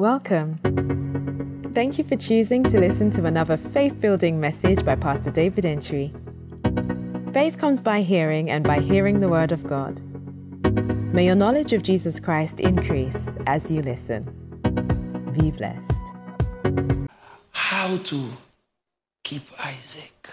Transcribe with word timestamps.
Welcome. 0.00 1.72
Thank 1.74 1.98
you 1.98 2.04
for 2.04 2.16
choosing 2.16 2.62
to 2.62 2.80
listen 2.80 3.10
to 3.10 3.26
another 3.26 3.58
faith 3.58 4.00
building 4.00 4.40
message 4.40 4.82
by 4.82 4.96
Pastor 4.96 5.30
David 5.30 5.66
Entry. 5.66 6.14
Faith 7.34 7.58
comes 7.58 7.82
by 7.82 8.00
hearing, 8.00 8.48
and 8.48 8.64
by 8.64 8.80
hearing 8.80 9.20
the 9.20 9.28
Word 9.28 9.52
of 9.52 9.62
God. 9.66 10.00
May 11.12 11.26
your 11.26 11.34
knowledge 11.34 11.74
of 11.74 11.82
Jesus 11.82 12.18
Christ 12.18 12.60
increase 12.60 13.28
as 13.46 13.70
you 13.70 13.82
listen. 13.82 14.24
Be 15.38 15.50
blessed. 15.50 16.00
How 17.50 17.98
to 17.98 18.30
keep 19.22 19.42
Isaac. 19.62 20.30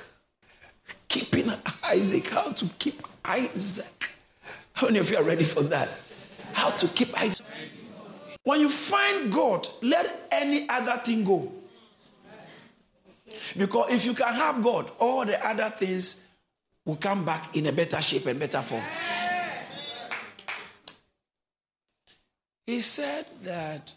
Keeping 1.10 1.52
Isaac. 1.84 2.26
How 2.30 2.54
to 2.54 2.70
keep 2.80 3.06
Isaac. 3.26 4.12
How 4.72 4.88
many 4.88 5.00
of 5.00 5.12
you 5.12 5.18
are 5.18 5.24
ready 5.24 5.44
for 5.44 5.64
that? 5.64 5.90
How 6.54 6.70
to 6.70 6.88
keep 6.88 7.14
Isaac. 7.20 7.46
When 8.48 8.62
you 8.62 8.70
find 8.70 9.30
God, 9.30 9.68
let 9.82 10.30
any 10.32 10.70
other 10.70 11.02
thing 11.04 11.26
go. 11.26 11.52
Because 13.58 13.92
if 13.92 14.06
you 14.06 14.14
can 14.14 14.34
have 14.34 14.64
God, 14.64 14.90
all 15.00 15.26
the 15.26 15.46
other 15.46 15.70
things 15.70 16.26
will 16.86 16.96
come 16.96 17.26
back 17.26 17.58
in 17.58 17.66
a 17.66 17.74
better 17.74 18.02
shape 18.02 18.26
and 18.26 18.40
better 18.40 18.62
form. 18.62 18.84
He 22.66 22.80
said 22.80 23.26
that 23.44 23.94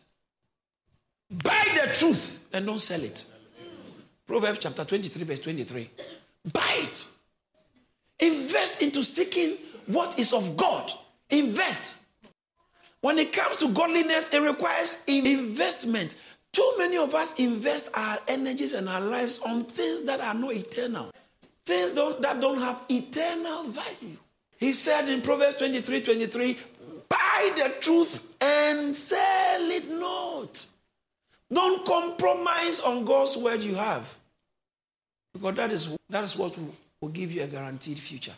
buy 1.30 1.64
the 1.80 1.94
truth 1.94 2.41
and 2.52 2.66
don't 2.66 2.82
sell 2.82 3.05
it. 3.05 3.24
Proverbs 4.27 4.58
chapter 4.58 4.84
23, 4.84 5.22
verse 5.22 5.41
23. 5.42 5.91
Buy 6.52 6.77
it. 6.80 7.06
Invest 8.19 8.82
into 8.82 9.05
seeking 9.05 9.58
what 9.86 10.19
is 10.19 10.32
of 10.32 10.56
God. 10.56 10.91
Invest. 11.30 12.00
When 13.00 13.18
it 13.18 13.32
comes 13.32 13.56
to 13.59 13.68
godliness, 13.68 14.32
it 14.32 14.40
requires 14.40 15.02
investment. 15.06 16.16
Too 16.52 16.74
many 16.78 16.96
of 16.96 17.14
us 17.14 17.32
invest 17.34 17.91
our 17.95 18.19
energies 18.28 18.72
and 18.72 18.88
our 18.88 19.00
lives 19.00 19.38
on 19.38 19.64
things 19.64 20.02
that 20.02 20.20
are 20.20 20.34
not 20.34 20.52
eternal, 20.52 21.10
things 21.64 21.92
don't, 21.92 22.20
that 22.22 22.41
don't 22.41 22.58
have 22.58 22.80
eternal 22.88 23.64
value. 23.64 24.16
He 24.58 24.72
said 24.72 25.08
in 25.08 25.22
Proverbs 25.22 25.58
23 25.58 26.02
23, 26.02 26.58
buy 27.08 27.52
the 27.56 27.75
truth 27.80 28.20
and 28.41 28.94
sell 28.94 29.70
it 29.70 29.91
not. 29.91 30.66
Don't 31.53 31.84
compromise 31.86 32.80
on 32.80 33.05
God's 33.05 33.36
word 33.36 33.62
you 33.62 33.75
have. 33.77 34.14
Because 35.32 35.55
that 35.56 35.70
is, 35.70 35.97
that 36.08 36.25
is 36.25 36.36
what 36.36 36.56
will, 36.58 36.75
will 37.00 37.08
give 37.08 37.32
you 37.32 37.42
a 37.42 37.47
guaranteed 37.47 37.98
future. 37.98 38.34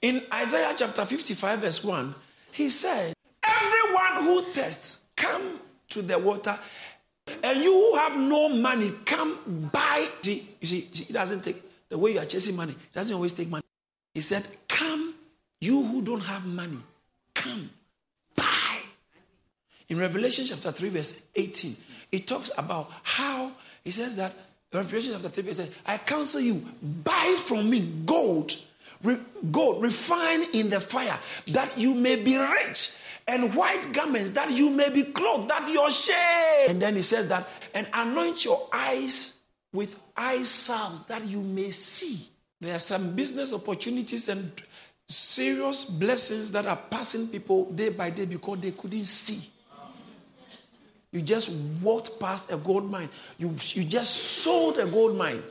In 0.00 0.22
Isaiah 0.32 0.74
chapter 0.76 1.04
55, 1.04 1.58
verse 1.58 1.82
1, 1.82 2.14
he 2.52 2.68
said, 2.68 3.15
Everyone 4.16 4.44
who 4.44 4.52
thirsts, 4.52 5.04
come 5.14 5.60
to 5.90 6.02
the 6.02 6.18
water. 6.18 6.58
And 7.42 7.62
you 7.62 7.72
who 7.72 7.96
have 7.96 8.16
no 8.16 8.48
money, 8.48 8.92
come 9.04 9.70
buy. 9.72 10.08
See, 10.22 10.48
you 10.60 10.66
see, 10.66 10.88
it 11.08 11.12
doesn't 11.12 11.42
take 11.42 11.62
the 11.88 11.98
way 11.98 12.12
you 12.14 12.18
are 12.18 12.24
chasing 12.24 12.56
money, 12.56 12.72
it 12.72 12.94
doesn't 12.94 13.14
always 13.14 13.32
take 13.32 13.48
money. 13.48 13.64
He 14.14 14.20
said, 14.20 14.46
Come, 14.68 15.14
you 15.60 15.82
who 15.82 16.02
don't 16.02 16.22
have 16.22 16.46
money, 16.46 16.78
come 17.34 17.70
buy. 18.34 18.78
In 19.88 19.98
Revelation 19.98 20.46
chapter 20.46 20.72
3, 20.72 20.88
verse 20.88 21.22
18, 21.34 21.76
it 22.12 22.26
talks 22.26 22.50
about 22.56 22.90
how 23.02 23.52
he 23.84 23.90
says 23.90 24.16
that 24.16 24.32
Revelation 24.72 25.12
chapter 25.12 25.28
3, 25.28 25.42
verse 25.44 25.60
18, 25.60 25.72
I 25.86 25.98
counsel 25.98 26.40
you, 26.40 26.66
buy 26.82 27.36
from 27.38 27.70
me 27.70 27.80
gold, 28.04 28.56
re- 29.02 29.20
gold 29.50 29.82
refined 29.82 30.54
in 30.54 30.70
the 30.70 30.80
fire, 30.80 31.18
that 31.48 31.78
you 31.78 31.94
may 31.94 32.16
be 32.16 32.36
rich 32.36 32.96
and 33.28 33.54
white 33.54 33.92
garments 33.92 34.30
that 34.30 34.50
you 34.50 34.70
may 34.70 34.88
be 34.88 35.02
clothed, 35.04 35.48
that 35.48 35.68
your 35.68 35.90
shame. 35.90 36.70
And 36.70 36.80
then 36.80 36.94
he 36.94 37.02
says 37.02 37.28
that, 37.28 37.48
and 37.74 37.86
anoint 37.92 38.44
your 38.44 38.68
eyes 38.72 39.38
with 39.72 39.96
eye 40.16 40.42
salves 40.42 41.00
that 41.02 41.24
you 41.24 41.40
may 41.40 41.70
see. 41.70 42.28
There 42.60 42.74
are 42.74 42.80
some 42.80 43.14
business 43.14 43.52
opportunities 43.52 44.28
and 44.28 44.50
serious 45.08 45.84
blessings 45.84 46.50
that 46.52 46.66
are 46.66 46.78
passing 46.90 47.28
people 47.28 47.70
day 47.72 47.90
by 47.90 48.10
day 48.10 48.26
because 48.26 48.60
they 48.60 48.70
couldn't 48.70 49.04
see. 49.04 49.50
You 51.12 51.22
just 51.22 51.50
walked 51.82 52.18
past 52.20 52.50
a 52.52 52.56
gold 52.56 52.90
mine. 52.90 53.08
You, 53.38 53.54
you 53.72 53.84
just 53.84 54.14
sold 54.14 54.78
a 54.78 54.86
gold 54.86 55.16
mine. 55.16 55.42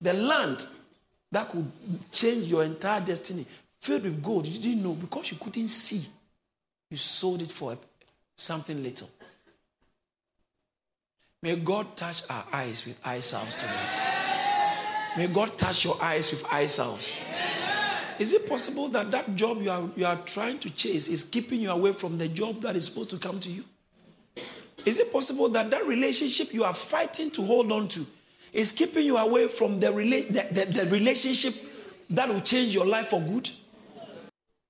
The 0.00 0.12
land 0.12 0.66
that 1.32 1.48
could 1.48 1.70
change 2.10 2.44
your 2.44 2.64
entire 2.64 3.00
destiny, 3.00 3.46
filled 3.80 4.02
with 4.02 4.22
gold, 4.22 4.46
you 4.46 4.60
didn't 4.60 4.82
know 4.82 4.92
because 4.92 5.30
you 5.30 5.36
couldn't 5.38 5.68
see. 5.68 6.06
You 6.90 6.96
sold 6.96 7.42
it 7.42 7.50
for 7.50 7.76
something 8.36 8.82
little. 8.82 9.10
May 11.42 11.56
God 11.56 11.96
touch 11.96 12.22
our 12.30 12.44
eyes 12.52 12.86
with 12.86 12.98
eye 13.04 13.20
salves 13.20 13.56
today. 13.56 13.72
May 15.16 15.26
God 15.28 15.56
touch 15.56 15.84
your 15.84 16.00
eyes 16.02 16.30
with 16.30 16.44
eye 16.52 16.66
salves. 16.66 17.14
Is 18.18 18.32
it 18.32 18.48
possible 18.48 18.88
that 18.88 19.10
that 19.10 19.36
job 19.36 19.62
you 19.62 19.70
are, 19.70 19.88
you 19.94 20.06
are 20.06 20.16
trying 20.16 20.58
to 20.60 20.70
chase 20.70 21.08
is 21.08 21.24
keeping 21.24 21.60
you 21.60 21.70
away 21.70 21.92
from 21.92 22.18
the 22.18 22.28
job 22.28 22.62
that 22.62 22.76
is 22.76 22.86
supposed 22.86 23.10
to 23.10 23.18
come 23.18 23.40
to 23.40 23.50
you? 23.50 23.64
Is 24.84 24.98
it 24.98 25.12
possible 25.12 25.48
that 25.50 25.70
that 25.70 25.86
relationship 25.86 26.54
you 26.54 26.64
are 26.64 26.72
fighting 26.72 27.30
to 27.32 27.42
hold 27.42 27.72
on 27.72 27.88
to 27.88 28.06
is 28.52 28.72
keeping 28.72 29.04
you 29.04 29.16
away 29.16 29.48
from 29.48 29.80
the, 29.80 29.88
rela- 29.88 30.28
the, 30.28 30.64
the, 30.64 30.84
the 30.84 30.90
relationship 30.90 31.54
that 32.10 32.28
will 32.28 32.40
change 32.40 32.74
your 32.74 32.86
life 32.86 33.08
for 33.08 33.20
good? 33.20 33.50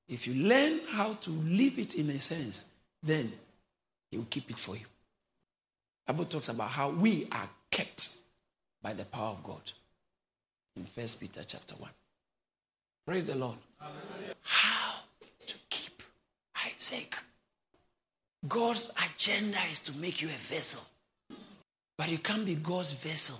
If 0.08 0.26
you 0.26 0.34
learn 0.34 0.80
how 0.88 1.14
to 1.14 1.30
live 1.30 1.78
it 1.78 1.94
in 1.94 2.10
a 2.10 2.20
sense, 2.20 2.64
then 3.02 3.32
He 4.10 4.18
will 4.18 4.26
keep 4.30 4.50
it 4.50 4.58
for 4.58 4.76
you. 4.76 4.84
Bible 6.06 6.26
talks 6.26 6.48
about 6.48 6.70
how 6.70 6.90
we 6.90 7.26
are 7.32 7.48
kept 7.70 8.16
by 8.80 8.92
the 8.92 9.04
power 9.04 9.30
of 9.30 9.42
God 9.42 9.72
in 10.76 10.84
First 10.84 11.20
Peter 11.20 11.42
chapter 11.44 11.74
1. 11.74 11.90
Praise 13.06 13.26
the 13.26 13.34
Lord. 13.34 13.56
How 14.42 14.94
to 15.46 15.54
keep 15.68 16.02
Isaac. 16.64 17.16
God's 18.46 18.90
agenda 19.04 19.58
is 19.70 19.80
to 19.80 19.92
make 19.98 20.22
you 20.22 20.28
a 20.28 20.38
vessel. 20.38 20.84
But 21.98 22.10
you 22.10 22.18
can't 22.18 22.44
be 22.44 22.54
God's 22.54 22.92
vessel 22.92 23.38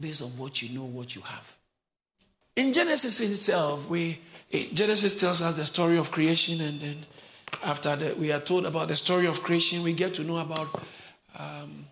based 0.00 0.22
on 0.22 0.30
what 0.30 0.62
you 0.62 0.70
know, 0.76 0.86
what 0.86 1.14
you 1.14 1.22
have. 1.22 1.56
In 2.56 2.72
Genesis 2.72 3.20
itself, 3.20 3.88
we 3.88 4.18
Genesis 4.50 5.18
tells 5.18 5.42
us 5.42 5.56
the 5.56 5.66
story 5.66 5.96
of 5.96 6.10
creation, 6.10 6.60
and 6.60 6.80
then 6.80 6.96
after 7.62 7.94
that, 7.94 8.18
we 8.18 8.32
are 8.32 8.40
told 8.40 8.66
about 8.66 8.88
the 8.88 8.96
story 8.96 9.26
of 9.26 9.42
creation. 9.42 9.82
We 9.82 9.92
get 9.92 10.14
to 10.14 10.24
know 10.24 10.38
about 10.38 10.68
um, 11.38 11.86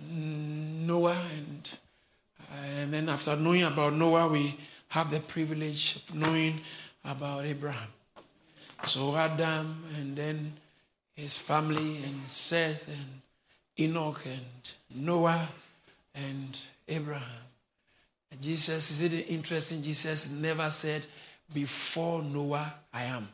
Noah, 0.00 1.22
and 1.36 1.70
and 2.64 2.92
then 2.92 3.08
after 3.08 3.36
knowing 3.36 3.64
about 3.64 3.92
Noah, 3.92 4.28
we 4.28 4.54
have 4.88 5.10
the 5.10 5.20
privilege 5.20 5.96
of 5.96 6.14
knowing 6.14 6.60
about 7.04 7.44
Abraham. 7.44 7.88
So 8.84 9.14
Adam, 9.14 9.84
and 9.98 10.16
then 10.16 10.54
his 11.14 11.36
family, 11.36 11.98
and 12.04 12.26
Seth, 12.26 12.88
and 12.88 13.20
Enoch, 13.78 14.22
and 14.24 15.04
Noah, 15.04 15.48
and 16.14 16.58
Abraham. 16.88 17.47
Jesus, 18.40 18.90
is 18.90 19.02
it 19.02 19.30
interesting? 19.30 19.82
Jesus 19.82 20.30
never 20.30 20.70
said, 20.70 21.06
Before 21.52 22.22
Noah, 22.22 22.72
I 22.92 23.04
am. 23.04 23.28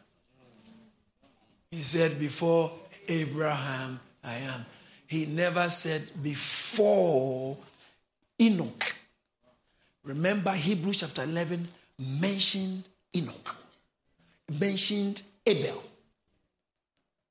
He 1.70 1.82
said, 1.82 2.18
Before 2.18 2.72
Abraham, 3.08 4.00
I 4.22 4.36
am. 4.36 4.64
He 5.06 5.26
never 5.26 5.68
said, 5.68 6.08
Before 6.22 7.56
Enoch. 8.40 8.94
Remember, 10.04 10.52
Hebrews 10.52 10.98
chapter 10.98 11.22
11 11.22 11.68
mentioned 11.98 12.84
Enoch, 13.16 13.56
mentioned 14.58 15.22
Abel. 15.46 15.82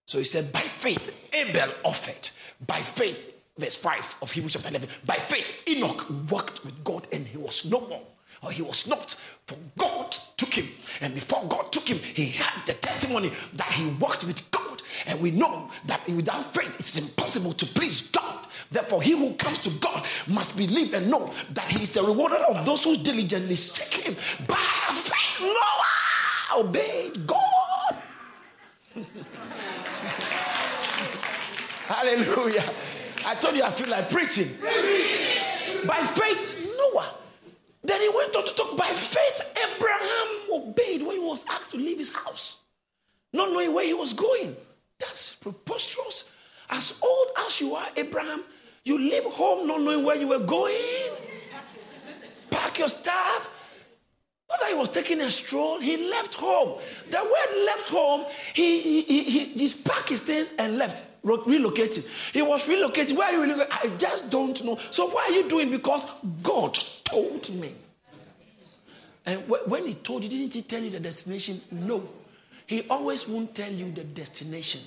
So 0.06 0.18
he 0.18 0.24
said, 0.24 0.52
By 0.52 0.60
faith, 0.60 1.30
Abel 1.34 1.74
offered. 1.84 2.30
By 2.66 2.82
faith, 2.82 3.33
verse 3.58 3.76
5 3.76 4.16
of 4.22 4.32
Hebrews 4.32 4.54
chapter 4.54 4.70
11. 4.70 4.90
By 5.06 5.16
faith, 5.16 5.64
Enoch 5.68 6.06
walked 6.30 6.64
with 6.66 6.84
God 6.84 7.08
and 7.12 7.28
he 7.28 7.38
was 7.38 7.66
no 7.66 7.82
more, 7.82 8.02
or 8.42 8.52
he 8.52 8.62
was 8.62 8.88
not, 8.88 9.22
for 9.48 9.58
God 9.78 10.16
took 10.38 10.54
him. 10.54 10.68
And 11.02 11.14
before 11.14 11.44
God 11.48 11.72
took 11.72 11.88
him, 11.88 12.00
he 12.00 12.28
had 12.28 12.66
the 12.66 12.74
testimony 12.74 13.32
that 13.54 13.72
he 13.72 13.88
walked 14.00 14.24
with 14.24 14.50
God. 14.52 14.82
And 15.06 15.20
we 15.22 15.32
know 15.32 15.70
that 15.86 16.08
without 16.08 16.54
faith, 16.54 16.76
it's 16.80 16.98
impossible 16.98 17.54
to 17.54 17.66
please 17.66 18.04
God. 18.10 18.48
Therefore, 18.72 19.02
he 19.02 19.12
who 19.12 19.34
comes 19.36 19.62
to 19.64 19.70
God 19.72 20.06
must 20.28 20.58
believe 20.58 20.94
and 20.94 21.10
know 21.10 21.32
that 21.52 21.66
he 21.66 21.84
is 21.84 21.90
the 21.92 22.02
rewarder 22.02 22.36
of 22.36 22.66
those 22.66 22.84
who 22.84 22.96
diligently 22.98 23.56
seek 23.56 23.94
him. 24.06 24.16
By 24.48 24.56
faith, 24.56 25.42
Noah 25.42 26.60
obeyed 26.60 27.28
God. 27.28 27.96
Hallelujah. 31.88 32.64
I 33.26 33.36
told 33.36 33.56
you 33.56 33.64
I 33.64 33.72
feel 33.72 33.90
like 33.90 34.10
preaching. 34.10 34.50
By 35.88 35.98
faith, 36.04 36.70
Noah. 36.78 37.16
Then 37.84 38.02
he 38.02 38.10
went 38.10 38.36
on 38.36 38.46
to 38.46 38.54
talk 38.54 38.78
by 38.78 38.88
faith, 38.88 39.42
Abraham 39.76 40.28
obeyed 40.54 41.02
when 41.06 41.18
he 41.18 41.20
was 41.20 41.46
asked 41.50 41.72
to 41.72 41.78
leave 41.78 41.98
his 41.98 42.14
house, 42.14 42.60
not 43.34 43.52
knowing 43.52 43.74
where 43.74 43.86
he 43.86 43.94
was 43.94 44.14
going. 44.14 44.56
That's 45.00 45.36
preposterous. 45.36 46.32
As 46.70 47.00
old 47.02 47.28
as 47.46 47.60
you 47.60 47.76
are, 47.76 47.88
Abraham, 47.98 48.44
you 48.86 48.98
leave 48.98 49.26
home 49.26 49.68
not 49.68 49.82
knowing 49.82 50.04
where 50.04 50.16
you 50.16 50.28
were 50.28 50.40
going. 50.40 51.12
Pack 52.50 52.80
your 52.80 52.90
stuff. 52.90 53.50
That 54.60 54.70
he 54.70 54.76
was 54.76 54.90
taking 54.90 55.20
a 55.22 55.30
stroll, 55.30 55.80
he 55.80 55.98
left 55.98 56.36
home. 56.36 56.80
The 57.10 57.18
word 57.18 57.66
left 57.66 57.90
home, 57.90 58.26
he, 58.54 59.02
he, 59.04 59.24
he, 59.24 59.56
just 59.56 59.84
packed 59.84 60.10
his 60.10 60.22
things 60.22 60.54
and 60.58 60.78
left, 60.78 61.06
relocated. 61.24 62.06
He 62.32 62.42
was 62.42 62.68
relocated. 62.68 63.18
Where 63.18 63.28
are 63.28 63.46
you 63.46 63.54
relocating? 63.54 63.68
I 63.72 63.88
just 63.98 64.30
don't 64.30 64.64
know. 64.64 64.80
So, 64.92 65.08
what 65.10 65.30
are 65.30 65.34
you 65.34 65.50
doing? 65.50 65.72
Because 65.72 66.06
God 66.42 66.76
told 67.04 67.50
me. 67.50 67.74
And 69.26 69.40
when 69.48 69.88
he 69.88 69.94
told 69.96 70.24
you, 70.24 70.30
didn't 70.30 70.54
he 70.54 70.62
tell 70.62 70.82
you 70.84 70.90
the 70.90 71.00
destination? 71.00 71.62
No. 71.72 72.08
He 72.68 72.86
always 72.90 73.28
won't 73.28 73.56
tell 73.56 73.72
you 73.72 73.92
the 73.92 74.04
destination. 74.04 74.82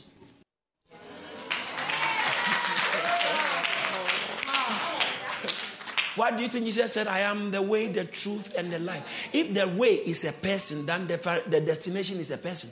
Why 6.16 6.30
do 6.30 6.42
you 6.42 6.48
think 6.48 6.64
Jesus 6.64 6.92
said, 6.92 7.06
I 7.06 7.20
am 7.20 7.50
the 7.50 7.62
way, 7.62 7.88
the 7.88 8.04
truth, 8.04 8.54
and 8.56 8.72
the 8.72 8.78
life? 8.78 9.06
If 9.32 9.54
the 9.54 9.68
way 9.68 9.94
is 9.94 10.24
a 10.24 10.32
person, 10.32 10.86
then 10.86 11.06
the, 11.06 11.42
the 11.46 11.60
destination 11.60 12.18
is 12.18 12.30
a 12.30 12.38
person. 12.38 12.70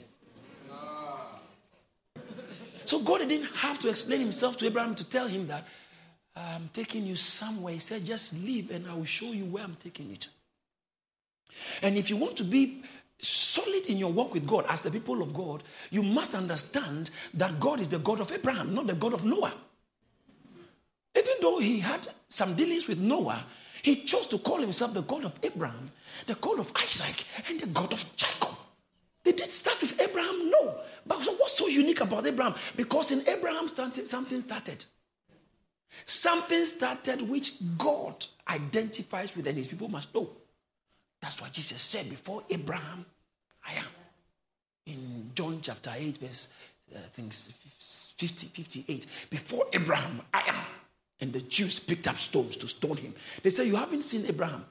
So 2.85 2.99
God 2.99 3.19
didn't 3.19 3.49
have 3.55 3.79
to 3.79 3.89
explain 3.89 4.19
himself 4.19 4.57
to 4.57 4.65
Abraham 4.67 4.95
to 4.95 5.03
tell 5.03 5.27
him 5.27 5.47
that 5.47 5.65
I'm 6.35 6.69
taking 6.73 7.05
you 7.05 7.15
somewhere. 7.15 7.73
He 7.73 7.79
said, 7.79 8.05
just 8.05 8.43
leave 8.43 8.69
and 8.71 8.87
I 8.87 8.93
will 8.93 9.05
show 9.05 9.31
you 9.31 9.45
where 9.45 9.63
I'm 9.63 9.75
taking 9.75 10.09
you 10.09 10.17
to. 10.17 10.27
And 11.81 11.97
if 11.97 12.09
you 12.09 12.17
want 12.17 12.35
to 12.37 12.43
be 12.43 12.83
solid 13.19 13.85
in 13.87 13.97
your 13.97 14.11
walk 14.11 14.33
with 14.33 14.45
God 14.45 14.65
as 14.69 14.81
the 14.81 14.91
people 14.91 15.21
of 15.21 15.33
God, 15.33 15.63
you 15.89 16.03
must 16.03 16.35
understand 16.35 17.09
that 17.33 17.59
God 17.59 17.79
is 17.79 17.87
the 17.87 17.99
God 17.99 18.19
of 18.19 18.31
Abraham, 18.31 18.75
not 18.75 18.87
the 18.87 18.93
God 18.93 19.13
of 19.13 19.23
Noah. 19.25 19.53
Even 21.15 21.33
though 21.41 21.59
he 21.59 21.79
had 21.79 22.07
some 22.29 22.55
dealings 22.55 22.87
with 22.87 22.99
Noah, 22.99 23.45
he 23.81 24.03
chose 24.03 24.27
to 24.27 24.37
call 24.39 24.57
himself 24.57 24.93
the 24.93 25.03
God 25.03 25.25
of 25.25 25.33
Abraham, 25.43 25.89
the 26.25 26.35
God 26.35 26.59
of 26.59 26.71
Isaac, 26.75 27.23
and 27.47 27.59
the 27.59 27.67
God 27.67 27.93
of 27.93 28.03
Jacob. 28.17 28.55
They 29.23 29.31
did 29.31 29.51
start 29.51 29.81
with 29.81 29.99
Abraham? 30.01 30.49
No. 30.49 30.75
But 31.05 31.17
what's 31.17 31.57
so 31.57 31.67
unique 31.67 32.01
about 32.01 32.25
Abraham? 32.25 32.55
Because 32.75 33.11
in 33.11 33.27
Abraham, 33.27 33.67
something 33.67 34.41
started. 34.41 34.85
Something 36.03 36.65
started 36.65 37.21
which 37.29 37.53
God 37.77 38.25
identifies 38.47 39.35
with, 39.35 39.47
and 39.47 39.57
his 39.57 39.67
people 39.67 39.87
must 39.87 40.13
know. 40.13 40.29
That's 41.21 41.39
what 41.39 41.53
Jesus 41.53 41.81
said 41.81 42.09
before 42.09 42.43
Abraham, 42.49 43.05
I 43.65 43.73
am. 43.73 43.85
In 44.87 45.31
John 45.33 45.59
chapter 45.61 45.91
8, 45.95 46.17
verse 46.17 46.49
uh, 46.93 46.99
I 46.99 47.07
think 47.09 47.33
50, 47.33 48.47
58. 48.47 49.05
Before 49.29 49.65
Abraham, 49.73 50.21
I 50.33 50.43
am. 50.47 50.55
And 51.19 51.31
the 51.31 51.41
Jews 51.41 51.79
picked 51.79 52.07
up 52.07 52.17
stones 52.17 52.57
to 52.57 52.67
stone 52.67 52.97
him. 52.97 53.13
They 53.41 53.49
said, 53.49 53.67
You 53.67 53.75
haven't 53.75 54.03
seen 54.03 54.25
Abraham. 54.25 54.65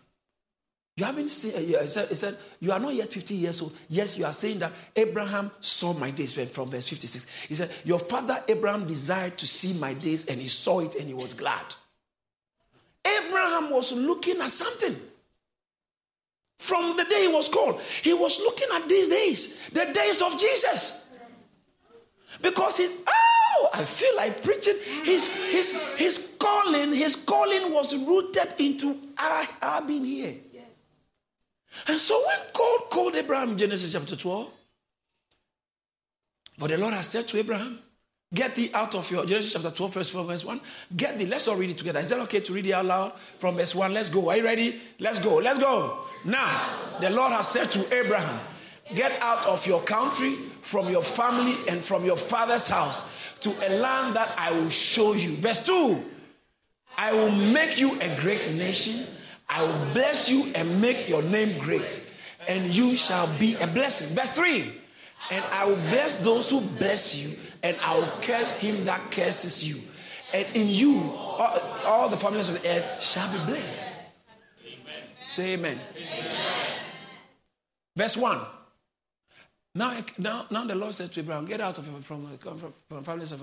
You 0.97 1.05
haven't 1.05 1.31
seen, 1.31 1.55
uh, 1.55 1.83
he, 1.83 1.89
said, 1.89 2.09
he 2.09 2.15
said, 2.15 2.37
You 2.61 2.71
are 2.71 2.79
not 2.79 2.95
yet 2.95 3.13
50 3.13 3.35
years 3.35 3.61
old. 3.63 3.77
Yes, 3.89 4.17
you 4.17 4.25
are 4.25 4.33
saying 4.33 4.61
that 4.61 4.73
Abraham 4.95 5.51
saw 5.61 5.93
my 5.93 6.11
days 6.11 6.35
from 6.35 6.71
verse 6.71 6.87
56. 6.87 7.27
He 7.49 7.55
said, 7.55 7.71
Your 7.85 7.99
father 7.99 8.43
Abraham 8.47 8.87
desired 8.87 9.37
to 9.39 9.47
see 9.47 9.73
my 9.73 9.95
days 9.95 10.27
and 10.27 10.41
he 10.41 10.49
saw 10.49 10.81
it 10.81 10.95
and 10.95 11.09
he 11.09 11.15
was 11.15 11.35
glad. 11.35 11.75
Abraham 13.05 13.71
was 13.71 13.93
looking 13.93 14.41
at 14.41 14.51
something 14.51 14.97
from 16.59 16.97
the 16.97 17.05
day 17.05 17.23
he 17.23 17.29
was 17.29 17.49
called. 17.49 17.81
He 18.03 18.13
was 18.13 18.39
looking 18.39 18.69
at 18.73 18.89
these 18.89 19.09
days, 19.09 19.61
the 19.71 19.87
days 19.87 20.23
of 20.23 20.39
Jesus. 20.39 21.09
Because 22.41 22.79
he's, 22.79 22.95
oh, 23.65 23.71
I 23.73 23.85
feel 23.85 24.15
like 24.17 24.43
preaching. 24.43 24.77
His, 25.05 25.29
his, 25.29 25.71
his 25.97 26.37
calling, 26.39 26.93
his 26.95 27.17
calling 27.17 27.73
was 27.73 27.97
rooted 27.97 28.55
into 28.59 28.99
I 29.17 29.49
have 29.61 29.87
been 29.87 30.05
here. 30.05 30.35
Yes. 30.53 30.65
And 31.87 31.99
so 31.99 32.23
when 32.27 32.39
God 32.53 32.81
called 32.91 33.15
Abraham, 33.15 33.57
Genesis 33.57 33.93
chapter 33.93 34.17
12, 34.17 34.51
for 36.59 36.69
the 36.69 36.79
Lord 36.79 36.95
has 36.95 37.09
said 37.09 37.27
to 37.29 37.39
Abraham, 37.39 37.79
Get 38.33 38.57
thee 38.57 38.71
out 38.75 38.95
of 38.97 39.09
your 39.13 39.25
Genesis 39.25 39.53
chapter 39.53 39.71
12, 39.71 39.95
verse 39.95 40.09
4, 40.09 40.25
verse 40.25 40.45
1. 40.45 40.61
Get 40.97 41.19
thee. 41.19 41.27
Let's 41.27 41.47
all 41.47 41.57
read 41.57 41.71
it 41.71 41.79
together. 41.79 42.01
Is 42.01 42.09
that 42.09 42.19
okay 42.21 42.41
to 42.41 42.53
read 42.53 42.67
it 42.67 42.73
out 42.73 42.85
loud 42.85 43.13
from 43.39 43.55
verse 43.55 43.75
1? 43.75 43.95
Let's 43.95 44.09
go. 44.09 44.29
Are 44.29 44.37
you 44.37 44.45
ready? 44.45 44.81
Let's 44.99 45.21
go. 45.21 45.37
Let's 45.37 45.59
go. 45.59 46.01
Now, 46.25 46.69
the 47.01 47.11
Lord 47.11 47.33
has 47.33 47.47
said 47.49 47.71
to 47.73 47.95
Abraham, 47.95 48.41
Get 48.93 49.21
out 49.23 49.47
of 49.47 49.67
your 49.67 49.81
country, 49.83 50.35
from 50.63 50.91
your 50.91 51.03
family, 51.03 51.57
and 51.69 51.83
from 51.83 52.05
your 52.05 52.17
father's 52.17 52.69
house 52.69 53.11
to 53.41 53.51
a 53.67 53.79
land 53.79 54.17
that 54.17 54.35
I 54.37 54.51
will 54.53 54.71
show 54.71 55.15
you. 55.15 55.37
Verse 55.37 55.65
2 55.65 56.03
I 56.97 57.13
will 57.13 57.31
make 57.31 57.79
you 57.79 57.99
a 58.01 58.21
great 58.21 58.53
nation. 58.53 59.07
I 59.49 59.63
will 59.63 59.95
bless 59.95 60.29
you 60.29 60.53
and 60.55 60.81
make 60.81 61.09
your 61.09 61.23
name 61.23 61.59
great, 61.59 62.05
and 62.49 62.75
you 62.75 62.97
shall 62.97 63.27
be 63.39 63.55
a 63.57 63.67
blessing. 63.67 64.15
Verse 64.15 64.31
3 64.31 64.73
And 65.31 65.45
I 65.51 65.67
will 65.67 65.77
bless 65.77 66.17
those 66.17 66.51
who 66.51 66.61
bless 66.61 67.15
you 67.15 67.37
and 67.65 67.79
I 67.83 67.99
will 67.99 68.13
curse 68.21 68.57
him 68.59 68.85
that 68.85 69.11
curses 69.11 69.67
you. 69.67 69.81
And 70.35 70.47
in 70.55 70.69
you, 70.69 71.11
all, 71.17 71.59
all 71.87 72.09
the 72.11 72.17
families 72.17 72.51
of 72.51 72.63
the 72.63 72.69
earth 72.69 73.03
shall 73.03 73.33
be 73.33 73.39
blessed. 73.47 73.87
Amen. 74.67 75.03
Say 75.31 75.53
amen. 75.55 75.81
amen. 75.97 76.37
Verse 77.97 78.17
1. 78.19 78.39
Now, 79.75 79.97
now, 80.19 80.47
now 80.51 80.65
the 80.65 80.75
Lord 80.75 80.95
said 80.95 81.13
to 81.13 81.21
Abraham, 81.21 81.47
Get 81.47 81.61
out 81.61 81.79
of 81.79 81.85
from, 82.05 82.39
from, 82.39 82.75
from 82.89 83.05
families 83.05 83.35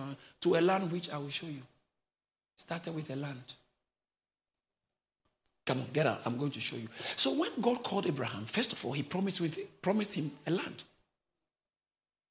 to 0.42 0.56
a 0.56 0.62
land 0.62 0.92
which 0.92 1.10
I 1.10 1.18
will 1.18 1.30
show 1.30 1.48
you. 1.48 1.62
Started 2.58 2.96
with 2.96 3.10
a 3.10 3.16
land. 3.16 3.54
Come 5.66 5.80
on, 5.80 5.88
get 5.94 6.08
out. 6.08 6.22
I'm 6.26 6.38
going 6.38 6.52
to 6.52 6.60
show 6.60 6.76
you. 6.76 6.88
So 7.16 7.34
when 7.34 7.52
God 7.62 7.84
called 7.84 8.08
Abraham, 8.08 8.46
first 8.46 8.74
of 8.74 8.84
all, 8.86 8.94
he 8.94 9.04
promised, 9.04 9.42
with, 9.42 9.60
promised 9.82 10.16
him 10.16 10.32
a 10.48 10.52
land. 10.52 10.84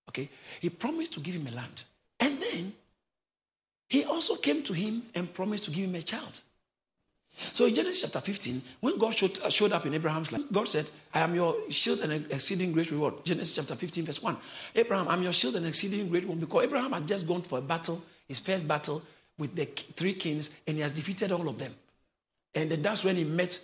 Okay? 0.08 0.28
He 0.60 0.70
promised 0.70 1.12
to 1.12 1.20
give 1.20 1.34
him 1.34 1.46
a 1.46 1.52
land. 1.52 1.84
And 2.18 2.40
then 2.40 2.72
he 3.88 4.04
also 4.04 4.36
came 4.36 4.62
to 4.64 4.72
him 4.72 5.04
and 5.14 5.32
promised 5.32 5.64
to 5.64 5.70
give 5.70 5.84
him 5.84 5.94
a 5.94 6.02
child. 6.02 6.40
So 7.52 7.66
in 7.66 7.74
Genesis 7.74 8.02
chapter 8.02 8.20
15, 8.20 8.62
when 8.80 8.98
God 8.98 9.14
showed, 9.14 9.40
uh, 9.40 9.50
showed 9.50 9.72
up 9.72 9.86
in 9.86 9.94
Abraham's 9.94 10.30
life, 10.32 10.42
God 10.52 10.68
said, 10.68 10.90
I 11.14 11.20
am 11.20 11.34
your 11.34 11.56
shield 11.70 12.00
and 12.00 12.30
exceeding 12.30 12.72
great 12.72 12.90
reward. 12.90 13.24
Genesis 13.24 13.56
chapter 13.56 13.74
15, 13.74 14.04
verse 14.04 14.22
1. 14.22 14.36
Abraham, 14.74 15.08
I'm 15.08 15.22
your 15.22 15.32
shield 15.32 15.56
and 15.56 15.66
exceeding 15.66 16.08
great 16.08 16.26
one 16.26 16.38
because 16.38 16.64
Abraham 16.64 16.92
had 16.92 17.06
just 17.06 17.26
gone 17.26 17.42
for 17.42 17.58
a 17.58 17.62
battle, 17.62 18.02
his 18.28 18.38
first 18.38 18.68
battle 18.68 19.02
with 19.38 19.56
the 19.56 19.64
three 19.64 20.14
kings, 20.14 20.50
and 20.66 20.76
he 20.76 20.82
has 20.82 20.92
defeated 20.92 21.32
all 21.32 21.48
of 21.48 21.58
them. 21.58 21.74
And 22.54 22.70
that's 22.70 23.04
when 23.04 23.16
he 23.16 23.24
met 23.24 23.58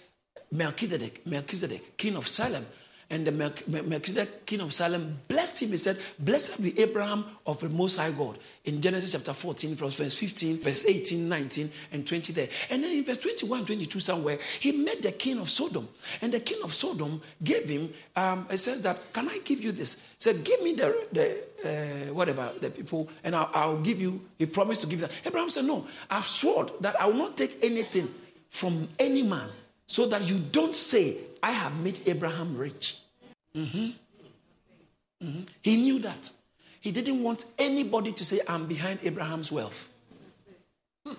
Melchizedek, 0.53 1.27
Melchizedek, 1.27 1.97
king 1.97 2.17
of 2.17 2.29
Salem. 2.29 2.65
And 3.09 3.25
the 3.25 3.31
Melchizedek, 3.31 4.47
king 4.47 4.61
of 4.61 4.75
Salem, 4.75 5.21
blessed 5.29 5.63
him. 5.63 5.71
He 5.71 5.77
said, 5.77 5.97
Blessed 6.19 6.61
be 6.61 6.79
Abraham 6.81 7.25
of 7.47 7.61
the 7.61 7.69
Most 7.69 7.99
High 7.99 8.11
God. 8.11 8.37
In 8.65 8.81
Genesis 8.81 9.13
chapter 9.13 9.33
14, 9.33 9.77
from 9.77 9.91
verse 9.91 10.19
15, 10.19 10.59
verse 10.59 10.85
18, 10.85 11.29
19, 11.29 11.71
and 11.93 12.05
20 12.05 12.33
there. 12.33 12.49
And 12.69 12.83
then 12.83 12.91
in 12.91 13.05
verse 13.05 13.19
21, 13.19 13.65
22, 13.65 14.01
somewhere, 14.01 14.39
he 14.59 14.73
met 14.73 15.03
the 15.03 15.13
king 15.13 15.39
of 15.39 15.51
Sodom. 15.51 15.89
And 16.21 16.33
the 16.33 16.41
king 16.41 16.59
of 16.65 16.75
Sodom 16.75 17.23
gave 17.45 17.69
him, 17.69 17.93
um, 18.17 18.49
it 18.51 18.59
says 18.59 18.83
that, 18.83 19.13
Can 19.13 19.29
I 19.29 19.39
give 19.45 19.63
you 19.63 19.71
this? 19.71 20.01
He 20.01 20.03
said, 20.19 20.43
Give 20.43 20.61
me 20.63 20.73
the, 20.73 21.07
the 21.13 21.45
uh, 21.65 22.13
whatever, 22.13 22.51
the 22.61 22.71
people, 22.71 23.09
and 23.23 23.37
I'll, 23.37 23.51
I'll, 23.55 23.81
give 23.83 24.01
you. 24.01 24.21
He 24.37 24.47
promised 24.47 24.81
to 24.83 24.89
give 24.89 25.01
that. 25.01 25.13
Abraham 25.25 25.51
said, 25.51 25.65
No, 25.65 25.87
I've 26.11 26.27
sworn 26.27 26.71
that 26.81 27.01
I 27.01 27.07
will 27.07 27.15
not 27.15 27.37
take 27.37 27.59
anything 27.63 28.13
from 28.51 28.89
any 28.99 29.23
man 29.23 29.49
so 29.87 30.07
that 30.09 30.29
you 30.29 30.39
don't 30.39 30.75
say, 30.75 31.19
I 31.43 31.53
have 31.53 31.79
made 31.81 32.01
Abraham 32.07 32.57
rich. 32.57 32.99
Mm-hmm. 33.55 33.91
Mm-hmm. 35.27 35.43
He 35.63 35.77
knew 35.77 35.99
that. 36.01 36.31
He 36.81 36.93
didn't 36.93 37.23
want 37.23 37.47
anybody 37.59 38.13
to 38.13 38.25
say, 38.25 38.41
I'm 38.49 38.67
behind 38.67 39.01
Abraham's 39.03 39.51
wealth. 39.51 39.89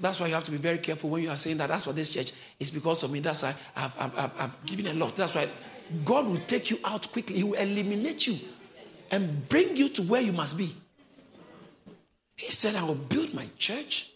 That's 0.00 0.20
why 0.20 0.26
you 0.26 0.34
have 0.34 0.44
to 0.44 0.50
be 0.50 0.56
very 0.56 0.78
careful 0.78 1.10
when 1.10 1.22
you 1.22 1.30
are 1.30 1.36
saying 1.36 1.56
that. 1.58 1.68
That's 1.68 1.84
for 1.84 1.92
this 1.92 2.10
church. 2.10 2.32
is 2.60 2.70
because 2.70 3.02
of 3.02 3.10
me. 3.10 3.20
That's 3.20 3.42
why 3.42 3.54
I've, 3.76 4.00
I've, 4.00 4.18
I've, 4.18 4.40
I've 4.40 4.66
given 4.66 4.86
a 4.88 4.94
lot. 4.94 5.16
That's 5.16 5.34
why 5.34 5.48
God 6.04 6.26
will 6.26 6.40
take 6.46 6.70
you 6.70 6.78
out 6.84 7.10
quickly. 7.10 7.36
He 7.36 7.44
will 7.44 7.54
eliminate 7.54 8.26
you 8.26 8.38
and 9.10 9.48
bring 9.48 9.76
you 9.76 9.88
to 9.90 10.02
where 10.02 10.20
you 10.20 10.32
must 10.32 10.58
be. 10.58 10.74
He 12.36 12.50
said, 12.50 12.74
I 12.74 12.82
will 12.82 12.96
build 12.96 13.32
my 13.32 13.48
church, 13.58 14.10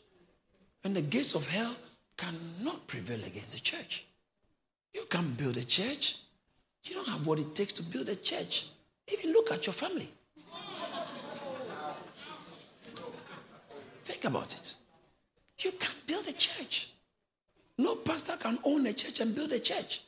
and 0.83 0.95
the 0.97 1.03
gates 1.03 1.35
of 1.35 1.47
hell 1.47 1.75
cannot 2.19 2.87
prevail 2.87 3.25
against 3.25 3.55
the 3.55 3.61
church. 3.61 4.05
You 4.93 5.05
can't 5.09 5.37
build 5.37 5.57
a 5.57 5.65
church. 5.65 6.17
You 6.85 6.97
don't 6.97 7.09
have 7.09 7.27
what 7.27 7.39
it 7.39 7.55
takes 7.55 7.73
to 7.75 7.83
build 7.83 8.09
a 8.09 8.17
church. 8.17 8.67
Even 9.11 9.33
look 9.33 9.51
at 9.53 9.67
your 9.67 9.73
family. 9.73 10.11
Think 14.05 14.25
about 14.25 14.55
it. 14.55 14.75
You 15.61 15.73
can't 15.73 16.07
build 16.07 16.27
a 16.27 16.33
church. 16.33 16.91
No 17.79 17.95
pastor 17.95 18.37
can 18.37 18.59
own 18.65 18.87
a 18.87 18.93
church 18.93 19.21
and 19.21 19.35
build 19.35 19.53
a 19.53 19.61
church. 19.61 20.03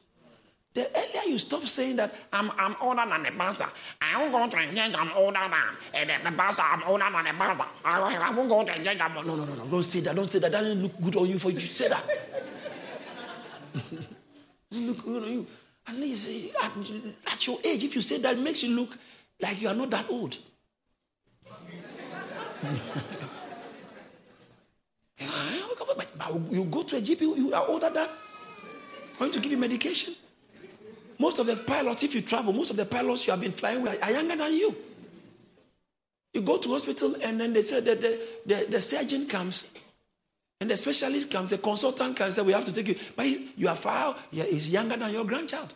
The 0.73 0.89
earlier 0.97 1.29
you 1.29 1.39
stop 1.39 1.67
saying 1.67 1.97
that 1.97 2.15
I'm, 2.33 2.51
I'm 2.53 2.77
older 2.81 3.05
than 3.09 3.25
the 3.25 3.33
pastor, 3.33 3.67
I 4.01 4.19
won't 4.19 4.33
go 4.33 4.49
to 4.49 4.75
church, 4.75 4.95
I'm 4.97 5.11
older 5.17 5.41
than 5.41 6.07
the, 6.07 6.31
the 6.31 6.37
pastor, 6.37 6.63
I'm 6.63 6.83
older 6.85 7.07
than 7.13 7.25
the 7.25 7.33
pastor, 7.33 7.65
I, 7.85 8.01
I 8.01 8.31
won't 8.31 8.49
go 8.49 8.65
to 8.65 8.85
church, 8.85 9.01
I'm 9.01 9.15
no, 9.15 9.23
no, 9.23 9.45
no, 9.45 9.55
no, 9.55 9.67
don't 9.67 9.83
say 9.83 10.01
that, 10.01 10.15
don't 10.15 10.31
say 10.31 10.39
that, 10.39 10.53
that 10.53 10.61
doesn't 10.63 10.83
look 10.83 11.01
good 11.01 11.17
on 11.17 11.27
you 11.27 11.39
for 11.39 11.51
you 11.51 11.59
to 11.59 11.67
say 11.67 11.89
that. 11.89 12.05
doesn't 14.71 14.87
look 14.87 15.05
good 15.05 15.23
on 15.25 15.33
you. 15.33 15.47
At 15.89 15.97
least 15.97 16.29
uh, 16.29 16.65
at, 16.65 16.73
at 17.33 17.47
your 17.47 17.59
age, 17.65 17.83
if 17.83 17.97
you 17.97 18.03
say 18.03 18.19
that, 18.19 18.37
it 18.37 18.41
makes 18.41 18.63
you 18.63 18.77
look 18.77 18.97
like 19.41 19.61
you 19.61 19.69
are 19.69 19.75
not 19.75 19.91
that 19.91 20.09
old. 20.09 20.39
you 26.51 26.65
go 26.65 26.83
to 26.85 26.97
a 26.97 27.01
GP, 27.01 27.21
you 27.21 27.53
are 27.55 27.67
older 27.67 27.91
than, 27.91 28.07
going 29.19 29.33
to 29.33 29.41
give 29.41 29.51
you 29.51 29.59
medication. 29.59 30.15
Most 31.21 31.39
of 31.39 31.47
the 31.47 31.55
pilots, 31.55 32.03
if 32.03 32.15
you 32.15 32.23
travel, 32.23 32.51
most 32.51 32.71
of 32.71 32.79
the 32.79 32.87
pilots 32.87 33.27
you 33.27 33.33
have 33.33 33.43
been 33.43 33.53
flying 33.53 33.83
with 33.83 34.03
are 34.03 34.11
younger 34.11 34.37
than 34.37 34.55
you. 34.55 34.75
You 36.33 36.41
go 36.41 36.57
to 36.57 36.71
hospital 36.71 37.15
and 37.23 37.39
then 37.39 37.53
they 37.53 37.61
say 37.61 37.81
that 37.81 38.01
the, 38.01 38.19
the, 38.47 38.67
the 38.71 38.81
surgeon 38.81 39.27
comes 39.27 39.71
and 40.63 40.71
the 40.71 40.79
specialist 40.79 41.31
comes, 41.31 41.51
the 41.51 41.59
consultant 41.59 42.17
comes, 42.17 42.39
and 42.39 42.47
say, 42.47 42.47
we 42.47 42.55
have 42.55 42.65
to 42.65 42.73
take 42.73 42.89
you. 42.89 42.97
But 43.15 43.27
you 43.27 43.69
are 43.69 43.77
far, 43.77 44.17
yeah, 44.31 44.45
he's 44.45 44.71
younger 44.71 44.97
than 44.97 45.13
your 45.13 45.27
grandchild. 45.27 45.75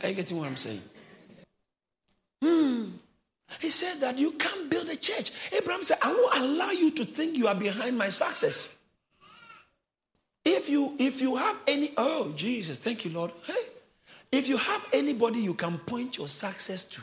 Are 0.00 0.08
you 0.08 0.14
getting 0.14 0.38
what 0.38 0.46
I'm 0.46 0.56
saying? 0.56 0.82
Hmm. 2.40 2.84
He 3.60 3.70
said 3.70 3.98
that 3.98 4.16
you 4.20 4.30
can't 4.32 4.70
build 4.70 4.88
a 4.88 4.96
church. 4.96 5.32
Abraham 5.50 5.82
said, 5.82 5.98
I 6.02 6.12
won't 6.12 6.38
allow 6.38 6.70
you 6.70 6.92
to 6.92 7.04
think 7.04 7.36
you 7.36 7.48
are 7.48 7.54
behind 7.56 7.98
my 7.98 8.08
success. 8.08 8.76
If 10.44 10.68
you 10.68 10.96
if 10.98 11.20
you 11.20 11.36
have 11.36 11.56
any 11.66 11.92
oh 11.96 12.32
Jesus, 12.34 12.78
thank 12.78 13.04
you, 13.04 13.12
Lord. 13.12 13.32
Hey, 13.44 13.54
if 14.30 14.48
you 14.48 14.56
have 14.56 14.88
anybody 14.92 15.40
you 15.40 15.54
can 15.54 15.78
point 15.78 16.18
your 16.18 16.28
success 16.28 16.84
to, 16.84 17.02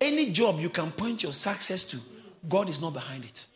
any 0.00 0.30
job 0.30 0.60
you 0.60 0.68
can 0.68 0.92
point 0.92 1.22
your 1.22 1.32
success 1.32 1.84
to, 1.84 1.98
God 2.48 2.68
is 2.68 2.80
not 2.80 2.92
behind 2.92 3.24
it. 3.24 3.46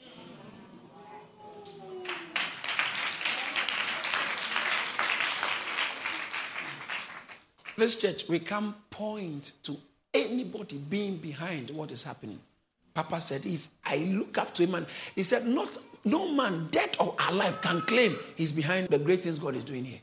This 7.76 7.94
church, 7.94 8.28
we 8.28 8.40
can't 8.40 8.74
point 8.90 9.52
to 9.62 9.76
anybody 10.12 10.78
being 10.78 11.16
behind 11.16 11.70
what 11.70 11.92
is 11.92 12.02
happening. 12.02 12.40
Papa 12.92 13.20
said, 13.20 13.46
if 13.46 13.68
I 13.84 13.98
look 13.98 14.36
up 14.36 14.52
to 14.54 14.64
him, 14.64 14.74
and 14.74 14.86
he 15.14 15.22
said, 15.22 15.46
not 15.46 15.78
no 16.04 16.28
man, 16.28 16.68
dead 16.70 16.96
or 17.00 17.14
alive, 17.28 17.60
can 17.60 17.80
claim 17.82 18.16
he's 18.36 18.52
behind 18.52 18.88
the 18.88 18.98
great 18.98 19.22
things 19.22 19.38
God 19.38 19.56
is 19.56 19.64
doing 19.64 19.84
here. 19.84 20.00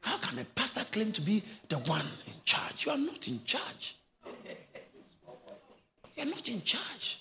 How 0.00 0.18
can 0.18 0.38
a 0.38 0.44
pastor 0.44 0.84
claim 0.90 1.12
to 1.12 1.20
be 1.20 1.42
the 1.68 1.78
one 1.78 2.06
in 2.26 2.34
charge? 2.44 2.84
You 2.84 2.92
are 2.92 2.98
not 2.98 3.26
in 3.28 3.40
charge. 3.44 3.96
You're 6.16 6.26
not 6.26 6.48
in 6.48 6.62
charge. 6.62 7.20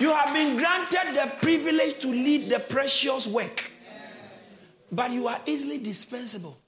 You 0.00 0.12
have 0.12 0.32
been 0.34 0.56
granted 0.56 1.14
the 1.14 1.30
privilege 1.36 2.00
to 2.00 2.08
lead 2.08 2.48
the 2.48 2.58
precious 2.58 3.26
work, 3.28 3.70
but 4.90 5.12
you 5.12 5.28
are 5.28 5.40
easily 5.46 5.78
dispensable. 5.78 6.58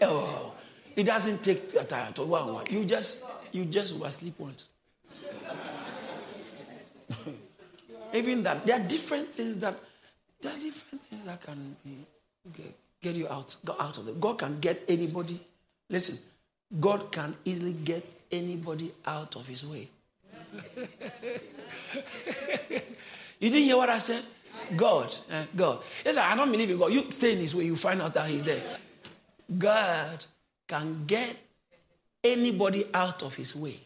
Oh, 0.00 0.55
it 0.96 1.04
doesn't 1.04 1.44
take 1.44 1.74
a 1.74 1.84
time 1.84 2.12
to 2.14 2.22
one 2.22 2.52
one. 2.52 2.64
You 2.70 2.84
just 2.84 3.22
you 3.52 3.66
just 3.66 3.94
oversleep 3.94 4.38
once. 4.38 4.68
Even 8.12 8.42
that, 8.42 8.64
there 8.64 8.80
are 8.80 8.82
different 8.88 9.28
things 9.34 9.58
that 9.58 9.78
there 10.40 10.52
are 10.52 10.58
different 10.58 11.04
things 11.04 11.24
that 11.24 11.42
can 11.42 11.76
be, 11.84 12.06
get, 12.56 12.74
get 13.02 13.14
you 13.14 13.28
out, 13.28 13.56
go 13.64 13.76
out 13.78 13.98
of 13.98 14.08
it. 14.08 14.20
God 14.20 14.38
can 14.38 14.58
get 14.60 14.82
anybody. 14.88 15.40
Listen, 15.88 16.18
God 16.80 17.12
can 17.12 17.36
easily 17.44 17.72
get 17.72 18.04
anybody 18.30 18.92
out 19.04 19.36
of 19.36 19.46
His 19.46 19.64
way. 19.66 19.88
you 23.40 23.50
didn't 23.50 23.64
hear 23.64 23.76
what 23.76 23.90
I 23.90 23.98
said? 23.98 24.22
God, 24.76 25.14
eh, 25.30 25.44
God. 25.54 25.82
Yes, 26.04 26.16
I 26.16 26.34
don't 26.36 26.50
believe 26.50 26.70
in 26.70 26.78
God. 26.78 26.92
You 26.92 27.10
stay 27.10 27.32
in 27.32 27.38
His 27.38 27.54
way, 27.54 27.64
you 27.64 27.76
find 27.76 28.00
out 28.00 28.14
that 28.14 28.28
He's 28.28 28.44
there. 28.44 28.62
God 29.58 30.24
can 30.66 31.04
get 31.06 31.36
anybody 32.22 32.86
out 32.92 33.22
of 33.22 33.34
his 33.34 33.54
way. 33.54 33.78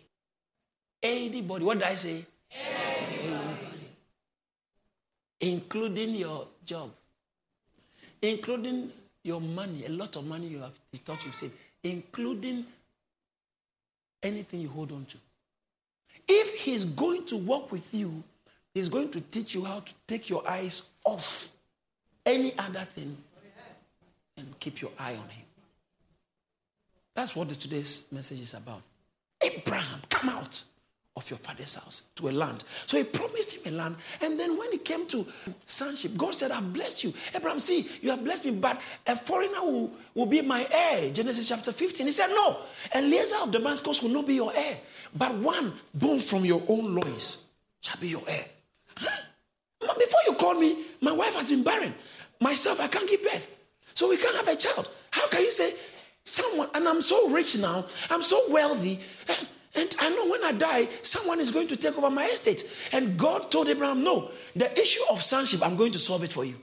Anybody. 1.03 1.65
What 1.65 1.79
did 1.79 1.87
I 1.87 1.95
say? 1.95 2.25
Anybody. 2.51 3.89
Including 5.41 6.15
your 6.15 6.47
job. 6.65 6.91
Including 8.23 8.93
your 9.23 9.41
money, 9.41 9.85
a 9.87 9.91
lot 9.91 10.17
of 10.17 10.27
money 10.27 10.47
you 10.47 10.61
have 10.61 10.73
thought 10.95 11.25
you've 11.25 11.35
saved, 11.35 11.55
including 11.83 12.65
anything 14.23 14.61
you 14.61 14.69
hold 14.69 14.93
on 14.93 15.05
to. 15.07 15.17
If 16.29 16.55
he's 16.55 16.85
going 16.85 17.25
to 17.27 17.37
work 17.37 17.73
with 17.73 17.93
you, 17.93 18.23
he's 18.73 18.89
going 18.89 19.11
to 19.11 19.21
teach 19.21 19.55
you 19.55 19.65
how 19.65 19.81
to 19.81 19.93
take 20.07 20.29
your 20.29 20.49
eyes 20.49 20.83
off 21.05 21.49
any 22.25 22.57
other 22.59 22.81
thing 22.81 23.17
and 24.37 24.59
keep 24.61 24.81
your 24.81 24.91
eye 24.99 25.13
on 25.13 25.29
him. 25.29 25.47
That's 27.21 27.37
what 27.37 27.51
today's 27.51 28.07
message 28.11 28.41
is 28.41 28.55
about. 28.55 28.81
Abraham, 29.43 30.01
come 30.09 30.31
out 30.31 30.63
of 31.15 31.29
your 31.29 31.39
father's 31.39 31.75
house 31.75 32.05
to 32.17 32.31
a 32.31 32.33
land. 32.33 32.65
So 32.87 32.97
he 32.97 33.05
promised 33.05 33.53
him 33.53 33.75
a 33.75 33.77
land. 33.77 33.97
And 34.23 34.41
then 34.41 34.57
when 34.57 34.73
he 34.73 34.79
came 34.79 35.07
to 35.09 35.27
sonship, 35.67 36.17
God 36.17 36.35
said, 36.35 36.51
I've 36.51 36.73
blessed 36.73 37.05
you. 37.05 37.13
Abraham, 37.35 37.61
see, 37.61 37.91
you 38.01 38.09
have 38.09 38.25
blessed 38.25 38.47
me, 38.47 38.53
but 38.53 38.81
a 39.07 39.17
foreigner 39.17 39.61
will, 39.61 39.91
will 40.15 40.25
be 40.25 40.41
my 40.41 40.67
heir. 40.73 41.13
Genesis 41.13 41.47
chapter 41.47 41.73
15. 41.73 42.07
He 42.07 42.11
said, 42.11 42.29
No, 42.29 42.57
Eliezer 42.95 43.37
of 43.43 43.51
Damascus 43.51 44.03
will 44.03 44.09
not 44.09 44.27
be 44.27 44.37
your 44.37 44.57
heir, 44.57 44.79
but 45.15 45.35
one 45.35 45.75
born 45.93 46.21
from 46.21 46.47
your 46.47 46.63
own 46.69 46.95
loins 46.95 47.49
shall 47.83 48.01
be 48.01 48.09
your 48.09 48.23
heir. 48.27 48.47
Huh? 48.97 49.11
Before 49.79 50.21
you 50.27 50.33
call 50.37 50.55
me, 50.55 50.87
my 51.03 51.13
wife 51.13 51.35
has 51.35 51.51
been 51.51 51.65
barren. 51.65 51.95
Myself, 52.41 52.81
I 52.81 52.89
can't 52.89 53.07
give 53.07 53.23
birth. 53.23 53.55
So 53.93 54.09
we 54.09 54.17
can't 54.17 54.37
have 54.37 54.49
a 54.49 54.57
child. 54.57 54.89
How 55.11 55.29
can 55.29 55.43
you 55.43 55.53
say 55.53 55.75
Someone, 56.25 56.69
and 56.75 56.87
I'm 56.87 57.03
so 57.03 57.29
rich 57.31 57.57
now, 57.59 57.87
I'm 58.11 58.23
so 58.23 58.51
wealthy, 58.51 59.01
and, 59.29 59.49
and 59.75 59.97
I 59.99 60.11
know 60.11 60.29
when 60.29 60.45
I 60.45 60.53
die, 60.53 60.89
someone 61.03 61.41
is 61.41 61.51
going 61.51 61.69
to 61.69 61.77
take 61.77 61.97
over 61.97 62.11
my 62.11 62.27
estate. 62.27 62.71
And 62.93 63.19
God 63.19 63.51
told 63.51 63.69
Abraham, 63.69 64.05
No, 64.05 64.31
the 64.55 64.79
issue 64.79 65.03
of 65.11 65.23
sonship, 65.23 65.63
I'm 65.63 65.77
going 65.77 65.93
to 65.93 65.99
solve 65.99 66.25
it 66.25 66.33
for 66.33 66.45
you. 66.45 66.57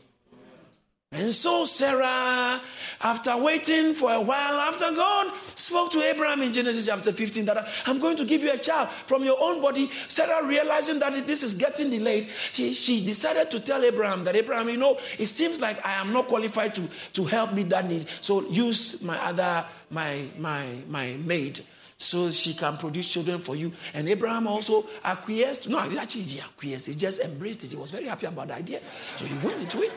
And 1.14 1.34
so 1.34 1.64
Sarah, 1.64 2.60
after 3.00 3.38
waiting 3.38 3.94
for 3.94 4.12
a 4.12 4.20
while, 4.20 4.60
after 4.60 4.92
God 4.92 5.34
spoke 5.56 5.90
to 5.92 6.02
Abraham 6.02 6.42
in 6.42 6.52
Genesis 6.52 6.88
chapter 6.88 7.14
15 7.14 7.46
that 7.46 7.66
I'm 7.86 8.00
going 8.00 8.18
to 8.18 8.26
give 8.26 8.44
you 8.44 8.52
a 8.52 8.58
child 8.58 8.90
from 8.90 9.24
your 9.24 9.38
own 9.40 9.62
body, 9.62 9.90
Sarah 10.10 10.46
realizing 10.46 11.00
that 11.00 11.26
this 11.26 11.44
is 11.44 11.56
getting 11.56 11.90
delayed, 11.90 12.28
she, 12.52 12.74
she 12.74 13.04
decided 13.04 13.50
to 13.52 13.62
tell 13.62 13.86
Abraham 13.86 14.26
that 14.26 14.36
Abraham, 14.36 14.68
you 14.68 14.76
know, 14.76 15.00
it 15.18 15.28
seems 15.28 15.62
like 15.62 15.84
I 15.86 15.94
am 15.94 16.12
not 16.12 16.28
qualified 16.28 16.76
to, 16.76 16.90
to 17.14 17.24
help 17.24 17.54
meet 17.54 17.70
that 17.70 17.88
need. 17.88 18.08
So 18.20 18.46
use 18.50 19.02
my 19.02 19.18
other, 19.24 19.66
my, 19.90 20.26
my, 20.38 20.68
my 20.90 21.16
maid 21.24 21.62
so 21.98 22.30
she 22.32 22.54
can 22.54 22.76
produce 22.76 23.08
children 23.08 23.40
for 23.40 23.56
you. 23.56 23.72
And 23.94 24.10
Abraham 24.10 24.46
also 24.46 24.86
acquiesced. 25.06 25.70
No, 25.70 25.80
actually, 25.80 26.24
he 26.24 26.42
acquiesced. 26.42 26.88
He 26.88 26.96
just 26.96 27.22
embraced 27.22 27.64
it. 27.64 27.72
He 27.72 27.78
was 27.78 27.92
very 27.92 28.06
happy 28.06 28.26
about 28.26 28.50
the 28.50 28.56
idea. 28.56 28.82
So 29.16 29.24
he 29.24 29.48
went 29.48 29.62
into 29.62 29.82
it. 29.84 29.94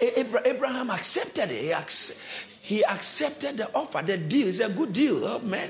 Abraham 0.00 0.90
accepted 0.90 1.50
it. 1.50 2.20
He 2.60 2.84
accepted 2.84 3.58
the 3.58 3.74
offer, 3.74 4.02
the 4.02 4.16
deal. 4.16 4.48
It's 4.48 4.60
a 4.60 4.68
good 4.68 4.92
deal, 4.92 5.24
oh, 5.26 5.38
man. 5.40 5.68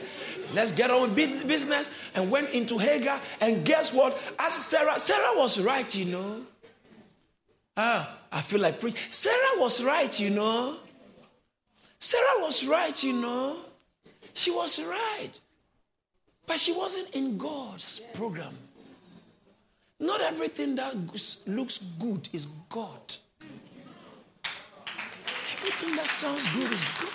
Let's 0.52 0.70
get 0.70 0.90
on 0.90 1.14
with 1.14 1.48
business. 1.48 1.90
And 2.14 2.30
went 2.30 2.50
into 2.50 2.78
Hagar. 2.78 3.20
And 3.40 3.64
guess 3.64 3.92
what? 3.92 4.16
As 4.38 4.54
Sarah, 4.54 4.98
Sarah 4.98 5.36
was 5.36 5.60
right, 5.60 5.92
you 5.96 6.04
know. 6.04 6.46
Ah, 7.76 8.18
I 8.30 8.40
feel 8.40 8.60
like 8.60 8.78
preaching. 8.78 9.00
Sarah 9.10 9.58
was 9.58 9.82
right, 9.82 10.20
you 10.20 10.30
know. 10.30 10.76
Sarah 11.98 12.40
was 12.40 12.64
right, 12.64 13.02
you 13.02 13.14
know. 13.14 13.56
She 14.32 14.52
was 14.52 14.80
right. 14.80 15.32
But 16.46 16.60
she 16.60 16.72
wasn't 16.72 17.10
in 17.10 17.38
God's 17.38 18.00
program. 18.14 18.54
Not 19.98 20.20
everything 20.20 20.76
that 20.76 20.94
looks 21.46 21.78
good 21.98 22.28
is 22.32 22.46
God. 22.68 23.16
Everything 25.66 25.96
that 25.96 26.08
sounds 26.08 26.46
good 26.52 26.72
is 26.72 26.84
good. 27.00 27.08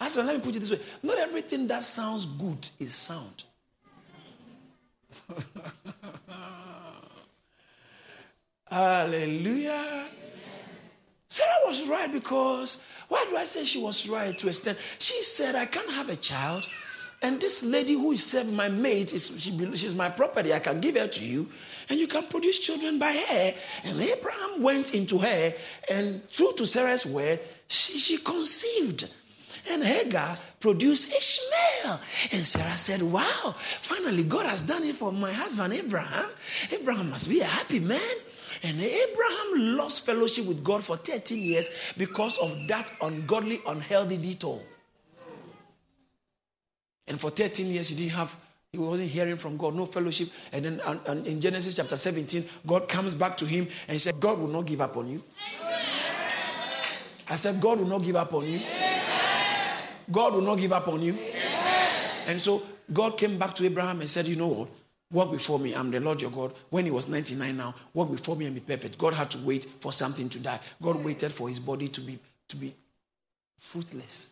As 0.00 0.16
well, 0.16 0.26
let 0.26 0.36
me 0.36 0.42
put 0.42 0.56
it 0.56 0.60
this 0.60 0.70
way 0.70 0.80
not 1.02 1.18
everything 1.18 1.66
that 1.68 1.82
sounds 1.84 2.26
good 2.26 2.68
is 2.78 2.94
sound. 2.94 3.44
Hallelujah. 8.70 10.08
Sarah 11.28 11.66
was 11.66 11.88
right 11.88 12.12
because 12.12 12.84
Why 13.10 13.26
do 13.28 13.36
I 13.36 13.44
say 13.44 13.64
she 13.64 13.80
was 13.80 14.08
right 14.08 14.38
to 14.38 14.48
extend? 14.48 14.78
She 15.00 15.20
said, 15.22 15.56
I 15.56 15.66
can't 15.66 15.90
have 15.90 16.08
a 16.08 16.16
child. 16.16 16.68
And 17.22 17.38
this 17.38 17.62
lady 17.62 17.92
who 17.92 18.12
is 18.12 18.24
serving 18.24 18.56
my 18.56 18.68
maid, 18.68 19.12
is, 19.12 19.30
she, 19.38 19.76
she's 19.76 19.94
my 19.94 20.08
property. 20.08 20.54
I 20.54 20.58
can 20.58 20.80
give 20.80 20.96
her 20.96 21.06
to 21.06 21.24
you, 21.24 21.48
and 21.90 22.00
you 22.00 22.06
can 22.06 22.24
produce 22.24 22.58
children 22.58 22.98
by 22.98 23.12
her. 23.12 23.54
And 23.84 24.00
Abraham 24.00 24.62
went 24.62 24.94
into 24.94 25.18
her, 25.18 25.52
and 25.90 26.22
true 26.30 26.52
to 26.56 26.66
Sarah's 26.66 27.04
word, 27.04 27.40
she, 27.68 27.98
she 27.98 28.16
conceived. 28.18 29.10
And 29.68 29.84
Hagar 29.84 30.38
produced 30.58 31.12
Ishmael. 31.14 32.00
And 32.32 32.46
Sarah 32.46 32.76
said, 32.78 33.02
Wow, 33.02 33.54
finally 33.82 34.24
God 34.24 34.46
has 34.46 34.62
done 34.62 34.84
it 34.84 34.96
for 34.96 35.12
my 35.12 35.32
husband 35.32 35.74
Abraham. 35.74 36.30
Abraham 36.72 37.10
must 37.10 37.28
be 37.28 37.40
a 37.40 37.44
happy 37.44 37.80
man. 37.80 38.00
And 38.62 38.80
Abraham 38.80 39.76
lost 39.76 40.06
fellowship 40.06 40.46
with 40.46 40.64
God 40.64 40.84
for 40.84 40.96
13 40.96 41.42
years 41.42 41.68
because 41.96 42.38
of 42.38 42.68
that 42.68 42.90
ungodly, 43.02 43.60
unhealthy 43.66 44.16
detour. 44.16 44.62
And 47.10 47.20
for 47.20 47.28
13 47.28 47.66
years, 47.66 47.88
he 47.88 47.96
didn't 47.96 48.12
have, 48.12 48.36
he 48.70 48.78
wasn't 48.78 49.10
hearing 49.10 49.36
from 49.36 49.56
God, 49.56 49.74
no 49.74 49.84
fellowship. 49.84 50.28
And 50.52 50.64
then 50.64 50.80
and, 50.86 51.00
and 51.08 51.26
in 51.26 51.40
Genesis 51.40 51.74
chapter 51.74 51.96
17, 51.96 52.48
God 52.64 52.88
comes 52.88 53.16
back 53.16 53.36
to 53.38 53.44
him 53.44 53.66
and 53.88 53.94
he 53.94 53.98
said, 53.98 54.20
God 54.20 54.38
will 54.38 54.46
not 54.46 54.64
give 54.64 54.80
up 54.80 54.96
on 54.96 55.10
you. 55.10 55.20
I 57.28 57.34
said, 57.34 57.60
God 57.60 57.80
will 57.80 57.88
not 57.88 58.04
give 58.04 58.14
up 58.14 58.32
on 58.32 58.46
you. 58.46 58.60
God 60.10 60.34
will 60.34 60.40
not 60.40 60.58
give 60.58 60.72
up 60.72 60.86
on 60.86 61.02
you. 61.02 61.18
And 62.28 62.40
so 62.40 62.62
God 62.92 63.18
came 63.18 63.40
back 63.40 63.56
to 63.56 63.64
Abraham 63.64 64.00
and 64.00 64.08
said, 64.08 64.28
You 64.28 64.36
know 64.36 64.46
what? 64.46 64.68
Walk 65.10 65.32
before 65.32 65.58
me. 65.58 65.74
I'm 65.74 65.90
the 65.90 65.98
Lord 65.98 66.22
your 66.22 66.30
God. 66.30 66.54
When 66.70 66.84
he 66.84 66.92
was 66.92 67.08
99 67.08 67.56
now, 67.56 67.74
walk 67.92 68.12
before 68.12 68.36
me 68.36 68.46
and 68.46 68.54
be 68.54 68.60
perfect. 68.60 68.98
God 68.98 69.14
had 69.14 69.32
to 69.32 69.38
wait 69.38 69.64
for 69.80 69.92
something 69.92 70.28
to 70.28 70.38
die. 70.38 70.60
God 70.80 71.04
waited 71.04 71.32
for 71.32 71.48
his 71.48 71.58
body 71.58 71.88
to 71.88 72.00
be, 72.02 72.20
to 72.46 72.56
be 72.56 72.72
fruitless. 73.58 74.28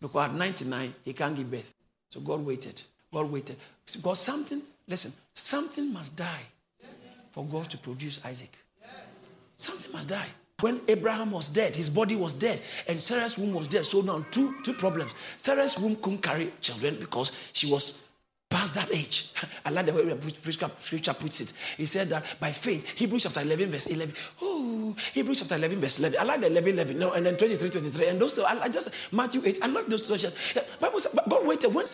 Because 0.00 0.30
at 0.30 0.34
99, 0.34 0.94
he 1.04 1.12
can't 1.12 1.36
give 1.36 1.50
birth. 1.50 1.70
So 2.12 2.20
God 2.20 2.44
waited. 2.44 2.82
God 3.10 3.32
waited. 3.32 3.56
God, 4.02 4.18
something, 4.18 4.60
listen, 4.86 5.14
something 5.32 5.90
must 5.90 6.14
die 6.14 6.42
for 7.30 7.42
God 7.46 7.70
to 7.70 7.78
produce 7.78 8.20
Isaac. 8.22 8.50
Something 9.56 9.90
must 9.92 10.10
die. 10.10 10.26
When 10.60 10.82
Abraham 10.88 11.30
was 11.30 11.48
dead, 11.48 11.74
his 11.74 11.88
body 11.88 12.14
was 12.14 12.34
dead, 12.34 12.60
and 12.86 13.00
Sarah's 13.00 13.38
womb 13.38 13.54
was 13.54 13.66
dead. 13.66 13.86
So 13.86 14.02
now 14.02 14.26
two, 14.30 14.54
two 14.62 14.74
problems. 14.74 15.14
Sarah's 15.38 15.78
womb 15.78 15.96
couldn't 15.96 16.20
carry 16.20 16.52
children 16.60 16.98
because 17.00 17.32
she 17.54 17.72
was 17.72 18.04
past 18.52 18.74
that 18.74 18.92
age. 18.94 19.30
I 19.64 19.70
like 19.70 19.86
the 19.86 19.94
way 19.94 20.04
the 20.04 20.52
scripture 20.78 21.14
puts 21.14 21.40
it. 21.40 21.52
He 21.78 21.86
said 21.86 22.10
that 22.10 22.38
by 22.38 22.52
faith, 22.52 22.86
Hebrews 22.90 23.22
chapter 23.22 23.40
11, 23.40 23.70
verse 23.70 23.86
11. 23.86 24.14
Oh, 24.42 24.94
Hebrews 25.14 25.40
chapter 25.40 25.54
11, 25.56 25.80
verse 25.80 25.98
11. 25.98 26.20
I 26.20 26.24
like 26.24 26.40
the 26.40 26.48
11, 26.48 26.72
11. 26.74 26.98
No, 26.98 27.12
and 27.12 27.24
then 27.24 27.36
23, 27.36 27.70
23. 27.70 28.06
And 28.08 28.20
those, 28.20 28.38
I, 28.38 28.68
just, 28.68 28.90
Matthew 29.10 29.42
8. 29.44 29.58
I 29.62 29.66
like 29.68 29.86
those 29.86 30.02
two. 30.02 30.28
Bible 30.78 31.00
said, 31.00 31.12
God 31.28 31.46
waited 31.46 31.72
when 31.72 31.86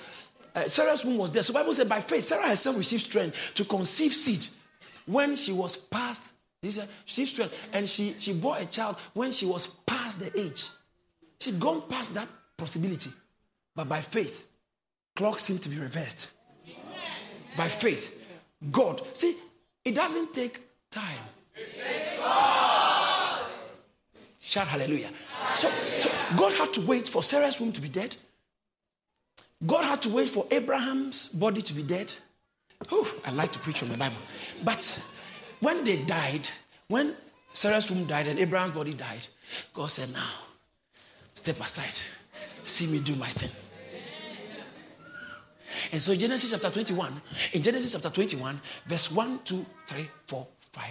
uh, 0.54 0.66
Sarah's 0.66 1.04
womb 1.04 1.18
was 1.18 1.30
there. 1.30 1.44
So 1.44 1.54
Bible 1.54 1.72
said 1.74 1.88
by 1.88 2.00
faith, 2.00 2.24
Sarah 2.24 2.48
herself 2.48 2.76
received 2.76 3.04
strength 3.04 3.36
to 3.54 3.64
conceive 3.64 4.12
seed 4.12 4.44
when 5.06 5.36
she 5.36 5.52
was 5.52 5.76
past, 5.76 6.32
she 6.62 6.72
said, 6.72 6.88
strength. 7.06 7.54
And 7.72 7.88
she, 7.88 8.16
she 8.18 8.32
bore 8.32 8.58
a 8.58 8.66
child 8.66 8.96
when 9.14 9.30
she 9.30 9.46
was 9.46 9.68
past 9.86 10.18
the 10.18 10.36
age. 10.38 10.66
She'd 11.38 11.60
gone 11.60 11.82
past 11.88 12.14
that 12.14 12.28
possibility. 12.56 13.10
But 13.76 13.88
by 13.88 14.00
faith, 14.00 14.44
clock 15.14 15.38
seemed 15.38 15.62
to 15.62 15.68
be 15.68 15.78
reversed 15.78 16.32
by 17.56 17.68
faith. 17.68 18.14
God. 18.70 19.02
See, 19.12 19.36
it 19.84 19.94
doesn't 19.94 20.32
take 20.34 20.60
time. 20.90 21.18
Shout 24.40 24.68
hallelujah. 24.68 25.10
So, 25.56 25.70
so 25.98 26.10
God 26.36 26.52
had 26.54 26.72
to 26.74 26.80
wait 26.80 27.06
for 27.08 27.22
Sarah's 27.22 27.60
womb 27.60 27.72
to 27.72 27.80
be 27.80 27.88
dead. 27.88 28.16
God 29.66 29.84
had 29.84 30.00
to 30.02 30.08
wait 30.08 30.30
for 30.30 30.46
Abraham's 30.50 31.28
body 31.28 31.60
to 31.60 31.74
be 31.74 31.82
dead. 31.82 32.14
Whew, 32.88 33.06
I 33.26 33.32
like 33.32 33.52
to 33.52 33.58
preach 33.58 33.80
from 33.80 33.88
the 33.88 33.98
Bible. 33.98 34.16
But 34.64 35.02
when 35.60 35.84
they 35.84 35.96
died, 35.96 36.48
when 36.86 37.14
Sarah's 37.52 37.90
womb 37.90 38.06
died 38.06 38.28
and 38.28 38.38
Abraham's 38.38 38.74
body 38.74 38.94
died, 38.94 39.26
God 39.74 39.90
said, 39.90 40.12
Now, 40.12 40.30
step 41.34 41.60
aside. 41.60 42.00
See 42.62 42.86
me 42.86 43.00
do 43.00 43.16
my 43.16 43.28
thing. 43.28 43.50
And 45.92 46.00
so 46.00 46.12
in 46.12 46.18
Genesis 46.18 46.50
chapter 46.50 46.70
21, 46.70 47.20
in 47.52 47.62
Genesis 47.62 47.92
chapter 47.92 48.10
21, 48.10 48.60
verse 48.86 49.10
1, 49.10 49.40
2, 49.44 49.66
3, 49.86 50.10
4, 50.26 50.46
5, 50.72 50.84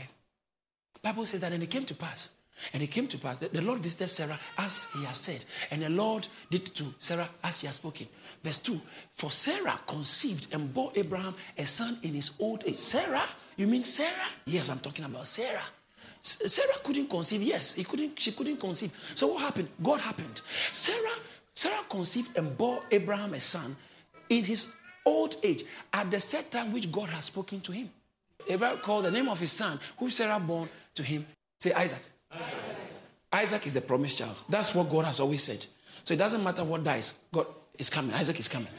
Bible 1.01 1.25
says 1.25 1.39
that 1.39 1.53
and 1.53 1.63
it 1.63 1.69
came 1.69 1.85
to 1.85 1.95
pass. 1.95 2.29
And 2.73 2.81
it 2.81 2.87
came 2.87 3.07
to 3.07 3.17
pass 3.17 3.37
that 3.37 3.53
the 3.53 3.61
Lord 3.61 3.79
visited 3.79 4.07
Sarah 4.07 4.39
as 4.57 4.87
he 4.91 5.03
has 5.05 5.17
said, 5.17 5.45
and 5.69 5.83
the 5.83 5.89
Lord 5.89 6.27
did 6.49 6.73
to 6.75 6.85
Sarah 6.97 7.29
as 7.43 7.61
he 7.61 7.67
has 7.67 7.75
spoken. 7.75 8.07
Verse 8.43 8.57
2 8.57 8.81
For 9.13 9.31
Sarah 9.31 9.79
conceived 9.85 10.53
and 10.53 10.73
bore 10.73 10.91
Abraham 10.95 11.35
a 11.57 11.65
son 11.65 11.99
in 12.01 12.15
his 12.15 12.31
old 12.39 12.63
age. 12.65 12.79
Sarah? 12.79 13.23
You 13.57 13.67
mean 13.67 13.83
Sarah? 13.83 14.29
Yes, 14.45 14.69
I'm 14.69 14.79
talking 14.79 15.05
about 15.05 15.27
Sarah. 15.27 15.63
Sarah 16.21 16.79
couldn't 16.83 17.09
conceive. 17.09 17.43
Yes, 17.43 17.75
he 17.75 17.83
couldn't, 17.83 18.19
she 18.19 18.31
couldn't 18.31 18.57
conceive. 18.57 18.91
So 19.15 19.27
what 19.27 19.41
happened? 19.41 19.69
God 19.81 20.01
happened. 20.01 20.41
Sarah, 20.73 21.19
Sarah 21.53 21.83
conceived 21.89 22.35
and 22.37 22.57
bore 22.57 22.81
Abraham 22.91 23.33
a 23.33 23.39
son 23.39 23.75
in 24.29 24.43
his 24.43 24.73
old 25.05 25.35
age 25.43 25.63
at 25.93 26.11
the 26.11 26.19
set 26.19 26.51
time 26.51 26.73
which 26.73 26.91
God 26.91 27.09
has 27.09 27.25
spoken 27.25 27.61
to 27.61 27.71
him. 27.71 27.89
Abraham 28.49 28.77
called 28.77 29.05
the 29.05 29.11
name 29.11 29.29
of 29.29 29.39
his 29.39 29.51
son, 29.51 29.79
whom 29.97 30.11
Sarah 30.11 30.39
born 30.39 30.69
to 30.95 31.03
him, 31.03 31.25
say 31.59 31.73
Isaac. 31.73 32.01
Isaac. 32.31 32.55
Isaac 33.33 33.65
is 33.67 33.73
the 33.73 33.81
promised 33.81 34.17
child. 34.17 34.41
That's 34.49 34.73
what 34.73 34.89
God 34.89 35.05
has 35.05 35.19
always 35.19 35.43
said. 35.43 35.65
So 36.03 36.13
it 36.13 36.17
doesn't 36.17 36.43
matter 36.43 36.63
what 36.63 36.83
dies, 36.83 37.19
God 37.31 37.47
is 37.77 37.89
coming. 37.89 38.13
Isaac 38.15 38.39
is 38.39 38.47
coming. 38.47 38.69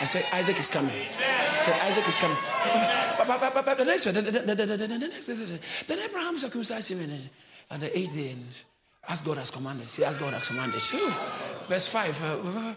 I 0.00 0.04
said, 0.04 0.24
Isaac 0.32 0.58
is 0.58 0.68
coming. 0.68 0.92
I 0.92 1.58
said, 1.60 1.80
Isaac 1.82 2.08
is 2.08 2.16
coming. 2.16 2.36
The 3.18 3.84
next 3.84 4.06
one, 4.06 4.14
the, 4.14 5.08
next, 5.12 5.26
then 5.86 5.98
Abraham 5.98 6.38
circumcised 6.38 6.90
him 6.90 7.28
at 7.70 7.80
the 7.80 7.98
eighth 7.98 8.14
day 8.14 8.30
and 8.30 8.46
as 9.08 9.22
God 9.22 9.38
has 9.38 9.50
commanded. 9.50 9.88
See, 9.88 10.04
as 10.04 10.18
God 10.18 10.34
has 10.34 10.46
commanded. 10.48 10.82
Verse 11.68 11.86
5. 11.86 12.22
Uh, 12.22 12.74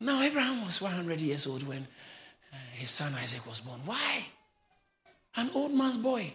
Uh, 0.00 0.04
now, 0.04 0.22
Abraham 0.22 0.64
was 0.64 0.80
100 0.80 1.20
years 1.20 1.46
old 1.46 1.66
when 1.66 1.86
uh, 2.52 2.56
his 2.74 2.90
son 2.90 3.14
Isaac 3.14 3.46
was 3.46 3.60
born. 3.60 3.80
Why? 3.84 4.24
An 5.36 5.50
old 5.54 5.72
man's 5.72 5.96
boy. 5.96 6.32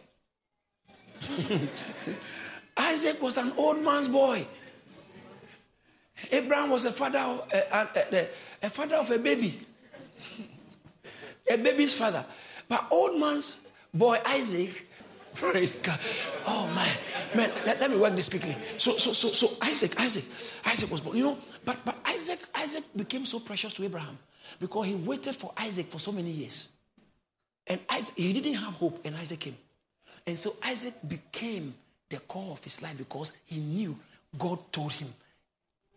Isaac 2.77 3.21
was 3.21 3.37
an 3.37 3.51
old 3.57 3.81
man's 3.81 4.07
boy. 4.07 4.45
Abraham 6.31 6.69
was 6.69 6.85
a 6.85 6.91
father 6.91 7.19
of 7.19 7.47
a, 7.51 7.77
a, 8.13 8.27
a, 8.63 8.69
father 8.69 8.95
of 8.95 9.11
a 9.11 9.19
baby. 9.19 9.59
a 11.51 11.57
baby's 11.57 11.93
father. 11.93 12.25
But 12.67 12.87
old 12.91 13.19
man's 13.19 13.61
boy 13.93 14.19
Isaac, 14.25 14.87
praise 15.35 15.79
God. 15.79 15.99
Oh 16.47 16.71
man, 16.73 16.89
man, 17.35 17.51
let, 17.65 17.79
let 17.81 17.91
me 17.91 17.97
work 17.97 18.15
this 18.15 18.29
quickly. 18.29 18.55
So, 18.77 18.97
so, 18.97 19.13
so, 19.13 19.29
so 19.29 19.57
Isaac, 19.61 19.99
Isaac, 19.99 20.25
Isaac 20.65 20.89
was 20.89 21.01
born. 21.01 21.17
You 21.17 21.23
know, 21.23 21.37
but, 21.65 21.83
but 21.83 21.97
Isaac, 22.05 22.39
Isaac 22.53 22.83
became 22.95 23.25
so 23.25 23.39
precious 23.39 23.73
to 23.73 23.83
Abraham 23.83 24.17
because 24.59 24.85
he 24.85 24.95
waited 24.95 25.35
for 25.35 25.51
Isaac 25.57 25.87
for 25.87 25.99
so 25.99 26.11
many 26.11 26.31
years. 26.31 26.67
And 27.67 27.79
Isaac, 27.89 28.15
he 28.15 28.31
didn't 28.31 28.53
have 28.53 28.73
hope, 28.73 29.01
and 29.03 29.15
Isaac 29.15 29.39
came. 29.39 29.57
And 30.27 30.37
so 30.37 30.55
Isaac 30.63 30.93
became 31.07 31.73
the 32.09 32.17
core 32.17 32.53
of 32.53 32.63
his 32.63 32.81
life 32.81 32.97
because 32.97 33.33
he 33.45 33.59
knew 33.59 33.95
God 34.37 34.59
told 34.71 34.93
him, 34.93 35.13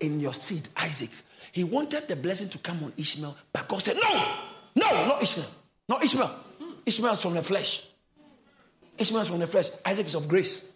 In 0.00 0.20
your 0.20 0.34
seed, 0.34 0.68
Isaac. 0.76 1.10
He 1.52 1.64
wanted 1.64 2.08
the 2.08 2.16
blessing 2.16 2.48
to 2.50 2.58
come 2.58 2.82
on 2.84 2.92
Ishmael, 2.96 3.36
but 3.52 3.68
God 3.68 3.82
said, 3.82 3.96
No, 4.02 4.34
no, 4.76 5.06
not 5.06 5.22
Ishmael. 5.22 5.48
Not 5.88 6.04
Ishmael. 6.04 6.34
Ishmael 6.84 7.12
is 7.12 7.22
from 7.22 7.34
the 7.34 7.42
flesh. 7.42 7.84
Ishmael 8.96 9.22
is 9.22 9.28
from 9.28 9.38
the 9.38 9.46
flesh. 9.46 9.66
Isaac 9.84 10.06
is 10.06 10.14
of 10.14 10.28
grace. 10.28 10.72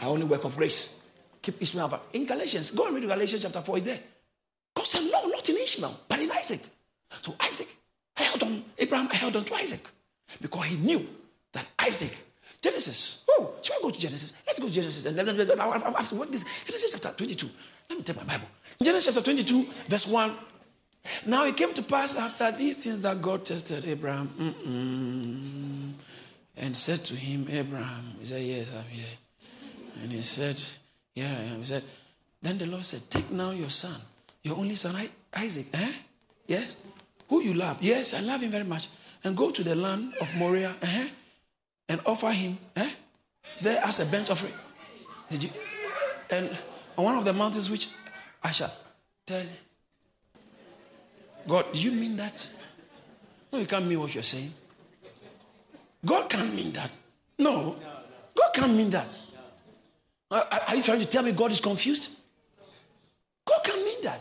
I 0.00 0.06
only 0.06 0.24
work 0.24 0.44
of 0.44 0.56
grace. 0.56 1.00
Keep 1.40 1.62
Ishmael 1.62 1.88
back. 1.88 2.00
In 2.12 2.26
Galatians, 2.26 2.70
go 2.70 2.86
and 2.86 2.94
read 2.94 3.04
Galatians 3.04 3.42
chapter 3.42 3.60
4, 3.60 3.78
is 3.78 3.84
there. 3.84 3.98
God 4.74 4.86
said, 4.86 5.02
No, 5.10 5.26
not 5.26 5.48
in 5.48 5.56
Ishmael, 5.56 6.00
but 6.08 6.20
in 6.20 6.30
Isaac. 6.30 6.60
So 7.20 7.34
Isaac 7.40 7.68
held 8.16 8.42
on, 8.42 8.64
Abraham 8.78 9.08
held 9.08 9.36
on 9.36 9.44
to 9.44 9.54
Isaac 9.54 9.86
because 10.40 10.64
he 10.64 10.76
knew 10.76 11.06
that 11.52 11.68
Isaac, 11.78 12.16
Genesis, 12.60 13.24
oh, 13.28 13.54
should 13.60 13.76
I 13.76 13.82
go 13.82 13.90
to 13.90 13.98
Genesis? 13.98 14.32
Let's 14.46 14.58
go 14.58 14.66
to 14.66 14.72
Genesis. 14.72 15.04
And 15.04 15.18
then 15.18 15.60
I 15.60 15.64
have 15.78 16.08
to 16.08 16.14
work 16.14 16.30
this. 16.30 16.44
Genesis 16.64 16.90
chapter 16.92 17.12
22. 17.16 17.48
Let 17.90 17.98
me 17.98 18.04
take 18.04 18.16
my 18.16 18.24
Bible. 18.24 18.46
Genesis 18.80 19.14
chapter 19.14 19.22
22, 19.22 19.66
verse 19.88 20.06
1. 20.06 20.32
Now 21.26 21.44
it 21.44 21.56
came 21.56 21.74
to 21.74 21.82
pass 21.82 22.16
after 22.16 22.50
these 22.52 22.76
things 22.76 23.02
that 23.02 23.20
God 23.20 23.44
tested 23.44 23.84
Abraham 23.84 24.30
and 26.56 26.76
said 26.76 27.04
to 27.04 27.16
him, 27.16 27.48
Abraham, 27.50 28.14
he 28.20 28.24
said, 28.26 28.42
Yes, 28.42 28.68
I'm 28.76 28.84
here. 28.84 29.04
And 30.02 30.12
he 30.12 30.22
said, 30.22 30.62
Here 31.14 31.26
I 31.26 31.42
am. 31.52 31.58
He 31.58 31.64
said, 31.64 31.82
Then 32.40 32.58
the 32.58 32.66
Lord 32.66 32.84
said, 32.84 33.10
Take 33.10 33.30
now 33.30 33.50
your 33.50 33.70
son, 33.70 34.00
your 34.42 34.56
only 34.56 34.74
son, 34.74 34.96
Isaac. 35.36 35.66
Eh? 35.72 35.92
Yes? 36.46 36.76
Who 37.28 37.42
you 37.42 37.54
love? 37.54 37.78
Yes, 37.80 38.14
I 38.14 38.20
love 38.20 38.40
him 38.40 38.50
very 38.50 38.64
much. 38.64 38.88
And 39.24 39.36
go 39.36 39.50
to 39.50 39.62
the 39.62 39.74
land 39.74 40.14
of 40.20 40.34
Moriah 40.34 40.74
uh-huh, 40.82 41.08
and 41.88 42.00
offer 42.06 42.30
him 42.30 42.58
eh, 42.76 42.90
there 43.60 43.80
as 43.84 44.00
a 44.00 44.06
burnt 44.06 44.30
offering. 44.30 44.54
Did 45.28 45.44
you? 45.44 45.50
And 46.30 46.50
on 46.98 47.04
one 47.04 47.16
of 47.16 47.24
the 47.24 47.32
mountains 47.32 47.70
which 47.70 47.88
I 48.42 48.50
shall 48.50 48.72
Tell 49.26 49.44
God, 51.46 51.72
do 51.72 51.80
you 51.80 51.92
mean 51.92 52.16
that? 52.16 52.50
No, 53.52 53.58
you 53.58 53.66
can't 53.66 53.86
mean 53.86 54.00
what 54.00 54.14
you're 54.14 54.22
saying. 54.22 54.52
God 56.04 56.28
can't 56.28 56.54
mean 56.54 56.72
that. 56.72 56.90
No, 57.38 57.76
God 58.34 58.50
can't 58.54 58.74
mean 58.74 58.90
that. 58.90 59.20
Are 60.30 60.74
you 60.74 60.82
trying 60.82 61.00
to 61.00 61.04
tell 61.04 61.22
me 61.22 61.32
God 61.32 61.52
is 61.52 61.60
confused? 61.60 62.16
God 63.44 63.60
can't 63.64 63.84
mean 63.84 64.02
that. 64.02 64.20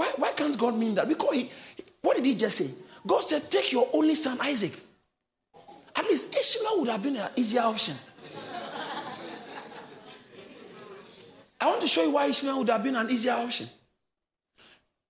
Why, 0.00 0.12
why 0.16 0.32
can't 0.32 0.56
God 0.56 0.78
mean 0.78 0.94
that? 0.94 1.06
Because 1.06 1.34
he, 1.34 1.50
what 2.00 2.16
did 2.16 2.24
he 2.24 2.34
just 2.34 2.56
say? 2.56 2.70
God 3.06 3.20
said, 3.20 3.50
Take 3.50 3.70
your 3.70 3.86
only 3.92 4.14
son, 4.14 4.38
Isaac. 4.40 4.72
At 5.94 6.06
least 6.06 6.34
Ishmael 6.34 6.80
would 6.80 6.88
have 6.88 7.02
been 7.02 7.16
an 7.16 7.28
easier 7.36 7.60
option. 7.60 7.94
I 11.60 11.66
want 11.66 11.82
to 11.82 11.86
show 11.86 12.02
you 12.02 12.12
why 12.12 12.24
Ishmael 12.28 12.60
would 12.60 12.70
have 12.70 12.82
been 12.82 12.96
an 12.96 13.10
easier 13.10 13.32
option. 13.32 13.68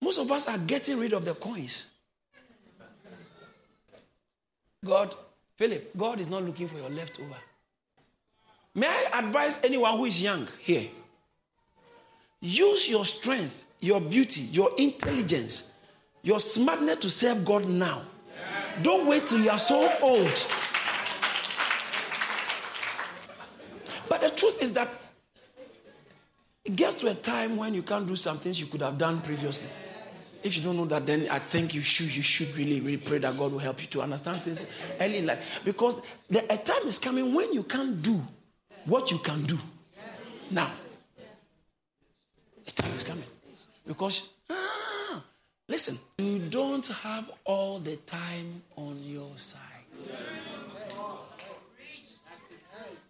Most 0.03 0.19
of 0.19 0.33
us 0.33 0.49
are 0.49 0.59
getting 0.59 0.99
rid 0.99 1.13
of 1.13 1.25
the 1.25 1.35
coins. 1.35 1.87
God, 4.85 5.15
Philip, 5.57 5.97
God 5.97 6.19
is 6.19 6.29
not 6.29 6.43
looking 6.43 6.67
for 6.67 6.79
your 6.79 6.91
leftover. 6.91 7.37
May 8.75 8.89
I 8.89 9.21
advise 9.21 9.63
anyone 9.63 9.97
who 9.97 10.07
is 10.07 10.21
young 10.21 10.49
here? 10.59 10.89
Use 12.41 12.89
your 12.89 13.05
strength, 13.05 13.63
your 13.81 14.01
beauty, 14.01 14.43
your 14.43 14.71
intelligence, 14.77 15.75
your 16.23 16.41
smartness 16.41 16.97
to 16.97 17.11
serve 17.11 17.45
God 17.45 17.67
now. 17.67 18.03
Don't 18.83 19.07
wait 19.07 19.27
till 19.27 19.41
you 19.41 19.51
are 19.51 19.59
so 19.59 19.91
old. 20.03 20.47
But 24.09 24.21
the 24.21 24.31
truth 24.31 24.63
is 24.63 24.73
that 24.75 24.89
it 26.65 26.77
gets 26.77 26.95
to 26.97 27.09
a 27.09 27.15
time 27.15 27.57
when 27.57 27.75
you 27.75 27.83
can't 27.83 28.07
do 28.07 28.17
some 28.17 28.39
things 28.39 28.61
you 28.61 28.67
could 28.67 28.83
have 28.83 28.99
done 28.99 29.21
previously. 29.23 29.69
If 30.43 30.57
you 30.57 30.63
don't 30.63 30.77
know 30.77 30.87
that, 30.87 31.07
then 31.07 31.27
I 31.31 31.39
think 31.39 31.75
you 31.75 31.83
should 31.83 32.15
you 32.15 32.23
should 32.23 32.57
really 32.57 32.81
really 32.81 32.97
pray 32.97 33.19
that 33.19 33.37
God 33.37 33.53
will 33.53 33.59
help 33.59 33.81
you 33.81 33.87
to 33.89 34.03
understand 34.03 34.41
things 34.43 34.65
early 34.99 35.19
in 35.19 35.27
life. 35.27 35.61
Because 35.65 36.01
the, 36.29 36.41
a 36.53 36.57
time 36.57 36.87
is 36.87 36.99
coming 36.99 37.35
when 37.35 37.53
you 37.53 37.63
can't 37.63 38.01
do 38.01 38.21
what 38.87 39.11
you 39.11 39.19
can 39.19 39.43
do 39.45 39.59
now. 40.51 40.71
A 42.67 42.71
time 42.71 42.93
is 42.95 43.05
coming. 43.05 43.25
Because 43.87 44.29
ah, 44.51 45.23
listen, 45.69 45.99
you 46.19 46.39
don't 46.39 46.87
have 46.87 47.31
all 47.45 47.79
the 47.79 47.97
time 47.97 48.63
on 48.77 49.03
your 49.05 49.31
side. 49.37 49.61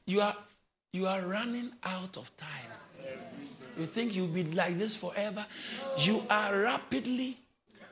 You 0.07 0.21
are 0.23 0.37
you 0.93 1.07
are 1.07 1.21
running 1.23 1.71
out 1.85 2.17
of 2.17 2.31
time. 2.37 2.49
You 3.79 3.87
think 3.87 4.15
you'll 4.15 4.27
be 4.27 4.45
like 4.45 4.77
this 4.79 4.97
forever? 4.97 5.47
You 5.99 6.23
are 6.29 6.61
rapidly 6.61 7.39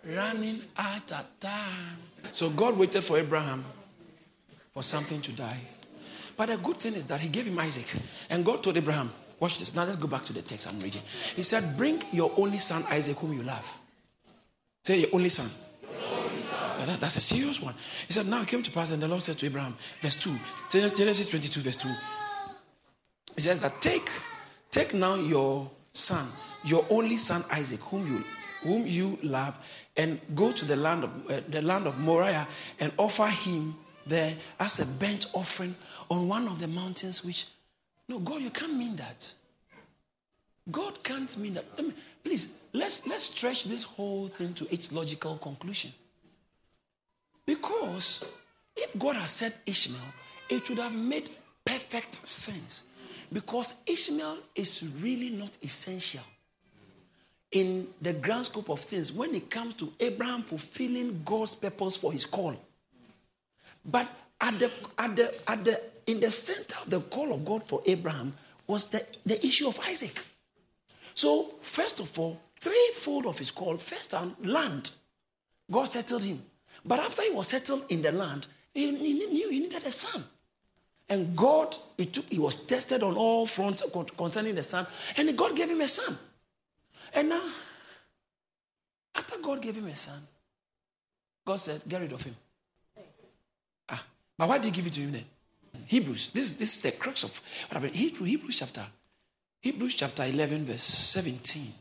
running 0.05 0.63
out 0.77 1.13
of 1.13 1.25
time. 1.41 1.97
So 2.33 2.51
God 2.51 2.77
waited 2.77 3.05
for 3.05 3.19
Abraham 3.19 3.65
for 4.75 4.83
something 4.83 5.21
to 5.23 5.33
die. 5.33 5.61
But 6.37 6.47
the 6.49 6.57
good 6.57 6.77
thing 6.77 6.95
is 6.95 7.07
that 7.09 7.21
he 7.21 7.29
gave 7.29 7.47
him 7.47 7.59
Isaac. 7.59 7.87
And 8.31 8.45
God 8.45 8.63
told 8.63 8.77
Abraham, 8.77 9.11
watch 9.41 9.59
this. 9.59 9.75
Now 9.75 9.85
let's 9.85 9.97
go 9.97 10.09
back 10.09 10.25
to 10.27 10.33
the 10.33 10.43
text 10.43 10.73
I'm 10.73 10.81
reading. 10.81 11.03
He 11.35 11.43
said, 11.43 11.77
Bring 11.77 12.03
your 12.13 12.33
only 12.37 12.59
son 12.59 12.85
Isaac, 12.91 13.17
whom 13.19 13.33
you 13.33 13.43
love. 13.43 13.67
Say 14.85 15.01
your 15.01 15.11
only 15.13 15.29
son. 15.29 15.51
That, 16.85 17.01
that's 17.01 17.17
a 17.17 17.21
serious 17.21 17.61
one. 17.61 17.75
He 18.07 18.13
said, 18.13 18.27
Now 18.27 18.43
it 18.43 18.49
came 18.49 18.63
to 18.63 18.71
pass, 18.71 18.93
and 18.93 19.03
the 19.03 19.09
Lord 19.09 19.23
said 19.23 19.37
to 19.39 19.47
Abraham, 19.47 19.77
verse 20.01 20.17
2, 20.17 20.35
Genesis 20.97 21.27
22, 21.27 21.61
verse 21.61 21.77
2. 21.77 21.89
He 23.35 23.41
says 23.43 23.61
that 23.61 23.81
take, 23.81 24.09
take 24.71 24.95
now 24.95 25.15
your 25.17 25.71
son, 25.93 26.29
your 26.65 26.87
only 26.91 27.17
son 27.17 27.45
Isaac, 27.51 27.81
whom 27.81 28.07
you 28.07 28.25
whom 28.63 28.87
you 28.87 29.19
love, 29.23 29.57
and 29.97 30.21
go 30.35 30.53
to 30.53 30.65
the 30.65 30.77
land 30.77 31.05
of 31.05 31.31
uh, 31.31 31.41
the 31.49 31.63
land 31.63 31.87
of 31.87 31.99
Moriah 32.01 32.47
and 32.81 32.93
offer 32.97 33.27
him 33.27 33.77
there 34.07 34.35
as 34.59 34.81
a 34.81 34.87
burnt 34.87 35.27
offering 35.33 35.75
on 36.11 36.29
one 36.29 36.49
of 36.49 36.59
the 36.59 36.67
mountains. 36.67 37.25
Which, 37.25 37.47
no, 38.09 38.19
God, 38.19 38.41
you 38.41 38.51
can't 38.51 38.75
mean 38.75 38.97
that. 38.97 39.33
God 40.71 41.03
can't 41.03 41.35
mean 41.39 41.55
that. 41.55 41.65
please, 42.23 42.53
let's 42.73 43.07
let's 43.07 43.25
stretch 43.25 43.65
this 43.65 43.85
whole 43.85 44.29
thing 44.29 44.53
to 44.55 44.73
its 44.73 44.93
logical 44.93 45.37
conclusion. 45.37 45.93
Because 47.47 48.25
if 48.77 48.99
God 48.99 49.17
has 49.17 49.31
said 49.31 49.55
Ishmael, 49.65 50.01
it 50.51 50.69
would 50.69 50.79
have 50.79 50.95
made 50.95 51.31
perfect 51.65 52.15
sense 52.15 52.85
because 53.33 53.75
Ishmael 53.87 54.39
is 54.55 54.91
really 55.01 55.31
not 55.31 55.57
essential 55.63 56.23
in 57.51 57.87
the 58.03 58.13
grand 58.13 58.45
scope 58.47 58.69
of 58.69 58.81
things 58.81 59.13
when 59.13 59.35
it 59.35 59.51
comes 59.51 59.75
to 59.77 59.93
Abraham 60.01 60.43
fulfilling 60.43 61.23
God's 61.25 61.55
purpose 61.55 61.97
for 61.97 62.13
his 62.13 62.27
call. 62.27 62.57
But 63.85 64.07
at 64.41 64.59
the, 64.59 64.71
at 64.99 65.17
the, 65.17 65.51
at 65.51 65.65
the, 65.65 65.81
in 66.07 66.21
the 66.21 66.31
center 66.31 66.77
of 66.83 66.91
the 66.91 67.01
call 67.01 67.33
of 67.33 67.45
God 67.45 67.65
for 67.65 67.83
Abraham 67.87 68.35
was 68.67 68.87
the, 68.89 69.05
the 69.27 69.45
issue 69.45 69.67
of 69.67 69.79
Isaac. 69.81 70.19
So, 71.15 71.55
first 71.61 72.01
of 72.01 72.17
all, 72.19 72.41
threefold 72.61 73.27
of 73.27 73.39
his 73.39 73.51
call 73.51 73.77
first, 73.77 74.15
on 74.15 74.37
land. 74.43 74.91
God 75.71 75.87
settled 75.87 76.23
him. 76.23 76.43
But 76.85 77.01
after 77.01 77.23
he 77.23 77.31
was 77.31 77.49
settled 77.49 77.85
in 77.89 78.03
the 78.03 78.13
land, 78.13 78.47
he, 78.73 78.95
he 78.97 79.13
knew 79.27 79.51
he 79.51 79.61
needed 79.61 79.85
a 79.85 79.91
son. 79.91 80.25
And 81.09 81.35
God, 81.37 81.77
he, 81.97 82.07
took, 82.07 82.27
he 82.31 82.39
was 82.39 82.57
tested 82.57 83.03
on 83.03 83.17
all 83.17 83.47
fronts 83.47 83.83
concerning 84.17 84.55
the 84.55 84.63
son, 84.63 84.87
and 85.17 85.37
God 85.37 85.57
gave 85.57 85.71
him 85.71 85.81
a 85.81 85.89
son. 85.89 86.17
And 87.15 87.31
now, 87.31 87.43
after 89.15 89.39
God 89.39 89.63
gave 89.63 89.77
him 89.77 89.87
a 89.87 89.97
son, 89.97 90.27
God 91.47 91.57
said, 91.57 91.83
Get 91.89 92.01
rid 92.03 92.13
of 92.13 92.23
him. 92.23 92.37
But 94.39 94.49
why 94.49 94.59
did 94.59 94.67
he 94.67 94.71
give 94.71 94.87
it 94.87 94.95
to 94.95 95.01
him 95.01 95.13
then? 95.13 95.25
Hebrews. 95.87 96.31
This, 96.31 96.53
this 96.53 96.77
is 96.77 96.83
the 96.83 96.93
crux 96.93 97.25
of 97.25 97.41
what 97.69 97.83
happened. 97.83 97.97
Hebrew, 97.97 98.27
Hebrews 98.27 98.57
chapter. 98.57 98.87
Hebrews 99.61 99.97
chapter 99.97 100.25
11, 100.25 100.65
verse 100.65 100.83
17. 100.83 101.73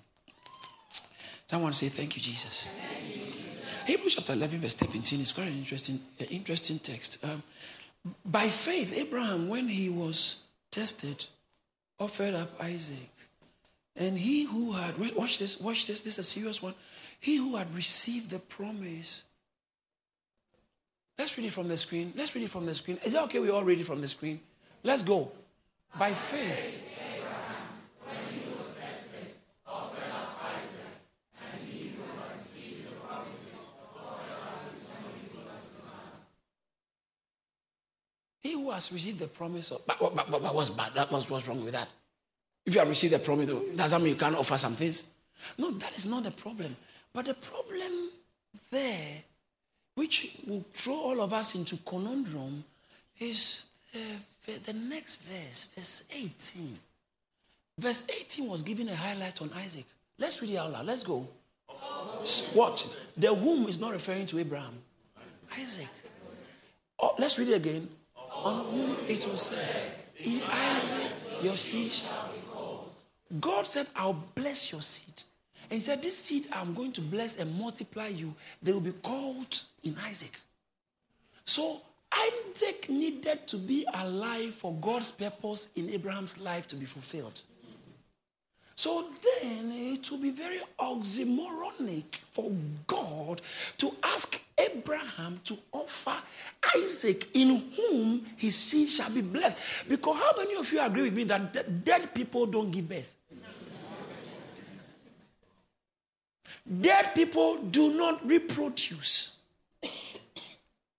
Someone 1.45 1.73
say, 1.73 1.89
Thank 1.89 2.15
you, 2.15 2.21
Jesus. 2.21 2.67
Thank 2.89 3.15
you, 3.15 3.23
Jesus. 3.23 3.37
Hebrews 3.85 4.15
chapter 4.15 4.33
11, 4.33 4.59
verse 4.59 4.75
17 4.75 5.21
is 5.21 5.31
quite 5.31 5.47
an 5.47 5.53
interesting, 5.53 5.99
uh, 6.19 6.25
interesting 6.25 6.79
text. 6.79 7.23
Um, 7.23 7.43
by 8.25 8.49
faith, 8.49 8.91
Abraham, 8.93 9.47
when 9.47 9.67
he 9.67 9.89
was 9.89 10.41
tested, 10.71 11.25
offered 11.99 12.33
up 12.33 12.51
Isaac. 12.61 13.09
And 13.95 14.17
he 14.17 14.43
who 14.43 14.73
had, 14.73 14.97
watch 15.15 15.39
this, 15.39 15.59
watch 15.59 15.87
this, 15.87 16.01
this 16.01 16.13
is 16.13 16.19
a 16.19 16.23
serious 16.23 16.61
one. 16.61 16.75
He 17.19 17.37
who 17.37 17.55
had 17.55 17.73
received 17.75 18.29
the 18.29 18.39
promise. 18.39 19.23
Let's 21.17 21.37
read 21.37 21.47
it 21.47 21.53
from 21.53 21.67
the 21.67 21.77
screen. 21.77 22.13
Let's 22.15 22.33
read 22.35 22.43
it 22.43 22.49
from 22.49 22.65
the 22.65 22.75
screen. 22.75 22.99
Is 23.03 23.15
it 23.15 23.21
okay 23.23 23.39
we 23.39 23.49
all 23.49 23.63
read 23.63 23.79
it 23.79 23.85
from 23.85 24.01
the 24.01 24.07
screen? 24.07 24.39
Let's 24.83 25.03
go. 25.03 25.31
By 25.97 26.13
faith. 26.13 26.83
He 38.47 38.53
who 38.53 38.71
has 38.71 38.91
received 38.93 39.19
the 39.19 39.27
promise 39.27 39.71
of. 39.71 39.85
But, 39.85 39.99
but, 39.99 40.15
but, 40.15 40.41
but 40.41 40.55
what's 40.55 40.69
bad? 40.69 40.93
That 40.93 41.11
was 41.11 41.29
what's 41.29 41.47
wrong 41.49 41.65
with 41.65 41.73
that? 41.73 41.89
If 42.65 42.73
you 42.73 42.79
have 42.79 42.87
received 42.87 43.13
the 43.13 43.19
promise, 43.19 43.49
does 43.75 43.91
that 43.91 43.99
mean 43.99 44.09
you 44.09 44.15
can't 44.15 44.37
offer 44.37 44.57
some 44.57 44.73
things? 44.73 45.09
No, 45.57 45.71
that 45.71 45.97
is 45.97 46.05
not 46.05 46.23
the 46.23 46.31
problem. 46.31 46.75
But 47.11 47.25
the 47.25 47.33
problem 47.33 48.11
there, 48.71 49.23
which 49.97 50.37
will 50.45 50.63
throw 50.73 50.93
all 50.93 51.21
of 51.21 51.33
us 51.33 51.55
into 51.55 51.75
conundrum, 51.77 52.63
is 53.19 53.65
the, 53.91 54.73
next 54.73 55.15
verse, 55.23 55.65
verse 55.75 56.03
18. 56.15 56.77
Verse 57.79 58.07
18 58.07 58.47
was 58.47 58.61
giving 58.61 58.89
a 58.89 58.95
highlight 58.95 59.41
on 59.41 59.49
Isaac. 59.57 59.85
Let's 60.19 60.39
read 60.39 60.51
it 60.51 60.57
out 60.57 60.71
loud. 60.71 60.85
Let's 60.85 61.03
go. 61.03 61.27
Watch. 62.53 62.85
The 63.17 63.33
whom 63.33 63.67
is 63.69 63.79
not 63.79 63.91
referring 63.91 64.27
to 64.27 64.37
Abraham. 64.37 64.75
Isaac. 65.59 65.87
Oh, 66.99 67.15
let's 67.17 67.39
read 67.39 67.47
it 67.47 67.55
again 67.55 67.89
on 68.15 68.65
whom 68.65 68.97
it 69.07 69.25
was 69.27 69.41
said, 69.41 69.81
In 70.19 70.43
Isaac 70.47 71.11
your 71.41 71.53
seed 71.53 71.91
shall 71.91 72.27
be 72.27 72.39
called. 72.51 72.91
God 73.41 73.65
said, 73.65 73.87
I'll 73.95 74.23
bless 74.35 74.71
your 74.71 74.83
seed. 74.83 75.23
And 75.69 75.79
he 75.79 75.79
said, 75.79 76.01
This 76.01 76.17
seed 76.17 76.47
I'm 76.51 76.73
going 76.73 76.93
to 76.93 77.01
bless 77.01 77.37
and 77.37 77.57
multiply 77.57 78.07
you. 78.07 78.33
They 78.61 78.71
will 78.73 78.79
be 78.79 78.93
called 78.93 79.61
in 79.83 79.95
Isaac. 80.05 80.39
So 81.45 81.81
Isaac 82.11 82.89
needed 82.89 83.47
to 83.47 83.57
be 83.57 83.85
alive 83.93 84.55
for 84.55 84.73
God's 84.75 85.11
purpose 85.11 85.69
in 85.75 85.89
Abraham's 85.89 86.37
life 86.37 86.67
to 86.69 86.75
be 86.75 86.85
fulfilled. 86.85 87.41
So 88.75 89.07
then 89.23 89.71
it 89.71 90.09
will 90.11 90.19
be 90.19 90.29
very 90.29 90.61
oxymoronic 90.79 92.17
for 92.31 92.51
God 92.85 93.41
to 93.79 93.91
ask 94.03 94.39
Abraham 94.57 95.41
to 95.45 95.57
offer 95.71 96.15
Isaac 96.75 97.27
in 97.33 97.71
whom 97.75 98.25
his 98.35 98.55
seed 98.55 98.89
shall 98.89 99.09
be 99.09 99.21
blessed. 99.21 99.57
Because 99.89 100.17
how 100.17 100.33
many 100.37 100.55
of 100.55 100.71
you 100.71 100.79
agree 100.79 101.03
with 101.03 101.13
me 101.13 101.23
that 101.23 101.83
dead 101.83 102.13
people 102.13 102.45
don't 102.45 102.69
give 102.69 102.87
birth? 102.87 103.16
Dead 106.81 107.13
people 107.15 107.57
do 107.57 107.93
not 107.93 108.27
reproduce. 108.27 109.37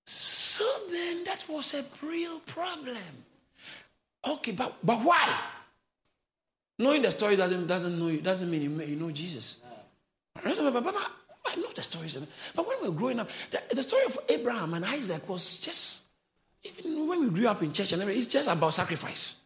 So 0.04 0.64
then 0.90 1.24
that 1.24 1.44
was 1.48 1.74
a 1.74 1.84
real 2.02 2.40
problem. 2.40 2.96
Okay, 4.26 4.52
but, 4.52 4.74
but 4.82 4.98
why? 4.98 5.38
Knowing 6.78 7.02
the 7.02 7.10
story 7.10 7.36
doesn't, 7.36 7.66
doesn't, 7.66 7.98
know, 7.98 8.16
doesn't 8.16 8.50
mean 8.50 8.62
you, 8.62 8.82
you 8.82 8.96
know 8.96 9.10
Jesus. 9.10 9.60
But 10.34 10.56
but 10.72 10.84
but 10.84 10.94
I 11.46 11.56
know 11.56 11.70
the 11.74 11.82
stories. 11.82 12.16
But 12.54 12.66
when 12.66 12.76
we 12.82 12.88
were 12.88 12.94
growing 12.94 13.20
up, 13.20 13.28
the, 13.50 13.62
the, 13.74 13.82
story 13.82 14.04
of 14.04 14.18
Abraham 14.28 14.74
and 14.74 14.84
Isaac 14.84 15.28
was 15.28 15.58
just, 15.58 16.02
even 16.62 17.06
when 17.08 17.20
we 17.22 17.30
grew 17.30 17.48
up 17.48 17.62
in 17.62 17.72
church 17.72 17.92
and 17.92 18.02
everything, 18.02 18.18
it's 18.18 18.30
just 18.30 18.48
about 18.48 18.74
sacrifice. 18.74 19.36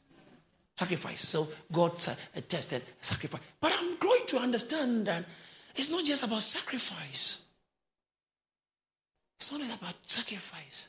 Sacrifice. 0.78 1.28
So 1.28 1.48
God 1.70 1.92
uh, 2.08 2.40
tested 2.48 2.82
sacrifice. 3.00 3.40
But 3.60 3.72
I'm 3.78 3.96
growing 3.96 4.26
to 4.26 4.38
understand 4.38 5.06
that 5.06 5.24
it's 5.76 5.90
not 5.90 6.04
just 6.04 6.24
about 6.24 6.42
sacrifice. 6.42 7.46
It's 9.38 9.50
not 9.50 9.60
just 9.60 9.78
about 9.78 9.94
sacrifice. 10.04 10.88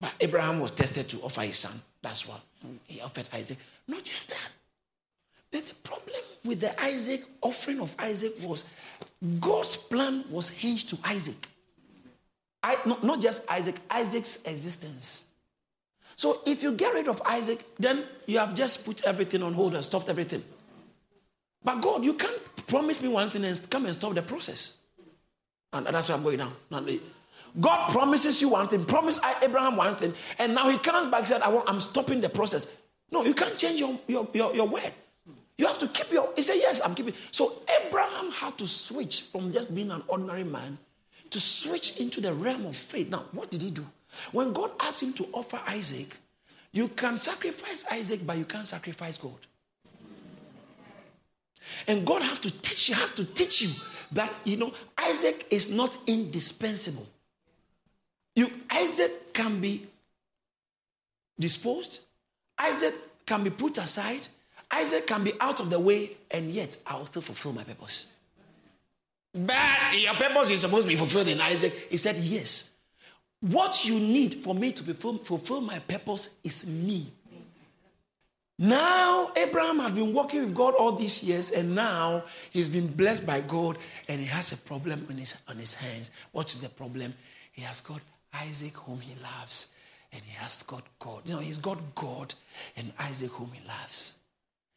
But 0.00 0.12
Abraham 0.20 0.60
was 0.60 0.72
tested 0.72 1.08
to 1.10 1.20
offer 1.22 1.42
his 1.42 1.58
son. 1.58 1.80
That's 2.02 2.28
what 2.28 2.40
he 2.86 3.00
offered 3.00 3.28
Isaac. 3.32 3.58
Not 3.88 4.04
just 4.04 4.28
that. 4.28 4.50
But 5.50 5.66
the 5.66 5.74
problem 5.76 6.20
with 6.44 6.60
the 6.60 6.78
Isaac 6.82 7.24
offering 7.40 7.80
of 7.80 7.94
Isaac 7.98 8.34
was 8.42 8.68
God's 9.40 9.76
plan 9.76 10.24
was 10.30 10.48
hinged 10.50 10.90
to 10.90 10.98
Isaac. 11.04 11.48
I, 12.62 12.76
not 13.02 13.20
just 13.20 13.50
Isaac, 13.50 13.76
Isaac's 13.90 14.42
existence. 14.44 15.24
So 16.16 16.40
if 16.46 16.62
you 16.62 16.72
get 16.72 16.94
rid 16.94 17.08
of 17.08 17.20
Isaac, 17.24 17.64
then 17.78 18.04
you 18.26 18.38
have 18.38 18.54
just 18.54 18.84
put 18.84 19.04
everything 19.04 19.42
on 19.42 19.52
hold 19.54 19.74
and 19.74 19.84
stopped 19.84 20.08
everything. 20.08 20.42
But 21.62 21.80
God, 21.80 22.04
you 22.04 22.14
can't 22.14 22.53
promise 22.66 23.02
me 23.02 23.08
one 23.08 23.30
thing 23.30 23.44
and 23.44 23.70
come 23.70 23.86
and 23.86 23.94
stop 23.94 24.14
the 24.14 24.22
process. 24.22 24.78
And 25.72 25.86
that's 25.86 26.08
where 26.08 26.16
I'm 26.16 26.22
going 26.22 26.38
now. 26.38 26.52
God 27.60 27.90
promises 27.90 28.40
you 28.40 28.50
one 28.50 28.68
thing, 28.68 28.84
promise 28.84 29.20
Abraham 29.42 29.76
one 29.76 29.96
thing, 29.96 30.14
and 30.38 30.54
now 30.54 30.68
he 30.68 30.78
comes 30.78 31.08
back 31.10 31.20
and 31.20 31.28
said, 31.28 31.42
I 31.42 31.48
want, 31.48 31.68
I'm 31.68 31.80
stopping 31.80 32.20
the 32.20 32.28
process. 32.28 32.68
No, 33.10 33.24
you 33.24 33.34
can't 33.34 33.56
change 33.56 33.78
your, 33.78 33.98
your, 34.08 34.28
your, 34.32 34.54
your 34.54 34.66
word. 34.66 34.92
You 35.56 35.66
have 35.66 35.78
to 35.78 35.88
keep 35.88 36.10
your. 36.10 36.30
He 36.34 36.42
said, 36.42 36.56
Yes, 36.56 36.80
I'm 36.84 36.94
keeping. 36.94 37.14
So 37.30 37.62
Abraham 37.86 38.32
had 38.32 38.58
to 38.58 38.66
switch 38.66 39.22
from 39.22 39.52
just 39.52 39.72
being 39.72 39.92
an 39.92 40.02
ordinary 40.08 40.42
man 40.42 40.78
to 41.30 41.38
switch 41.38 41.96
into 41.98 42.20
the 42.20 42.32
realm 42.32 42.66
of 42.66 42.76
faith. 42.76 43.08
Now, 43.08 43.24
what 43.32 43.50
did 43.50 43.62
he 43.62 43.70
do? 43.70 43.86
When 44.32 44.52
God 44.52 44.72
asked 44.80 45.02
him 45.02 45.12
to 45.14 45.28
offer 45.32 45.60
Isaac, 45.66 46.16
you 46.72 46.88
can 46.88 47.16
sacrifice 47.16 47.84
Isaac, 47.90 48.26
but 48.26 48.36
you 48.36 48.44
can't 48.44 48.66
sacrifice 48.66 49.16
God. 49.16 49.38
And 51.86 52.06
God 52.06 52.22
has 52.22 52.38
to 52.40 52.50
teach 52.50 52.88
you, 52.88 52.94
has 52.94 53.12
to 53.12 53.24
teach 53.24 53.62
you 53.62 53.70
that 54.12 54.32
you 54.44 54.56
know 54.56 54.72
Isaac 54.98 55.46
is 55.50 55.70
not 55.72 55.96
indispensable. 56.06 57.06
You 58.36 58.50
Isaac 58.70 59.32
can 59.32 59.60
be 59.60 59.86
disposed, 61.38 62.00
Isaac 62.58 62.94
can 63.26 63.44
be 63.44 63.50
put 63.50 63.78
aside, 63.78 64.26
Isaac 64.70 65.06
can 65.06 65.24
be 65.24 65.32
out 65.40 65.60
of 65.60 65.70
the 65.70 65.78
way, 65.78 66.10
and 66.30 66.50
yet 66.50 66.76
I 66.86 66.96
will 66.96 67.06
still 67.06 67.22
fulfill 67.22 67.52
my 67.52 67.64
purpose. 67.64 68.06
But 69.34 69.98
your 69.98 70.14
purpose 70.14 70.50
is 70.50 70.60
supposed 70.60 70.84
to 70.84 70.88
be 70.88 70.96
fulfilled 70.96 71.28
in 71.28 71.40
Isaac. 71.40 71.88
He 71.90 71.96
said, 71.96 72.16
Yes. 72.16 72.70
What 73.40 73.84
you 73.84 74.00
need 74.00 74.36
for 74.36 74.54
me 74.54 74.72
to 74.72 74.94
fulfill 74.94 75.60
my 75.60 75.78
purpose 75.78 76.30
is 76.42 76.66
me. 76.66 77.12
Now, 78.58 79.32
Abraham 79.36 79.80
had 79.80 79.94
been 79.96 80.14
working 80.14 80.40
with 80.44 80.54
God 80.54 80.74
all 80.74 80.92
these 80.92 81.22
years, 81.24 81.50
and 81.50 81.74
now 81.74 82.22
he's 82.50 82.68
been 82.68 82.86
blessed 82.86 83.26
by 83.26 83.40
God, 83.40 83.78
and 84.08 84.20
he 84.20 84.26
has 84.26 84.52
a 84.52 84.56
problem 84.56 85.06
on 85.10 85.16
his, 85.16 85.36
on 85.48 85.56
his 85.56 85.74
hands. 85.74 86.12
What 86.30 86.54
is 86.54 86.60
the 86.60 86.68
problem? 86.68 87.14
He 87.50 87.62
has 87.62 87.80
got 87.80 88.00
Isaac, 88.32 88.76
whom 88.76 89.00
he 89.00 89.14
loves, 89.20 89.72
and 90.12 90.22
he 90.22 90.32
has 90.36 90.62
got 90.62 90.84
God. 91.00 91.22
You 91.24 91.34
know, 91.34 91.40
he's 91.40 91.58
got 91.58 91.78
God 91.96 92.34
and 92.76 92.92
Isaac, 93.00 93.32
whom 93.32 93.50
he 93.52 93.66
loves. 93.66 94.14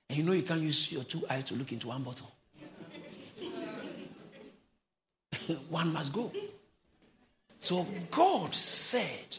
And 0.10 0.18
you 0.18 0.24
know, 0.24 0.32
you 0.32 0.44
can't 0.44 0.62
use 0.62 0.92
your 0.92 1.04
two 1.04 1.24
eyes 1.30 1.44
to 1.46 1.56
look 1.56 1.72
into 1.72 1.90
one 1.90 2.02
bottle. 2.02 2.32
one 5.70 5.94
must 5.94 6.14
go. 6.14 6.32
So 7.60 7.86
God 8.10 8.56
said, 8.56 9.38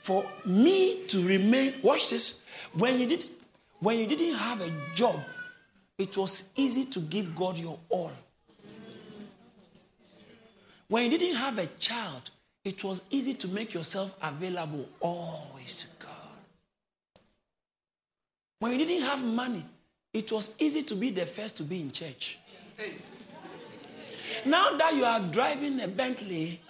for 0.00 0.26
me 0.44 1.06
to 1.06 1.26
remain, 1.26 1.74
watch 1.82 2.10
this, 2.10 2.41
when 2.74 2.98
you 2.98 3.06
did 3.06 3.24
when 3.80 3.98
you 3.98 4.06
didn't 4.06 4.36
have 4.36 4.60
a 4.60 4.70
job, 4.94 5.20
it 5.98 6.16
was 6.16 6.50
easy 6.54 6.84
to 6.84 7.00
give 7.00 7.34
God 7.34 7.58
your 7.58 7.78
all. 7.88 8.12
When 10.88 11.10
you 11.10 11.18
didn't 11.18 11.36
have 11.36 11.58
a 11.58 11.66
child, 11.80 12.30
it 12.64 12.84
was 12.84 13.02
easy 13.10 13.34
to 13.34 13.48
make 13.48 13.74
yourself 13.74 14.14
available 14.22 14.88
always 15.00 15.82
to 15.82 15.86
God. 16.06 17.20
When 18.60 18.78
you 18.78 18.86
didn't 18.86 19.06
have 19.06 19.24
money, 19.24 19.64
it 20.12 20.30
was 20.30 20.54
easy 20.58 20.82
to 20.84 20.94
be 20.94 21.10
the 21.10 21.26
first 21.26 21.56
to 21.56 21.64
be 21.64 21.80
in 21.80 21.90
church. 21.90 22.38
Now 24.44 24.76
that 24.76 24.94
you 24.94 25.04
are 25.04 25.18
driving 25.20 25.80
a 25.80 25.88
Bentley, 25.88 26.60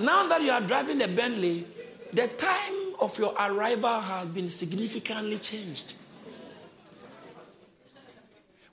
now 0.00 0.26
that 0.28 0.42
you 0.42 0.50
are 0.50 0.60
driving 0.60 1.02
a 1.02 1.08
Bentley, 1.08 1.66
the 2.12 2.28
time 2.28 2.94
of 3.00 3.18
your 3.18 3.34
arrival 3.38 4.00
has 4.00 4.26
been 4.28 4.48
significantly 4.48 5.38
changed. 5.38 5.94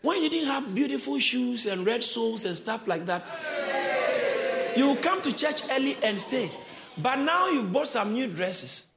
When 0.02 0.24
you 0.24 0.30
didn't 0.30 0.48
have 0.48 0.74
beautiful 0.74 1.20
shoes 1.20 1.66
and 1.68 1.86
red 1.86 2.04
soles 2.04 2.46
and 2.46 2.58
stuff 2.58 2.88
like 2.88 3.06
that, 3.06 3.24
you 4.76 4.88
would 4.88 5.02
come 5.02 5.22
to 5.22 5.36
church 5.36 5.62
early 5.72 5.98
and 6.04 6.20
stay. 6.20 6.52
But 6.98 7.18
now 7.18 7.50
you've 7.50 7.72
bought 7.72 7.88
some 7.88 8.14
new 8.14 8.28
dresses, 8.28 8.88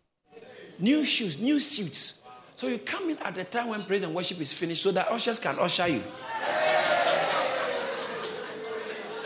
new 0.78 1.04
shoes, 1.04 1.38
new 1.38 1.58
suits. 1.58 2.20
So 2.56 2.68
you 2.68 2.78
come 2.78 3.10
in 3.10 3.18
at 3.18 3.34
the 3.34 3.44
time 3.44 3.68
when 3.68 3.82
praise 3.82 4.02
and 4.02 4.14
worship 4.14 4.40
is 4.40 4.52
finished 4.52 4.82
so 4.82 4.92
that 4.92 5.08
ushers 5.08 5.38
can 5.38 5.58
usher 5.58 5.88
you. 5.88 6.02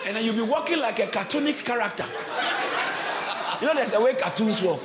And 0.06 0.16
then 0.16 0.24
you'll 0.24 0.34
be 0.34 0.42
walking 0.42 0.78
like 0.78 0.98
a 1.00 1.06
cartoonic 1.06 1.64
character. 1.64 2.06
You 3.60 3.66
know, 3.66 3.74
there's 3.74 3.90
the 3.90 4.00
way 4.00 4.14
cartoons 4.14 4.62
walk. 4.62 4.82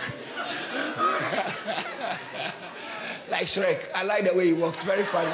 like 3.30 3.46
Shrek. 3.46 3.92
I 3.94 4.04
like 4.04 4.26
the 4.30 4.34
way 4.36 4.48
he 4.48 4.54
walks, 4.54 4.82
very 4.84 5.04
funny. 5.04 5.32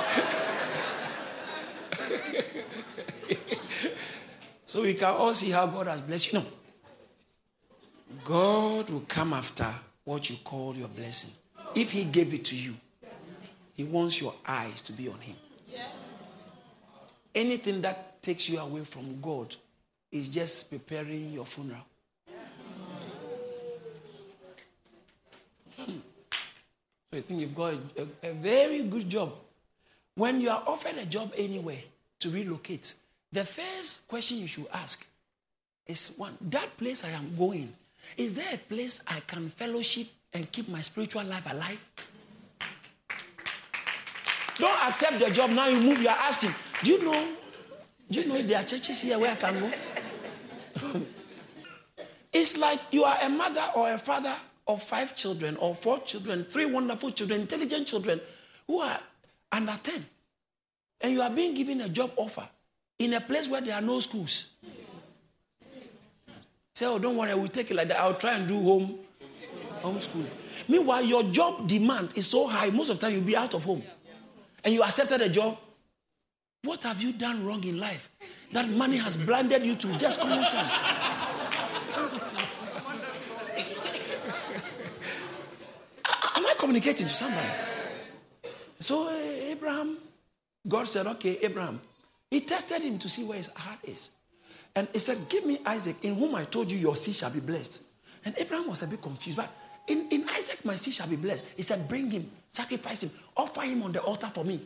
so 4.65 4.82
we 4.82 4.93
can 4.93 5.06
all 5.06 5.34
see 5.34 5.52
how 5.52 5.67
God 5.67 5.88
has 5.88 6.02
blessed 6.02 6.34
you. 6.34 6.39
No. 6.39 6.45
God 8.23 8.89
will 8.89 9.06
come 9.08 9.34
after 9.34 9.67
what 10.04 10.30
you 10.30 10.38
call 10.43 10.75
your 10.75 10.88
blessing. 10.88 11.32
If 11.75 11.91
He 11.91 12.04
gave 12.06 12.34
it 12.34 12.45
to 12.45 12.56
you, 12.56 12.75
He 13.73 13.84
wants 13.84 14.19
your 14.19 14.34
eyes 14.45 14.82
to 14.84 14.93
be 14.93 15.08
on 15.08 15.19
Him. 15.19 15.36
Yes. 15.67 15.88
Anything 17.34 17.82
that 17.82 18.21
takes 18.21 18.49
you 18.49 18.60
away 18.60 18.82
from 18.82 19.21
God 19.21 19.56
is 20.12 20.28
just 20.28 20.69
preparing 20.69 21.32
your 21.32 21.45
funeral. 21.45 21.86
So 27.10 27.15
you 27.17 27.22
think 27.24 27.41
you've 27.41 27.56
got 27.56 27.74
a, 27.98 28.30
a, 28.30 28.34
very 28.34 28.84
good 28.84 29.10
job. 29.10 29.34
When 30.13 30.39
you 30.39 30.52
are 30.52 30.62
offered 30.67 30.95
a 30.98 31.06
job 31.06 31.34
anywhere 31.36 31.82
to 32.19 32.30
relocate, 32.30 32.93
the 33.32 33.43
first 33.43 34.08
question 34.08 34.38
you 34.38 34.48
should 34.48 34.67
ask 34.72 35.08
is 35.88 36.13
one, 36.17 36.38
that 36.50 36.78
place 36.78 37.04
I 37.04 37.10
am 37.10 37.36
going, 37.36 37.74
is 38.15 38.36
there 38.36 38.54
a 38.54 38.58
place 38.58 39.02
I 39.08 39.22
can 39.22 39.50
fellowship 39.50 40.08
and 40.34 40.52
keep 40.52 40.69
my 40.69 40.82
spiritual 40.82 41.24
life 41.24 41.52
alive? 41.52 41.80
Don't 44.58 44.88
accept 44.88 45.19
the 45.19 45.32
job 45.32 45.50
now 45.50 45.67
you 45.67 45.82
move, 45.82 46.02
you 46.02 46.10
are 46.10 46.17
asking, 46.17 46.54
do 46.84 46.91
you 46.91 47.04
know? 47.04 47.28
Do 48.12 48.22
you 48.22 48.28
know 48.28 48.36
if 48.36 48.48
there 48.48 48.60
are 48.60 48.65
churches 48.65 49.02
here 49.02 49.17
where 49.17 49.32
I 49.32 49.36
can 49.36 49.60
go? 49.60 49.72
it's 52.34 52.56
like 52.58 52.82
you 52.91 53.04
are 53.04 53.17
a 53.24 53.30
mother 53.30 53.65
or 53.76 53.91
a 53.91 53.98
father 53.98 54.36
of 54.69 54.84
five 54.84 55.15
children 55.15 55.58
or 55.58 55.73
four 55.73 55.99
children, 55.99 56.45
three 56.45 56.67
wonderful 56.67 57.10
children, 57.10 57.41
intelligent 57.41 57.88
children 57.88 58.21
who 58.67 58.79
are 58.79 58.99
under 59.51 59.77
10. 59.82 60.05
And 61.01 61.12
you 61.12 61.21
are 61.23 61.29
being 61.29 61.55
given 61.55 61.82
a 61.82 61.89
job 61.89 62.12
offer 62.15 62.47
in 62.99 63.15
a 63.15 63.19
place 63.19 63.49
where 63.49 63.62
there 63.62 63.73
are 63.73 63.82
no 63.82 63.99
schools. 63.99 64.51
Say, 66.75 66.86
oh, 66.86 66.99
don't 66.99 67.17
worry, 67.17 67.34
we'll 67.34 67.47
take 67.47 67.71
it 67.71 67.73
like 67.73 67.88
that. 67.88 67.99
I'll 67.99 68.13
try 68.13 68.36
and 68.36 68.47
do 68.47 68.62
home 68.62 68.99
homeschool. 69.82 70.25
Meanwhile, 70.67 71.03
your 71.03 71.23
job 71.23 71.67
demand 71.67 72.12
is 72.15 72.27
so 72.27 72.45
high, 72.47 72.69
most 72.69 72.89
of 72.89 72.99
the 72.99 73.08
time 73.08 73.15
you'll 73.15 73.23
be 73.23 73.36
out 73.36 73.55
of 73.55 73.63
home. 73.63 73.82
And 74.63 74.73
you 74.73 74.84
accepted 74.84 75.19
a 75.21 75.29
job. 75.29 75.58
What 76.63 76.84
have 76.84 77.01
you 77.01 77.12
done 77.13 77.43
wrong 77.43 77.63
in 77.63 77.79
life? 77.79 78.12
That 78.51 78.69
money 78.69 78.97
has 78.97 79.17
blinded 79.17 79.65
you 79.65 79.75
to 79.75 79.97
just 79.97 80.19
common 80.19 80.43
sense. 80.43 80.77
Am 86.36 86.45
I 86.45 86.49
communicating 86.60 87.08
to 87.08 87.13
somebody? 87.13 87.48
So, 88.80 89.08
uh, 89.08 89.12
Abraham, 89.12 89.98
God 90.67 90.88
said, 90.88 91.08
Okay, 91.08 91.39
Abraham. 91.41 91.82
He 92.30 92.41
tested 92.41 92.84
him 92.84 93.00
to 93.00 93.10
see 93.10 93.24
where 93.24 93.38
his 93.38 93.48
heart 93.48 93.80
is. 93.84 94.12
And 94.76 94.88
he 94.93 95.00
said, 95.00 95.17
Give 95.30 95.45
me 95.45 95.60
Isaac, 95.65 95.95
in 96.04 96.15
whom 96.15 96.36
I 96.36 96.45
told 96.45 96.72
you 96.72 96.78
your 96.78 96.95
seed 96.95 97.15
shall 97.15 97.32
be 97.32 97.39
blessed. 97.39 97.82
And 98.24 98.36
Abraham 98.38 98.67
was 98.67 98.84
a 98.84 98.88
bit 98.88 99.02
confused. 99.02 99.38
But 99.38 99.56
in, 99.88 100.08
in 100.12 100.30
Isaac, 100.30 100.63
my 100.63 100.76
seed 100.76 100.93
shall 100.93 101.08
be 101.08 101.15
blessed. 101.15 101.45
He 101.56 101.63
said, 101.63 101.88
Bring 101.88 102.12
him, 102.12 102.30
sacrifice 102.50 103.04
him, 103.04 103.12
offer 103.36 103.62
him 103.62 103.82
on 103.82 103.93
the 103.93 104.02
altar 104.02 104.28
for 104.28 104.43
me. 104.43 104.60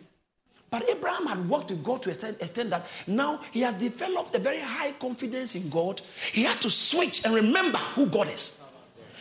But 0.69 0.89
Abraham 0.89 1.27
had 1.27 1.47
worked 1.47 1.69
with 1.69 1.83
God 1.83 2.01
to 2.01 2.09
extend, 2.09 2.37
extend 2.39 2.71
that. 2.71 2.87
Now 3.05 3.41
he 3.51 3.61
has 3.61 3.75
developed 3.75 4.35
a 4.35 4.39
very 4.39 4.59
high 4.59 4.91
confidence 4.93 5.53
in 5.53 5.69
God. 5.69 6.01
He 6.31 6.43
had 6.43 6.59
to 6.61 6.69
switch 6.69 7.23
and 7.23 7.33
remember 7.33 7.77
who 7.77 8.07
God 8.07 8.27
is. 8.29 8.59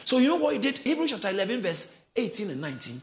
So 0.04 0.18
you 0.18 0.28
know 0.28 0.36
what 0.36 0.54
he 0.54 0.58
did? 0.58 0.78
Hebrews 0.78 1.10
chapter 1.10 1.28
11, 1.28 1.60
verse 1.60 1.94
18 2.16 2.50
and 2.50 2.60
19. 2.60 3.02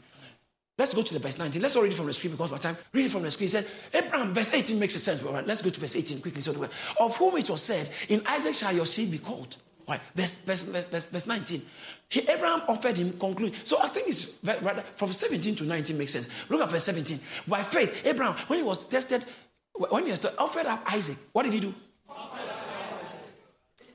Let's 0.78 0.94
go 0.94 1.02
to 1.02 1.14
the 1.14 1.20
verse 1.20 1.38
19. 1.38 1.62
Let's 1.62 1.76
read 1.76 1.92
it 1.92 1.96
from 1.96 2.06
the 2.06 2.14
screen 2.14 2.32
because 2.32 2.54
of 2.54 2.60
time. 2.62 2.78
Read 2.94 3.06
it 3.06 3.12
from 3.12 3.24
the 3.24 3.32
screen. 3.32 3.48
He 3.48 3.52
said, 3.52 3.68
Abraham, 3.94 4.34
verse 4.34 4.54
18 4.54 4.80
makes 4.80 4.96
sense. 4.96 5.22
All 5.24 5.34
right, 5.34 5.46
let's 5.46 5.62
go 5.62 5.70
to 5.70 5.80
verse 5.80 5.96
18 5.98 6.22
quickly. 6.22 6.40
So 6.40 6.54
of 7.02 7.18
whom 7.18 7.36
it 7.36 7.50
was 7.50 7.62
said, 7.62 7.90
In 8.08 8.22
Isaac 8.26 8.56
shall 8.56 8.74
your 8.74 8.86
seed 8.86 9.12
be 9.12 9.18
called. 9.18 9.58
Right, 9.90 10.00
verse, 10.16 10.40
verse, 10.42 10.64
verse, 10.64 11.10
verse 11.10 11.28
19. 11.28 11.62
He, 12.08 12.22
Abraham 12.22 12.62
offered 12.70 12.96
him 12.96 13.12
conclude. 13.20 13.56
So 13.66 13.82
I 13.82 13.88
think 13.88 14.08
it's 14.08 14.38
rather 14.44 14.84
from 14.96 15.12
17 15.12 15.56
to 15.56 15.64
19 15.66 15.98
makes 15.98 16.14
sense. 16.14 16.30
Look 16.48 16.62
at 16.62 16.70
verse 16.70 16.86
17. 16.86 17.20
By 17.48 17.64
faith, 17.64 18.06
Abraham, 18.06 18.36
when 18.48 18.60
he 18.60 18.64
was 18.64 18.86
tested, 18.86 19.26
when 19.74 20.06
he 20.06 20.12
was 20.12 20.26
offered 20.38 20.66
up 20.66 20.84
Isaac, 20.94 21.18
what 21.34 21.44
did 21.44 21.54
he 21.54 21.60
do? 21.60 21.74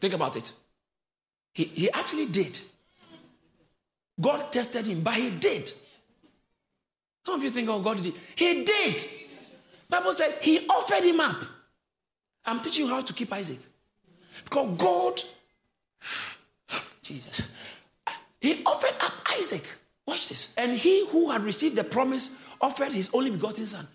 Think 0.00 0.14
about 0.14 0.36
it. 0.36 0.52
He, 1.54 1.64
he 1.64 1.90
actually 1.92 2.26
did. 2.26 2.60
God 4.20 4.52
tested 4.52 4.86
him, 4.86 5.02
but 5.02 5.14
he 5.14 5.30
did. 5.30 5.72
Some 7.24 7.36
of 7.36 7.42
you 7.42 7.50
think, 7.50 7.68
oh, 7.68 7.80
God 7.80 8.02
did. 8.02 8.14
He 8.36 8.64
did. 8.64 9.04
Bible 9.88 10.12
said 10.12 10.38
he 10.40 10.66
offered 10.68 11.04
him 11.04 11.20
up. 11.20 11.36
I'm 12.44 12.60
teaching 12.60 12.86
you 12.86 12.90
how 12.92 13.00
to 13.00 13.12
keep 13.12 13.32
Isaac. 13.32 13.58
Because 14.44 14.76
God, 14.76 15.22
Jesus, 17.02 17.42
he 18.40 18.62
offered 18.64 18.94
up 19.00 19.12
Isaac. 19.38 19.64
Watch 20.06 20.28
this. 20.28 20.54
And 20.56 20.76
he 20.76 21.06
who 21.08 21.30
had 21.30 21.42
received 21.42 21.76
the 21.76 21.84
promise 21.84 22.38
offered 22.60 22.92
his 22.92 23.10
only 23.14 23.30
begotten 23.30 23.66
son. 23.66 23.86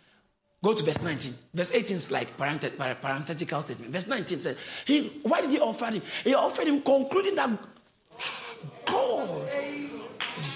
Go 0.63 0.73
to 0.73 0.83
verse 0.83 1.01
19. 1.01 1.33
Verse 1.53 1.71
18 1.73 1.97
is 1.97 2.11
like 2.11 2.35
parenthetical 2.37 3.61
statement. 3.61 3.91
Verse 3.91 4.07
19 4.07 4.41
says, 4.41 4.57
he, 4.85 5.07
Why 5.23 5.41
did 5.41 5.51
he 5.51 5.59
offer 5.59 5.85
him? 5.85 6.01
He 6.23 6.33
offered 6.33 6.67
him, 6.67 6.81
concluding 6.81 7.35
that 7.35 7.49
God 8.85 9.47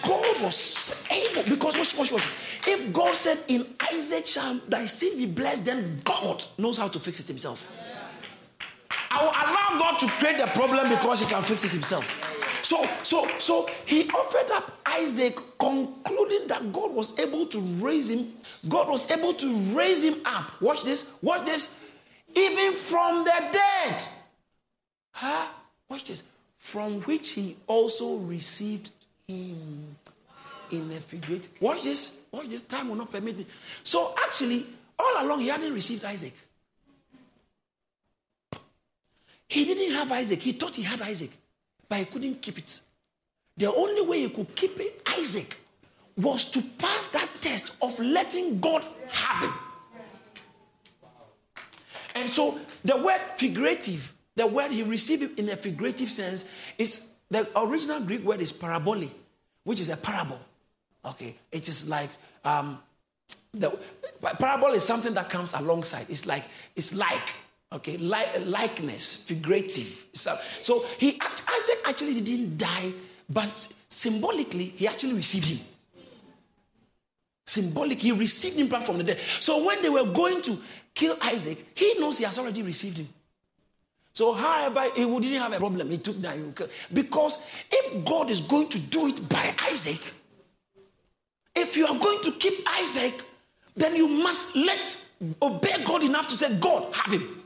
God 0.03 0.41
was 0.41 1.07
able, 1.09 1.43
because 1.43 1.77
watch, 1.77 1.97
watch, 1.97 2.11
watch. 2.11 2.29
If 2.67 2.91
God 2.91 3.15
said, 3.15 3.39
In 3.47 3.65
Isaac 3.91 4.27
shall 4.27 4.59
thy 4.67 4.85
seed 4.85 5.17
be 5.17 5.25
blessed, 5.25 5.65
then 5.65 6.01
God 6.03 6.43
knows 6.57 6.77
how 6.77 6.87
to 6.89 6.99
fix 6.99 7.19
it 7.19 7.27
himself. 7.27 7.71
I 9.09 9.23
will 9.23 9.29
allow 9.29 9.79
God 9.79 9.99
to 9.99 10.07
create 10.07 10.37
the 10.37 10.47
problem 10.47 10.89
because 10.89 11.19
he 11.21 11.25
can 11.27 11.43
fix 11.43 11.63
it 11.63 11.71
himself. 11.71 12.19
So, 12.63 12.85
so, 13.03 13.27
so 13.39 13.69
he 13.85 14.09
offered 14.09 14.51
up 14.51 14.71
Isaac, 14.85 15.37
concluding 15.59 16.47
that 16.47 16.71
God 16.71 16.93
was 16.93 17.17
able 17.19 17.45
to 17.47 17.59
raise 17.59 18.09
him. 18.09 18.33
God 18.67 18.89
was 18.89 19.09
able 19.11 19.33
to 19.35 19.55
raise 19.75 20.03
him 20.03 20.15
up. 20.25 20.59
Watch 20.61 20.83
this, 20.83 21.11
watch 21.21 21.45
this. 21.45 21.79
Even 22.35 22.73
from 22.73 23.23
the 23.25 23.33
dead. 23.51 24.03
Huh? 25.11 25.47
Watch 25.89 26.05
this. 26.05 26.23
From 26.57 27.01
which 27.01 27.31
he 27.31 27.57
also 27.67 28.15
received 28.15 28.89
him 29.27 29.95
in 30.71 30.91
a 30.91 30.99
figurative. 30.99 31.61
Watch 31.61 31.83
this. 31.83 32.17
Watch 32.31 32.49
this. 32.49 32.61
Time 32.61 32.89
will 32.89 32.95
not 32.95 33.11
permit 33.11 33.37
me. 33.37 33.45
So 33.83 34.13
actually, 34.25 34.65
all 34.97 35.25
along, 35.25 35.41
he 35.41 35.47
hadn't 35.47 35.73
received 35.73 36.03
Isaac. 36.05 36.33
He 39.47 39.65
didn't 39.65 39.93
have 39.93 40.11
Isaac. 40.11 40.41
He 40.41 40.53
thought 40.53 40.75
he 40.75 40.81
had 40.81 41.01
Isaac, 41.01 41.31
but 41.87 41.99
he 41.99 42.05
couldn't 42.05 42.41
keep 42.41 42.57
it. 42.57 42.79
The 43.55 43.71
only 43.71 44.01
way 44.01 44.21
he 44.21 44.29
could 44.29 44.55
keep 44.55 44.79
it, 44.79 45.01
Isaac 45.05 45.59
was 46.17 46.49
to 46.51 46.61
pass 46.61 47.07
that 47.07 47.29
test 47.39 47.75
of 47.81 47.99
letting 47.99 48.59
God 48.59 48.83
have 49.09 49.43
him. 49.43 49.53
And 52.15 52.29
so 52.29 52.59
the 52.83 52.97
word 52.97 53.19
figurative, 53.37 54.13
the 54.35 54.47
word 54.47 54.71
he 54.71 54.83
received 54.83 55.39
in 55.39 55.49
a 55.49 55.55
figurative 55.55 56.09
sense, 56.09 56.45
is 56.77 57.12
the 57.33 57.47
original 57.59 57.99
Greek 57.99 58.23
word 58.23 58.41
is 58.41 58.51
parabole, 58.51 59.09
which 59.63 59.79
is 59.79 59.89
a 59.89 59.97
parable. 59.97 60.39
Okay, 61.03 61.35
it 61.51 61.67
is 61.67 61.89
like 61.89 62.09
um, 62.45 62.79
the 63.53 63.77
parable 64.39 64.69
is 64.69 64.83
something 64.83 65.13
that 65.15 65.29
comes 65.29 65.53
alongside. 65.53 66.05
It's 66.09 66.25
like 66.25 66.45
it's 66.75 66.93
like 66.93 67.33
okay, 67.71 67.97
like 67.97 68.45
likeness, 68.45 69.15
figurative. 69.15 70.05
So 70.13 70.85
he 70.99 71.19
Isaac 71.19 71.79
actually 71.85 72.21
didn't 72.21 72.57
die, 72.57 72.93
but 73.29 73.49
symbolically 73.89 74.65
he 74.65 74.87
actually 74.87 75.13
received 75.13 75.47
him. 75.47 75.59
Symbolic, 77.45 77.99
he 77.99 78.11
received 78.13 78.55
him 78.57 78.67
back 78.67 78.83
from 78.83 78.99
the 78.99 79.03
dead. 79.03 79.19
So 79.41 79.65
when 79.65 79.81
they 79.81 79.89
were 79.89 80.05
going 80.05 80.41
to 80.43 80.57
kill 80.93 81.17
Isaac, 81.21 81.65
he 81.75 81.95
knows 81.95 82.17
he 82.17 82.23
has 82.23 82.39
already 82.39 82.61
received 82.61 82.99
him. 82.99 83.09
So, 84.13 84.31
however, 84.33 84.83
he 84.95 85.05
didn't 85.05 85.39
have 85.39 85.53
a 85.53 85.57
problem. 85.57 85.89
He 85.89 85.97
took 85.97 86.21
that. 86.21 86.37
Because 86.93 87.43
if 87.71 88.05
God 88.05 88.29
is 88.29 88.41
going 88.41 88.69
to 88.69 88.79
do 88.79 89.07
it 89.07 89.27
by 89.27 89.53
Isaac, 89.65 89.99
if 91.55 91.75
you 91.75 91.87
are 91.87 91.97
going 91.97 92.21
to 92.23 92.31
keep 92.33 92.63
Isaac, 92.79 93.13
then 93.75 93.95
you 93.95 94.07
must 94.07 94.55
let 94.55 95.05
obey 95.41 95.83
God 95.83 96.03
enough 96.03 96.27
to 96.27 96.35
say, 96.35 96.53
God, 96.59 96.93
have 96.93 97.11
him. 97.11 97.43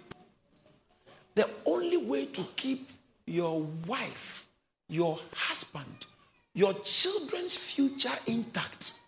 The 1.35 1.49
only 1.65 1.97
way 1.97 2.25
to 2.25 2.45
keep 2.55 2.89
your 3.25 3.61
wife, 3.85 4.45
your 4.89 5.19
husband, 5.35 6.05
your 6.53 6.73
children's 6.83 7.55
future 7.55 8.11
intact 8.25 8.99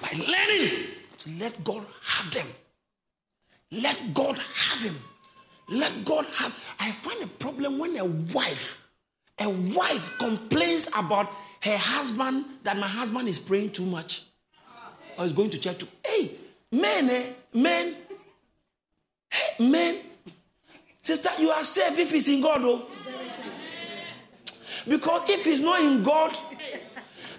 by 0.00 0.10
learning 0.18 0.86
to 1.18 1.30
let 1.38 1.62
God 1.62 1.84
have 2.02 2.32
them. 2.32 2.46
Let 3.70 4.14
God 4.14 4.36
have 4.38 4.82
him. 4.82 4.96
Let 5.70 6.04
God 6.04 6.26
have. 6.36 6.54
I 6.80 6.90
find 6.90 7.22
a 7.22 7.26
problem 7.28 7.78
when 7.78 7.96
a 7.96 8.04
wife, 8.04 8.82
a 9.38 9.48
wife 9.48 10.18
complains 10.18 10.88
about 10.96 11.30
her 11.62 11.76
husband 11.76 12.44
that 12.64 12.76
my 12.76 12.88
husband 12.88 13.28
is 13.28 13.38
praying 13.38 13.70
too 13.70 13.86
much 13.86 14.24
or 15.16 15.24
is 15.24 15.32
going 15.32 15.50
to 15.50 15.58
church 15.60 15.78
too. 15.78 15.88
Hey, 16.04 16.32
men, 16.72 17.08
eh, 17.08 17.26
men, 17.54 17.96
hey, 19.30 19.64
men, 19.64 19.98
sister, 21.00 21.30
you 21.38 21.50
are 21.50 21.62
safe 21.62 21.96
if 21.98 22.10
he's 22.10 22.28
in 22.28 22.40
God, 22.40 22.62
though. 22.62 22.86
Because 24.88 25.28
if 25.28 25.44
he's 25.44 25.60
not 25.60 25.80
in 25.82 26.02
God, 26.02 26.36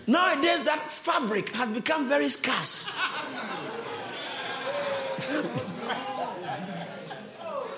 nowadays 0.08 0.62
that 0.62 0.90
fabric 0.90 1.50
has 1.56 1.70
become 1.70 2.08
very 2.08 2.30
scarce. 2.30 2.90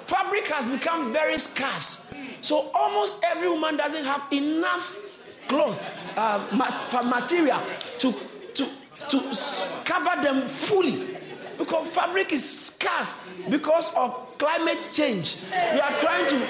Fabric 0.05 0.47
has 0.47 0.67
become 0.67 1.11
very 1.13 1.37
scarce. 1.37 2.11
So 2.41 2.69
almost 2.73 3.23
every 3.23 3.49
woman 3.49 3.77
doesn't 3.77 4.05
have 4.05 4.21
enough 4.31 4.97
cloth, 5.47 6.17
uh, 6.17 6.39
material 7.05 7.59
to, 7.99 8.13
to, 8.55 8.67
to 9.09 9.33
cover 9.85 10.21
them 10.21 10.47
fully. 10.47 11.17
Because 11.57 11.87
fabric 11.89 12.33
is 12.33 12.67
scarce 12.67 13.15
because 13.49 13.93
of 13.95 14.37
climate 14.37 14.89
change. 14.91 15.37
We 15.73 15.79
are 15.79 15.91
trying 15.99 16.27
to 16.29 16.47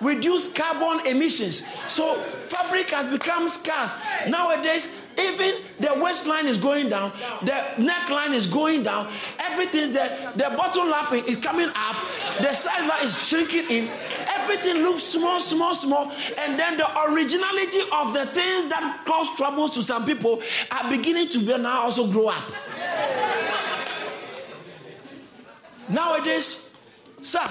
reduce 0.00 0.52
carbon 0.52 1.06
emissions. 1.06 1.66
So 1.88 2.14
fabric 2.48 2.90
has 2.90 3.06
become 3.06 3.48
scarce. 3.48 3.94
Nowadays, 4.28 4.94
even 5.18 5.62
the 5.78 5.92
waistline 6.02 6.46
is 6.46 6.58
going 6.58 6.88
down, 6.88 7.12
the 7.42 7.52
neckline 7.76 8.32
is 8.32 8.46
going 8.46 8.82
down, 8.82 9.10
everything, 9.38 9.92
the, 9.92 10.32
the 10.36 10.54
bottom 10.56 10.90
lap 10.90 11.12
is 11.12 11.36
coming 11.36 11.68
up, 11.74 11.96
the 12.40 12.52
side 12.52 12.86
line 12.88 13.04
is 13.04 13.26
shrinking 13.26 13.64
in, 13.70 13.88
everything 14.36 14.82
looks 14.82 15.02
small, 15.02 15.40
small, 15.40 15.74
small, 15.74 16.12
and 16.38 16.58
then 16.58 16.76
the 16.76 17.02
originality 17.04 17.80
of 17.92 18.12
the 18.12 18.26
things 18.26 18.68
that 18.70 19.02
cause 19.06 19.34
troubles 19.36 19.72
to 19.72 19.82
some 19.82 20.04
people 20.04 20.42
are 20.70 20.88
beginning 20.90 21.28
to 21.28 21.38
be 21.38 21.56
now 21.58 21.82
also 21.82 22.10
grow 22.10 22.28
up. 22.28 22.44
Nowadays, 25.88 26.74
sir, 27.22 27.48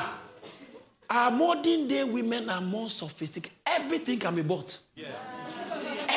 our 1.10 1.32
modern 1.32 1.88
day 1.88 2.04
women 2.04 2.50
are 2.50 2.60
more 2.62 2.90
sophisticated. 2.90 3.56
Everything 3.66 4.20
can 4.20 4.36
be 4.36 4.42
bought. 4.42 4.80
Yeah 4.96 5.06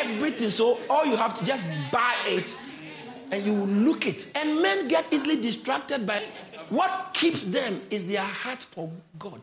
everything. 0.01 0.51
So 0.51 0.79
all 0.89 1.07
you 1.07 1.17
have 1.17 1.39
to 1.39 1.45
just 1.45 1.67
buy 1.93 2.15
it 2.27 2.57
and 3.31 3.45
you 3.45 3.53
look 3.53 4.07
it. 4.07 4.31
And 4.35 4.63
men 4.63 4.89
get 4.89 5.07
easily 5.13 5.37
distracted 5.37 6.07
by 6.07 6.23
what 6.69 7.11
keeps 7.15 7.45
them 7.45 7.81
is 7.91 8.07
their 8.07 8.23
heart 8.23 8.63
for 8.63 8.91
God. 9.19 9.41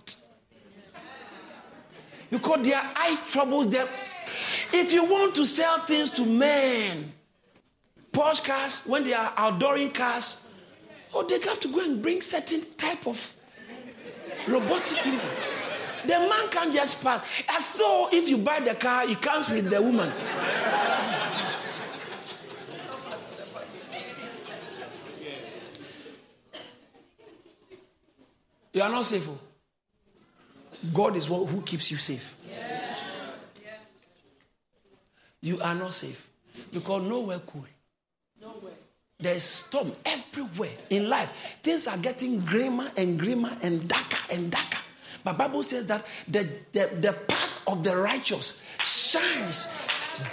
Because 2.30 2.66
their 2.66 2.82
eye 2.82 3.20
troubles 3.28 3.70
them. 3.70 3.88
If 4.74 4.92
you 4.92 5.06
want 5.06 5.36
to 5.36 5.46
sell 5.46 5.80
things 5.86 6.10
to 6.12 6.26
men, 6.26 7.14
Porsche 8.12 8.46
cars, 8.46 8.84
when 8.86 9.04
they 9.04 9.14
are 9.14 9.32
outdooring 9.32 9.94
cars, 9.94 10.42
Or 11.16 11.24
they 11.24 11.40
have 11.40 11.60
to 11.62 11.70
go 11.70 11.80
and 11.80 12.02
bring 12.02 12.22
certain 12.22 12.62
type 12.76 13.08
of 13.08 13.34
robotic 14.48 14.98
people. 14.98 15.30
The 16.04 16.20
man 16.20 16.50
can't 16.50 16.74
just 16.74 17.02
pass. 17.02 17.26
As 17.50 17.66
so 17.66 18.10
if 18.12 18.28
you 18.28 18.38
buy 18.38 18.60
the 18.60 18.76
car, 18.76 19.10
it 19.10 19.22
comes 19.22 19.50
with 19.50 19.70
the 19.70 19.82
woman. 19.82 20.12
You 28.76 28.82
are 28.82 28.90
not 28.90 29.06
safe. 29.06 29.26
oh. 29.30 29.40
God 30.94 31.16
is 31.16 31.30
one 31.30 31.48
who 31.48 31.62
keeps 31.62 31.90
you 31.90 31.96
safe. 31.98 32.36
You 35.42 35.62
are 35.62 35.74
not 35.74 35.94
safe 35.94 36.28
because 36.74 37.08
nowhere 37.08 37.40
cool. 37.40 37.66
Nowhere. 38.42 38.74
There's 39.18 39.44
storm 39.44 39.94
everywhere 40.06 40.74
in 40.90 41.08
life. 41.08 41.30
Things 41.64 41.88
are 41.88 41.98
getting 41.98 42.42
grimmer 42.42 42.88
and 42.98 43.18
grimmer 43.18 43.56
and 43.62 43.88
darker 43.88 44.18
and 44.30 44.52
darker. 44.52 44.80
But 45.24 45.38
Bible 45.38 45.64
says 45.64 45.86
that 45.86 46.06
the, 46.28 46.50
the, 46.74 46.90
the 47.00 47.14
path 47.14 47.62
of 47.68 47.82
the 47.82 47.96
righteous 47.96 48.62
shines 48.84 49.74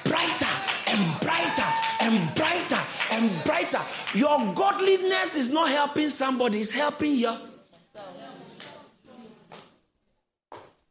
brighter 0.03 0.47
and 0.89 1.21
brighter 1.21 1.69
and 2.01 2.35
brighter 2.35 2.81
and 3.13 3.45
brighter. 3.45 3.83
Your 4.15 4.53
godliness 4.53 5.37
is 5.37 5.53
not 5.53 5.69
helping 5.69 6.09
somebody, 6.09 6.61
it's 6.61 6.73
helping 6.73 7.15
you. 7.15 7.37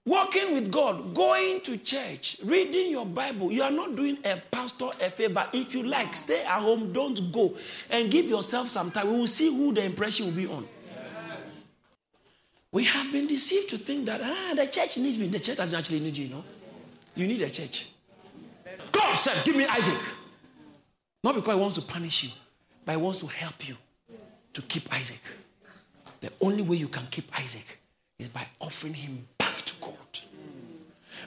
Walking 0.03 0.55
with 0.55 0.71
God, 0.71 1.13
going 1.13 1.61
to 1.61 1.77
church, 1.77 2.37
reading 2.43 2.89
your 2.89 3.05
Bible. 3.05 3.51
You 3.51 3.61
are 3.61 3.71
not 3.71 3.95
doing 3.95 4.17
a 4.25 4.41
pastor 4.49 4.89
a 4.99 5.11
favor. 5.11 5.45
If 5.53 5.75
you 5.75 5.83
like, 5.83 6.15
stay 6.15 6.43
at 6.43 6.59
home, 6.59 6.91
don't 6.91 7.31
go, 7.31 7.55
and 7.89 8.09
give 8.09 8.25
yourself 8.25 8.69
some 8.69 8.89
time. 8.89 9.11
We 9.11 9.19
will 9.19 9.27
see 9.27 9.55
who 9.55 9.71
the 9.73 9.83
impression 9.83 10.25
will 10.25 10.33
be 10.33 10.47
on. 10.47 10.67
We 12.71 12.85
have 12.85 13.11
been 13.11 13.27
deceived 13.27 13.69
to 13.69 13.77
think 13.77 14.05
that 14.07 14.21
ah, 14.23 14.53
the 14.55 14.65
church 14.65 14.97
needs 14.97 15.19
me. 15.19 15.27
The 15.27 15.39
church 15.39 15.57
doesn't 15.57 15.77
actually 15.77 15.99
need 15.99 16.17
you, 16.17 16.25
you 16.25 16.33
know. 16.33 16.43
You 17.15 17.27
need 17.27 17.41
a 17.41 17.49
church. 17.49 17.87
God 18.91 19.15
said, 19.15 19.43
Give 19.45 19.55
me 19.55 19.65
Isaac. 19.65 19.99
Not 21.23 21.35
because 21.35 21.53
he 21.53 21.61
wants 21.61 21.77
to 21.77 21.85
punish 21.85 22.23
you, 22.23 22.29
but 22.85 22.93
he 22.93 22.97
wants 22.97 23.19
to 23.19 23.27
help 23.27 23.67
you 23.67 23.77
to 24.53 24.61
keep 24.63 24.91
Isaac. 24.93 25.21
The 26.22 26.32
only 26.41 26.61
way 26.61 26.78
you 26.78 26.88
can 26.88 27.05
keep 27.07 27.28
Isaac 27.39 27.80
is 28.17 28.28
by 28.28 28.45
offering 28.59 28.93
him 28.93 29.28
back 29.38 29.57
to 29.63 29.82
God. 29.82 30.19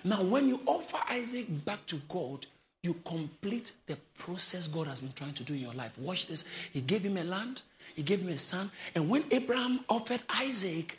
Now, 0.04 0.22
when 0.22 0.48
you 0.48 0.60
offer 0.66 0.98
Isaac 1.10 1.64
back 1.64 1.84
to 1.86 1.96
God, 2.08 2.46
you 2.82 2.94
complete 3.04 3.72
the 3.86 3.96
process 4.18 4.68
God 4.68 4.86
has 4.86 5.00
been 5.00 5.12
trying 5.12 5.32
to 5.34 5.42
do 5.42 5.54
in 5.54 5.60
your 5.60 5.72
life. 5.72 5.98
Watch 5.98 6.26
this. 6.26 6.44
He 6.72 6.80
gave 6.82 7.02
him 7.02 7.16
a 7.16 7.24
land, 7.24 7.62
he 7.94 8.02
gave 8.02 8.20
him 8.20 8.28
a 8.28 8.38
son. 8.38 8.70
And 8.94 9.08
when 9.08 9.24
Abraham 9.30 9.80
offered 9.88 10.20
Isaac, 10.28 10.98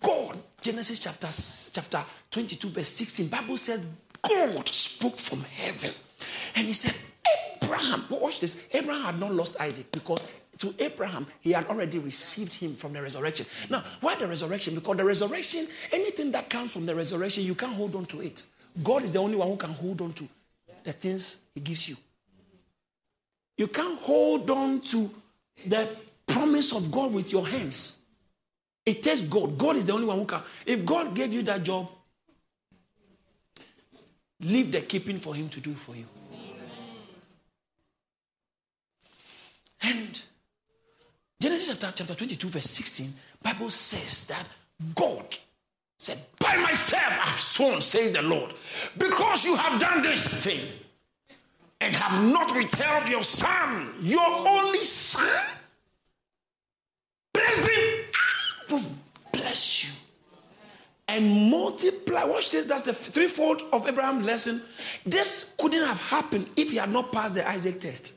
God, 0.00 0.38
Genesis 0.60 0.98
chapter, 0.98 1.28
chapter 1.72 2.04
22, 2.30 2.68
verse 2.68 2.88
16, 2.88 3.26
Bible 3.28 3.56
says, 3.56 3.86
God 4.22 4.68
spoke 4.68 5.18
from 5.18 5.40
heaven. 5.42 5.92
And 6.54 6.66
he 6.66 6.72
said, 6.72 6.94
Abraham, 7.62 8.04
watch 8.08 8.40
this. 8.40 8.66
Abraham 8.72 9.02
had 9.02 9.20
not 9.20 9.34
lost 9.34 9.60
Isaac 9.60 9.90
because 9.90 10.30
to 10.58 10.74
Abraham, 10.78 11.26
he 11.40 11.52
had 11.52 11.66
already 11.66 11.98
received 11.98 12.54
him 12.54 12.74
from 12.74 12.92
the 12.92 13.02
resurrection. 13.02 13.46
Now, 13.70 13.84
why 14.00 14.14
the 14.16 14.26
resurrection? 14.26 14.74
Because 14.74 14.96
the 14.96 15.04
resurrection, 15.04 15.68
anything 15.92 16.30
that 16.32 16.50
comes 16.50 16.72
from 16.72 16.86
the 16.86 16.94
resurrection, 16.94 17.44
you 17.44 17.54
can't 17.54 17.74
hold 17.74 17.94
on 17.96 18.06
to 18.06 18.20
it. 18.20 18.46
God 18.82 19.02
is 19.04 19.12
the 19.12 19.18
only 19.18 19.36
one 19.36 19.48
who 19.48 19.56
can 19.56 19.70
hold 19.70 20.00
on 20.00 20.12
to 20.14 20.28
the 20.82 20.92
things 20.92 21.42
he 21.54 21.60
gives 21.60 21.88
you. 21.88 21.96
You 23.56 23.68
can't 23.68 23.98
hold 24.00 24.50
on 24.50 24.80
to 24.82 25.10
the 25.66 25.88
promise 26.26 26.72
of 26.72 26.90
God 26.90 27.12
with 27.12 27.30
your 27.30 27.46
hands. 27.46 27.98
It 28.84 29.02
takes 29.02 29.22
God. 29.22 29.56
God 29.56 29.76
is 29.76 29.86
the 29.86 29.92
only 29.92 30.06
one 30.06 30.18
who 30.18 30.24
can. 30.24 30.42
If 30.66 30.84
God 30.84 31.14
gave 31.14 31.32
you 31.32 31.42
that 31.42 31.62
job, 31.62 31.88
leave 34.40 34.72
the 34.72 34.80
keeping 34.82 35.20
for 35.20 35.34
him 35.34 35.48
to 35.50 35.60
do 35.60 35.72
for 35.74 35.94
you. 35.94 36.06
And 39.80 40.22
Genesis 41.40 41.76
chapter, 41.78 41.92
chapter 41.94 42.14
22, 42.14 42.48
verse 42.48 42.70
16, 42.70 43.12
Bible 43.42 43.70
says 43.70 44.26
that 44.26 44.46
God 44.94 45.36
said, 45.98 46.18
By 46.38 46.56
myself 46.56 47.12
I've 47.22 47.36
sworn, 47.36 47.80
says 47.80 48.12
the 48.12 48.22
Lord, 48.22 48.54
because 48.96 49.44
you 49.44 49.56
have 49.56 49.80
done 49.80 50.02
this 50.02 50.44
thing 50.44 50.60
and 51.80 51.94
have 51.94 52.32
not 52.32 52.54
withheld 52.54 53.08
your 53.08 53.24
son, 53.24 53.94
your 54.00 54.24
only 54.48 54.82
son. 54.82 55.44
Bless 57.32 57.66
him, 57.66 58.80
bless 59.32 59.84
you 59.84 59.94
and 61.08 61.50
multiply. 61.50 62.24
Watch 62.24 62.50
this, 62.50 62.64
that's 62.64 62.82
the 62.82 62.92
threefold 62.92 63.62
of 63.72 63.86
Abraham's 63.88 64.24
lesson. 64.24 64.62
This 65.04 65.54
couldn't 65.58 65.84
have 65.84 65.98
happened 66.00 66.48
if 66.56 66.70
he 66.70 66.76
had 66.76 66.90
not 66.90 67.12
passed 67.12 67.34
the 67.34 67.48
Isaac 67.48 67.80
test. 67.80 68.14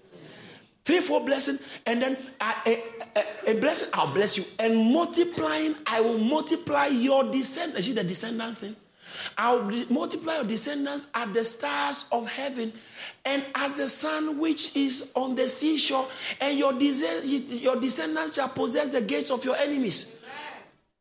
Three, 0.87 1.01
four 1.01 1.19
blessing, 1.19 1.59
and 1.85 2.01
then 2.01 2.17
a, 2.39 2.53
a, 2.65 3.51
a, 3.51 3.53
blessing, 3.59 3.89
I'll 3.91 4.13
bless 4.13 4.37
you. 4.37 4.45
And 4.57 4.93
multiplying, 4.93 5.75
I 5.85 5.99
will 5.99 6.17
multiply 6.17 6.85
your 6.85 7.29
descendants. 7.29 7.87
See 7.87 7.91
the 7.91 8.05
descendants 8.05 8.59
thing? 8.59 8.73
I'll 9.37 9.69
multiply 9.89 10.35
your 10.35 10.45
descendants 10.45 11.07
as 11.13 11.29
the 11.33 11.43
stars 11.43 12.05
of 12.09 12.29
heaven 12.29 12.71
and 13.25 13.43
as 13.55 13.73
the 13.73 13.89
sun 13.89 14.39
which 14.39 14.77
is 14.77 15.11
on 15.13 15.35
the 15.35 15.49
seashore, 15.49 16.07
and 16.39 16.57
your, 16.57 16.71
your 16.79 17.75
descendants 17.75 18.37
shall 18.37 18.47
possess 18.47 18.89
the 18.89 19.01
gates 19.01 19.29
of 19.29 19.43
your 19.43 19.57
enemies. 19.57 20.15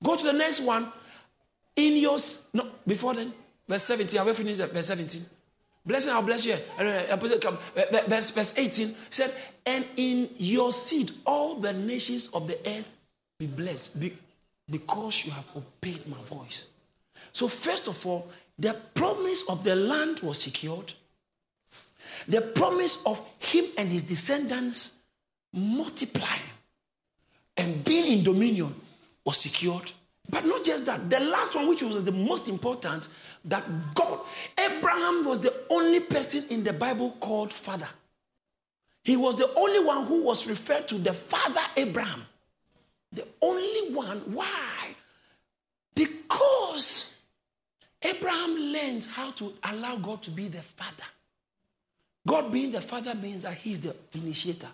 Go 0.02 0.16
to 0.16 0.24
the 0.24 0.32
next 0.32 0.62
one. 0.62 0.92
In 1.76 1.96
your 1.96 2.18
no 2.52 2.70
before 2.84 3.14
then, 3.14 3.32
verse 3.68 3.84
17. 3.84 4.18
I 4.18 4.24
will 4.24 4.34
finish 4.34 4.58
verse 4.58 4.86
17. 4.86 5.35
Blessing, 5.86 6.10
I'll 6.10 6.22
bless 6.22 6.44
you. 6.44 6.56
Uh, 6.78 6.82
uh, 6.82 7.16
verse, 8.08 8.30
verse 8.30 8.58
18 8.58 8.94
said, 9.08 9.32
And 9.64 9.84
in 9.96 10.30
your 10.36 10.72
seed, 10.72 11.12
all 11.24 11.54
the 11.54 11.72
nations 11.72 12.28
of 12.34 12.48
the 12.48 12.58
earth 12.68 12.90
be 13.38 13.46
blessed 13.46 13.96
because 14.68 15.24
you 15.24 15.30
have 15.30 15.44
obeyed 15.54 16.06
my 16.08 16.20
voice. 16.24 16.66
So, 17.32 17.46
first 17.46 17.86
of 17.86 18.04
all, 18.04 18.28
the 18.58 18.74
promise 18.94 19.44
of 19.48 19.62
the 19.62 19.76
land 19.76 20.20
was 20.20 20.38
secured. 20.38 20.92
The 22.26 22.40
promise 22.40 23.02
of 23.06 23.20
him 23.38 23.66
and 23.78 23.88
his 23.88 24.02
descendants 24.02 24.96
multiplying 25.52 26.40
and 27.56 27.84
being 27.84 28.18
in 28.18 28.24
dominion 28.24 28.74
was 29.24 29.36
secured. 29.36 29.92
But 30.28 30.44
not 30.44 30.64
just 30.64 30.86
that, 30.86 31.08
the 31.08 31.20
last 31.20 31.54
one, 31.54 31.68
which 31.68 31.82
was 31.82 32.02
the 32.04 32.12
most 32.12 32.48
important, 32.48 33.06
that 33.46 33.64
God, 33.94 34.20
Abraham 34.58 35.24
was 35.24 35.40
the 35.40 35.54
only 35.70 36.00
person 36.00 36.44
in 36.50 36.64
the 36.64 36.72
Bible 36.72 37.16
called 37.20 37.52
father. 37.52 37.88
He 39.02 39.16
was 39.16 39.36
the 39.36 39.52
only 39.54 39.78
one 39.78 40.04
who 40.06 40.22
was 40.22 40.46
referred 40.46 40.88
to 40.88 40.96
the 40.96 41.14
father 41.14 41.60
Abraham. 41.76 42.26
The 43.12 43.26
only 43.40 43.92
one. 43.92 44.18
Why? 44.26 44.94
Because 45.94 47.14
Abraham 48.02 48.56
learned 48.56 49.06
how 49.06 49.30
to 49.32 49.54
allow 49.62 49.96
God 49.96 50.22
to 50.24 50.30
be 50.30 50.48
the 50.48 50.62
father. 50.62 51.04
God 52.26 52.50
being 52.50 52.72
the 52.72 52.80
father 52.80 53.14
means 53.14 53.42
that 53.42 53.54
he's 53.54 53.80
the 53.80 53.94
initiator, 54.12 54.68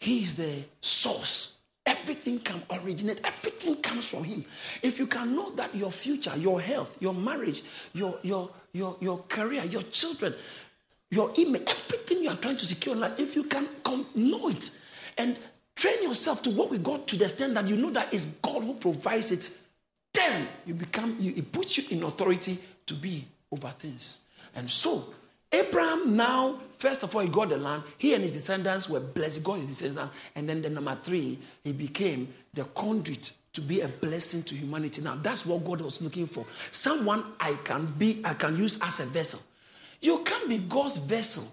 he's 0.00 0.34
the 0.34 0.64
source. 0.80 1.57
Everything 1.88 2.38
can 2.40 2.62
originate, 2.70 3.18
everything 3.24 3.76
comes 3.76 4.06
from 4.06 4.22
him. 4.24 4.44
If 4.82 4.98
you 4.98 5.06
can 5.06 5.34
know 5.34 5.50
that 5.52 5.74
your 5.74 5.90
future, 5.90 6.36
your 6.36 6.60
health, 6.60 6.98
your 7.00 7.14
marriage, 7.14 7.62
your, 7.94 8.18
your, 8.22 8.50
your, 8.74 8.96
your 9.00 9.18
career, 9.26 9.64
your 9.64 9.80
children, 9.84 10.34
your 11.10 11.32
image, 11.38 11.62
everything 11.62 12.22
you 12.22 12.28
are 12.28 12.36
trying 12.36 12.58
to 12.58 12.66
secure 12.66 12.94
in 12.94 13.00
life, 13.00 13.18
if 13.18 13.34
you 13.34 13.44
can 13.44 13.66
know 14.14 14.48
it 14.50 14.78
and 15.16 15.38
train 15.74 16.02
yourself 16.02 16.42
to 16.42 16.50
work 16.50 16.70
with 16.70 16.84
God 16.84 17.06
to 17.06 17.16
the 17.16 17.24
extent 17.24 17.54
that 17.54 17.66
you 17.66 17.78
know 17.78 17.90
that 17.90 18.12
it's 18.12 18.26
God 18.26 18.64
who 18.64 18.74
provides 18.74 19.32
it, 19.32 19.56
then 20.12 20.46
you 20.66 20.74
become, 20.74 21.16
you, 21.18 21.32
it 21.36 21.50
puts 21.52 21.78
you 21.78 21.96
in 21.96 22.04
authority 22.04 22.58
to 22.84 22.94
be 22.94 23.24
over 23.50 23.68
things. 23.68 24.18
And 24.54 24.70
so 24.70 25.06
Abraham 25.50 26.16
now, 26.16 26.58
first 26.76 27.02
of 27.02 27.14
all, 27.14 27.22
he 27.22 27.28
got 27.28 27.48
the 27.48 27.56
land. 27.56 27.82
He 27.96 28.14
and 28.14 28.22
his 28.22 28.32
descendants 28.32 28.88
were 28.88 29.00
blessed. 29.00 29.42
God 29.42 29.58
his 29.58 29.66
descendants. 29.66 30.14
And 30.34 30.48
then 30.48 30.62
the 30.62 30.70
number 30.70 30.96
three, 31.02 31.38
he 31.64 31.72
became 31.72 32.32
the 32.52 32.64
conduit 32.64 33.32
to 33.54 33.60
be 33.60 33.80
a 33.80 33.88
blessing 33.88 34.42
to 34.44 34.54
humanity. 34.54 35.02
Now, 35.02 35.16
that's 35.16 35.46
what 35.46 35.64
God 35.64 35.80
was 35.80 36.02
looking 36.02 36.26
for. 36.26 36.44
Someone 36.70 37.24
I 37.40 37.54
can 37.64 37.86
be, 37.98 38.20
I 38.24 38.34
can 38.34 38.56
use 38.56 38.78
as 38.82 39.00
a 39.00 39.06
vessel. 39.06 39.40
You 40.00 40.18
can't 40.18 40.48
be 40.48 40.58
God's 40.58 40.98
vessel 40.98 41.44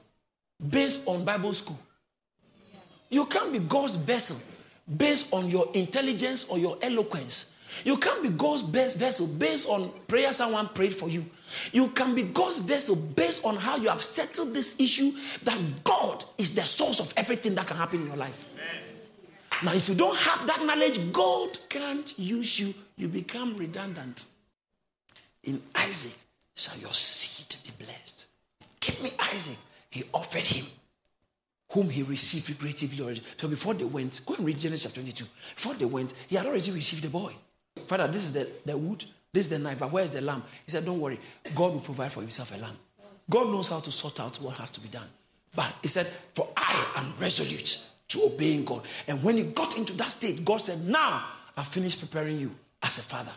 based 0.69 1.07
on 1.07 1.23
Bible 1.23 1.53
school. 1.53 1.79
You 3.09 3.25
can't 3.25 3.51
be 3.51 3.59
God's 3.59 3.95
vessel 3.95 4.37
based 4.97 5.33
on 5.33 5.49
your 5.49 5.69
intelligence 5.73 6.45
or 6.49 6.59
your 6.59 6.77
eloquence. 6.81 7.53
You 7.83 7.97
can't 7.97 8.21
be 8.21 8.29
God's 8.29 8.63
best 8.63 8.97
vessel 8.97 9.27
based 9.27 9.67
on 9.67 9.91
prayer 10.07 10.31
someone 10.31 10.69
prayed 10.69 10.95
for 10.95 11.09
you. 11.09 11.25
You 11.71 11.89
can 11.89 12.15
be 12.15 12.23
God's 12.23 12.59
vessel 12.59 12.95
based 12.95 13.45
on 13.45 13.55
how 13.55 13.77
you 13.77 13.89
have 13.89 14.03
settled 14.03 14.53
this 14.53 14.75
issue 14.79 15.13
that 15.43 15.83
God 15.83 16.23
is 16.37 16.55
the 16.55 16.63
source 16.63 16.99
of 16.99 17.13
everything 17.17 17.55
that 17.55 17.67
can 17.67 17.77
happen 17.77 18.01
in 18.01 18.07
your 18.07 18.17
life. 18.17 18.45
Amen. 18.53 18.85
Now, 19.63 19.73
if 19.73 19.87
you 19.87 19.95
don't 19.95 20.17
have 20.17 20.45
that 20.47 20.65
knowledge, 20.65 21.11
God 21.11 21.57
can't 21.69 22.17
use 22.19 22.59
you. 22.59 22.73
You 22.97 23.07
become 23.07 23.55
redundant. 23.55 24.25
In 25.43 25.61
Isaac 25.75 26.13
shall 26.55 26.77
your 26.77 26.93
seed 26.93 27.55
be 27.63 27.85
blessed. 27.85 28.25
Give 28.79 29.01
me 29.01 29.11
Isaac. 29.33 29.57
He 29.89 30.03
offered 30.13 30.45
him, 30.45 30.65
whom 31.71 31.89
he 31.89 32.03
received 32.03 32.49
regrettably 32.49 33.01
already. 33.01 33.23
So 33.37 33.47
before 33.47 33.73
they 33.75 33.85
went, 33.85 34.19
go 34.25 34.33
and 34.35 34.45
read 34.45 34.59
Genesis 34.59 34.83
chapter 34.83 34.99
22. 35.01 35.25
Before 35.55 35.73
they 35.75 35.85
went, 35.85 36.13
he 36.27 36.35
had 36.35 36.45
already 36.45 36.71
received 36.71 37.03
the 37.03 37.09
boy. 37.09 37.33
Father, 37.87 38.07
this 38.07 38.23
is 38.23 38.33
the, 38.33 38.47
the 38.65 38.77
wood, 38.77 39.05
this 39.35 39.47
is 39.47 39.49
the 39.49 39.59
knife, 39.59 39.79
but 39.79 39.91
where's 39.91 40.11
the 40.11 40.21
lamb? 40.21 40.43
He 40.65 40.71
said, 40.71 40.85
Don't 40.85 41.01
worry, 41.01 41.19
God 41.53 41.73
will 41.73 41.81
provide 41.81 42.13
for 42.13 42.21
himself 42.21 42.55
a 42.55 42.57
lamb. 42.57 42.77
God 43.29 43.47
knows 43.49 43.67
how 43.67 43.81
to 43.81 43.91
sort 43.91 44.21
out 44.21 44.37
what 44.37 44.55
has 44.55 44.71
to 44.71 44.79
be 44.79 44.87
done. 44.87 45.07
But 45.53 45.73
he 45.81 45.89
said, 45.89 46.07
For 46.07 46.47
I 46.55 46.85
am 46.95 47.13
resolute 47.19 47.83
to 48.07 48.23
obeying 48.23 48.63
God. 48.63 48.83
And 49.09 49.21
when 49.21 49.35
he 49.35 49.43
got 49.43 49.77
into 49.77 49.91
that 49.97 50.11
state, 50.11 50.45
God 50.45 50.61
said, 50.61 50.87
Now 50.87 51.25
I've 51.57 51.67
finished 51.67 51.99
preparing 51.99 52.39
you 52.39 52.49
as 52.81 52.97
a 52.97 53.01
father. 53.01 53.33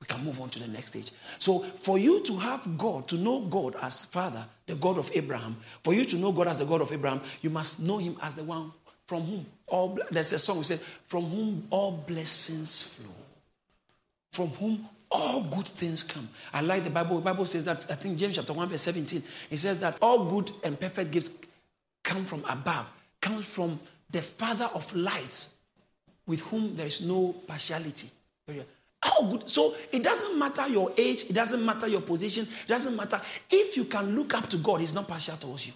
We 0.00 0.06
can 0.08 0.24
move 0.24 0.40
on 0.40 0.48
to 0.48 0.58
the 0.58 0.66
next 0.66 0.90
stage. 0.90 1.12
So, 1.38 1.60
for 1.60 1.96
you 1.96 2.24
to 2.24 2.36
have 2.38 2.76
God, 2.76 3.06
to 3.08 3.16
know 3.16 3.42
God 3.42 3.76
as 3.80 4.06
Father, 4.06 4.44
the 4.66 4.74
God 4.74 4.98
of 4.98 5.12
Abraham, 5.14 5.58
for 5.84 5.94
you 5.94 6.04
to 6.06 6.16
know 6.16 6.32
God 6.32 6.48
as 6.48 6.58
the 6.58 6.64
God 6.64 6.80
of 6.80 6.90
Abraham, 6.90 7.20
you 7.40 7.50
must 7.50 7.80
know 7.80 7.98
Him 7.98 8.16
as 8.20 8.34
the 8.34 8.42
one 8.42 8.72
from 9.06 9.22
whom 9.24 9.46
all. 9.68 9.96
There's 10.10 10.32
a 10.32 10.38
song 10.40 10.58
we 10.58 10.64
said, 10.64 10.80
"From 11.04 11.26
whom 11.26 11.66
all 11.70 11.92
blessings 11.92 12.82
flow, 12.82 13.14
from 14.32 14.48
whom 14.48 14.88
all 15.10 15.42
good 15.42 15.66
things 15.66 16.02
come." 16.02 16.28
I 16.52 16.60
like 16.60 16.84
the 16.84 16.90
Bible. 16.90 17.16
The 17.16 17.22
Bible 17.22 17.46
says 17.46 17.64
that 17.64 17.84
I 17.90 17.94
think 17.94 18.18
James 18.18 18.36
chapter 18.36 18.52
one 18.52 18.68
verse 18.68 18.82
seventeen. 18.82 19.22
It 19.50 19.58
says 19.58 19.78
that 19.78 19.96
all 20.00 20.24
good 20.26 20.52
and 20.64 20.78
perfect 20.78 21.10
gifts 21.10 21.38
come 22.02 22.24
from 22.24 22.44
above, 22.48 22.90
comes 23.20 23.46
from 23.46 23.78
the 24.10 24.22
Father 24.22 24.70
of 24.74 24.94
lights, 24.96 25.54
with 26.26 26.40
whom 26.40 26.74
there 26.76 26.86
is 26.86 27.00
no 27.00 27.34
partiality. 27.46 28.10
How 29.02 29.22
good. 29.22 29.48
So 29.48 29.76
it 29.92 30.02
doesn't 30.02 30.38
matter 30.38 30.68
your 30.68 30.92
age, 30.96 31.24
it 31.28 31.32
doesn't 31.32 31.64
matter 31.64 31.88
your 31.88 32.02
position, 32.02 32.44
it 32.44 32.68
doesn't 32.68 32.94
matter. 32.94 33.20
If 33.50 33.76
you 33.76 33.84
can 33.84 34.14
look 34.14 34.34
up 34.34 34.48
to 34.50 34.58
God, 34.58 34.80
He's 34.80 34.92
not 34.92 35.08
partial 35.08 35.36
towards 35.36 35.66
you. 35.66 35.72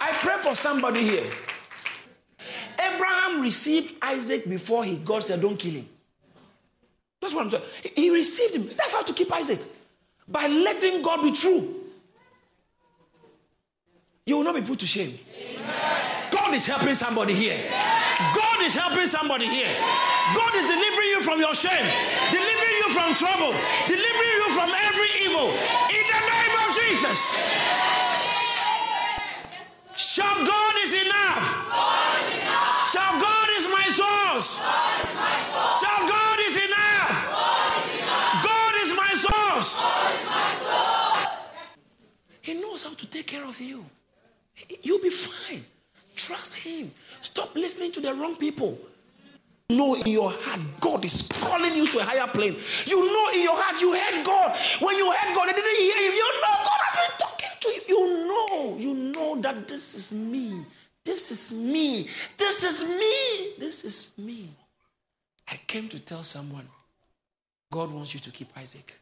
I 0.00 0.12
pray 0.12 0.36
for 0.40 0.54
somebody 0.54 1.00
here. 1.00 1.30
Abraham 2.96 3.40
received 3.42 3.94
Isaac 4.02 4.48
before 4.48 4.84
he 4.84 4.96
God 4.96 5.22
said, 5.22 5.40
Don't 5.40 5.58
kill 5.58 5.74
him. 5.74 5.88
That's 7.20 7.34
what 7.34 7.44
I'm 7.44 7.50
saying. 7.50 7.64
He 7.94 8.10
received 8.10 8.54
him. 8.54 8.68
That's 8.76 8.92
how 8.92 9.02
to 9.02 9.12
keep 9.12 9.32
Isaac. 9.32 9.60
By 10.28 10.46
letting 10.48 11.02
God 11.02 11.22
be 11.22 11.32
true. 11.32 11.74
You 14.26 14.38
will 14.38 14.44
not 14.44 14.56
be 14.56 14.62
put 14.62 14.80
to 14.80 14.86
shame. 14.86 15.18
Amen. 15.38 16.30
God 16.32 16.54
is 16.54 16.66
helping 16.66 16.94
somebody 16.94 17.32
here. 17.32 17.58
God 18.34 18.62
is 18.62 18.74
helping 18.74 19.06
somebody 19.06 19.46
here. 19.46 19.70
God 20.34 20.54
is 20.56 20.64
delivering 20.64 21.08
you 21.08 21.20
from 21.22 21.38
your 21.38 21.54
shame, 21.54 21.86
delivering 22.32 22.76
you 22.82 22.88
from 22.90 23.14
trouble, 23.14 23.54
delivering 23.86 24.34
you 24.42 24.50
from 24.50 24.70
every 24.70 25.10
evil. 25.22 25.48
In 25.94 26.04
the 26.10 26.22
name 26.26 26.54
of 26.66 26.74
Jesus. 26.74 27.36
Shout, 29.96 30.46
God 30.46 30.74
is 30.82 30.94
enough. 30.94 31.46
Shout, 32.92 33.20
God 33.20 33.48
is 33.56 33.68
my 33.68 33.86
source. 33.88 34.58
Shout, 34.58 36.02
God 36.08 36.38
is 36.40 36.56
enough. 36.56 37.12
God 38.42 38.74
is 38.82 38.94
my 38.94 39.12
source. 39.14 39.84
He 42.42 42.54
knows 42.54 42.84
how 42.84 42.94
to 42.94 43.06
take 43.26 43.38
care 43.40 43.48
of 43.48 43.60
you. 43.60 43.84
You'll 44.82 45.02
be 45.02 45.10
fine. 45.10 45.64
Trust 46.14 46.54
Him. 46.54 46.92
Stop 47.20 47.54
listening 47.54 47.92
to 47.92 48.00
the 48.00 48.14
wrong 48.14 48.36
people. 48.36 48.78
Know 49.68 49.96
in 49.96 50.06
your 50.06 50.30
heart 50.30 50.60
God 50.80 51.04
is 51.04 51.28
calling 51.28 51.74
you 51.74 51.86
to 51.88 51.98
a 51.98 52.04
higher 52.04 52.28
plane. 52.28 52.56
You 52.86 53.04
know 53.04 53.30
in 53.34 53.42
your 53.42 53.56
heart 53.56 53.80
you 53.80 53.92
heard 53.92 54.24
God. 54.24 54.56
When 54.80 54.96
you 54.96 55.10
heard 55.10 55.34
God, 55.34 55.48
they 55.48 55.52
didn't 55.52 55.76
hear 55.76 55.96
you. 55.96 56.12
You 56.12 56.40
know 56.40 56.54
God 56.62 56.80
has 56.84 57.08
been 57.08 57.18
talking 57.18 57.48
to 57.60 57.68
you. 57.68 57.98
You 57.98 58.28
know, 58.28 58.76
you 58.78 58.94
know 58.94 59.40
that 59.40 59.66
this 59.66 59.94
is 59.94 60.12
me. 60.12 60.64
This 61.04 61.30
is 61.32 61.52
me. 61.52 62.08
This 62.36 62.62
is 62.62 62.88
me. 62.88 63.52
This 63.58 63.84
is 63.84 64.12
me. 64.18 64.50
I 65.48 65.58
came 65.66 65.88
to 65.88 65.98
tell 65.98 66.22
someone 66.22 66.68
God 67.72 67.90
wants 67.90 68.14
you 68.14 68.20
to 68.20 68.30
keep 68.30 68.56
Isaac. 68.56 68.94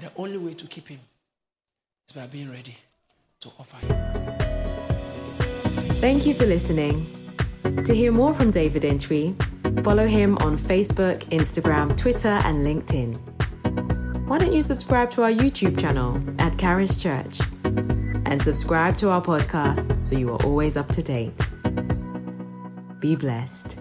The 0.00 0.10
only 0.16 0.38
way 0.38 0.54
to 0.54 0.66
keep 0.66 0.88
him 0.88 1.00
is 2.08 2.14
by 2.14 2.26
being 2.26 2.50
ready 2.50 2.76
to 3.40 3.50
offer 3.58 3.76
him. 3.86 3.96
Thank 6.00 6.26
you 6.26 6.34
for 6.34 6.46
listening. 6.46 7.06
To 7.84 7.94
hear 7.94 8.12
more 8.12 8.34
from 8.34 8.50
David 8.50 8.84
Entry, 8.84 9.34
follow 9.82 10.06
him 10.06 10.36
on 10.38 10.58
Facebook, 10.58 11.18
Instagram, 11.30 11.96
Twitter, 11.96 12.40
and 12.44 12.64
LinkedIn. 12.64 13.16
Why 14.26 14.38
don't 14.38 14.52
you 14.52 14.62
subscribe 14.62 15.10
to 15.12 15.22
our 15.22 15.30
YouTube 15.30 15.78
channel 15.80 16.16
at 16.38 16.56
Caris 16.56 16.96
Church 16.96 17.40
and 17.64 18.40
subscribe 18.40 18.96
to 18.98 19.10
our 19.10 19.20
podcast 19.20 20.06
so 20.06 20.16
you 20.16 20.32
are 20.32 20.42
always 20.44 20.76
up 20.76 20.88
to 20.88 21.02
date? 21.02 21.36
Be 23.00 23.16
blessed. 23.16 23.78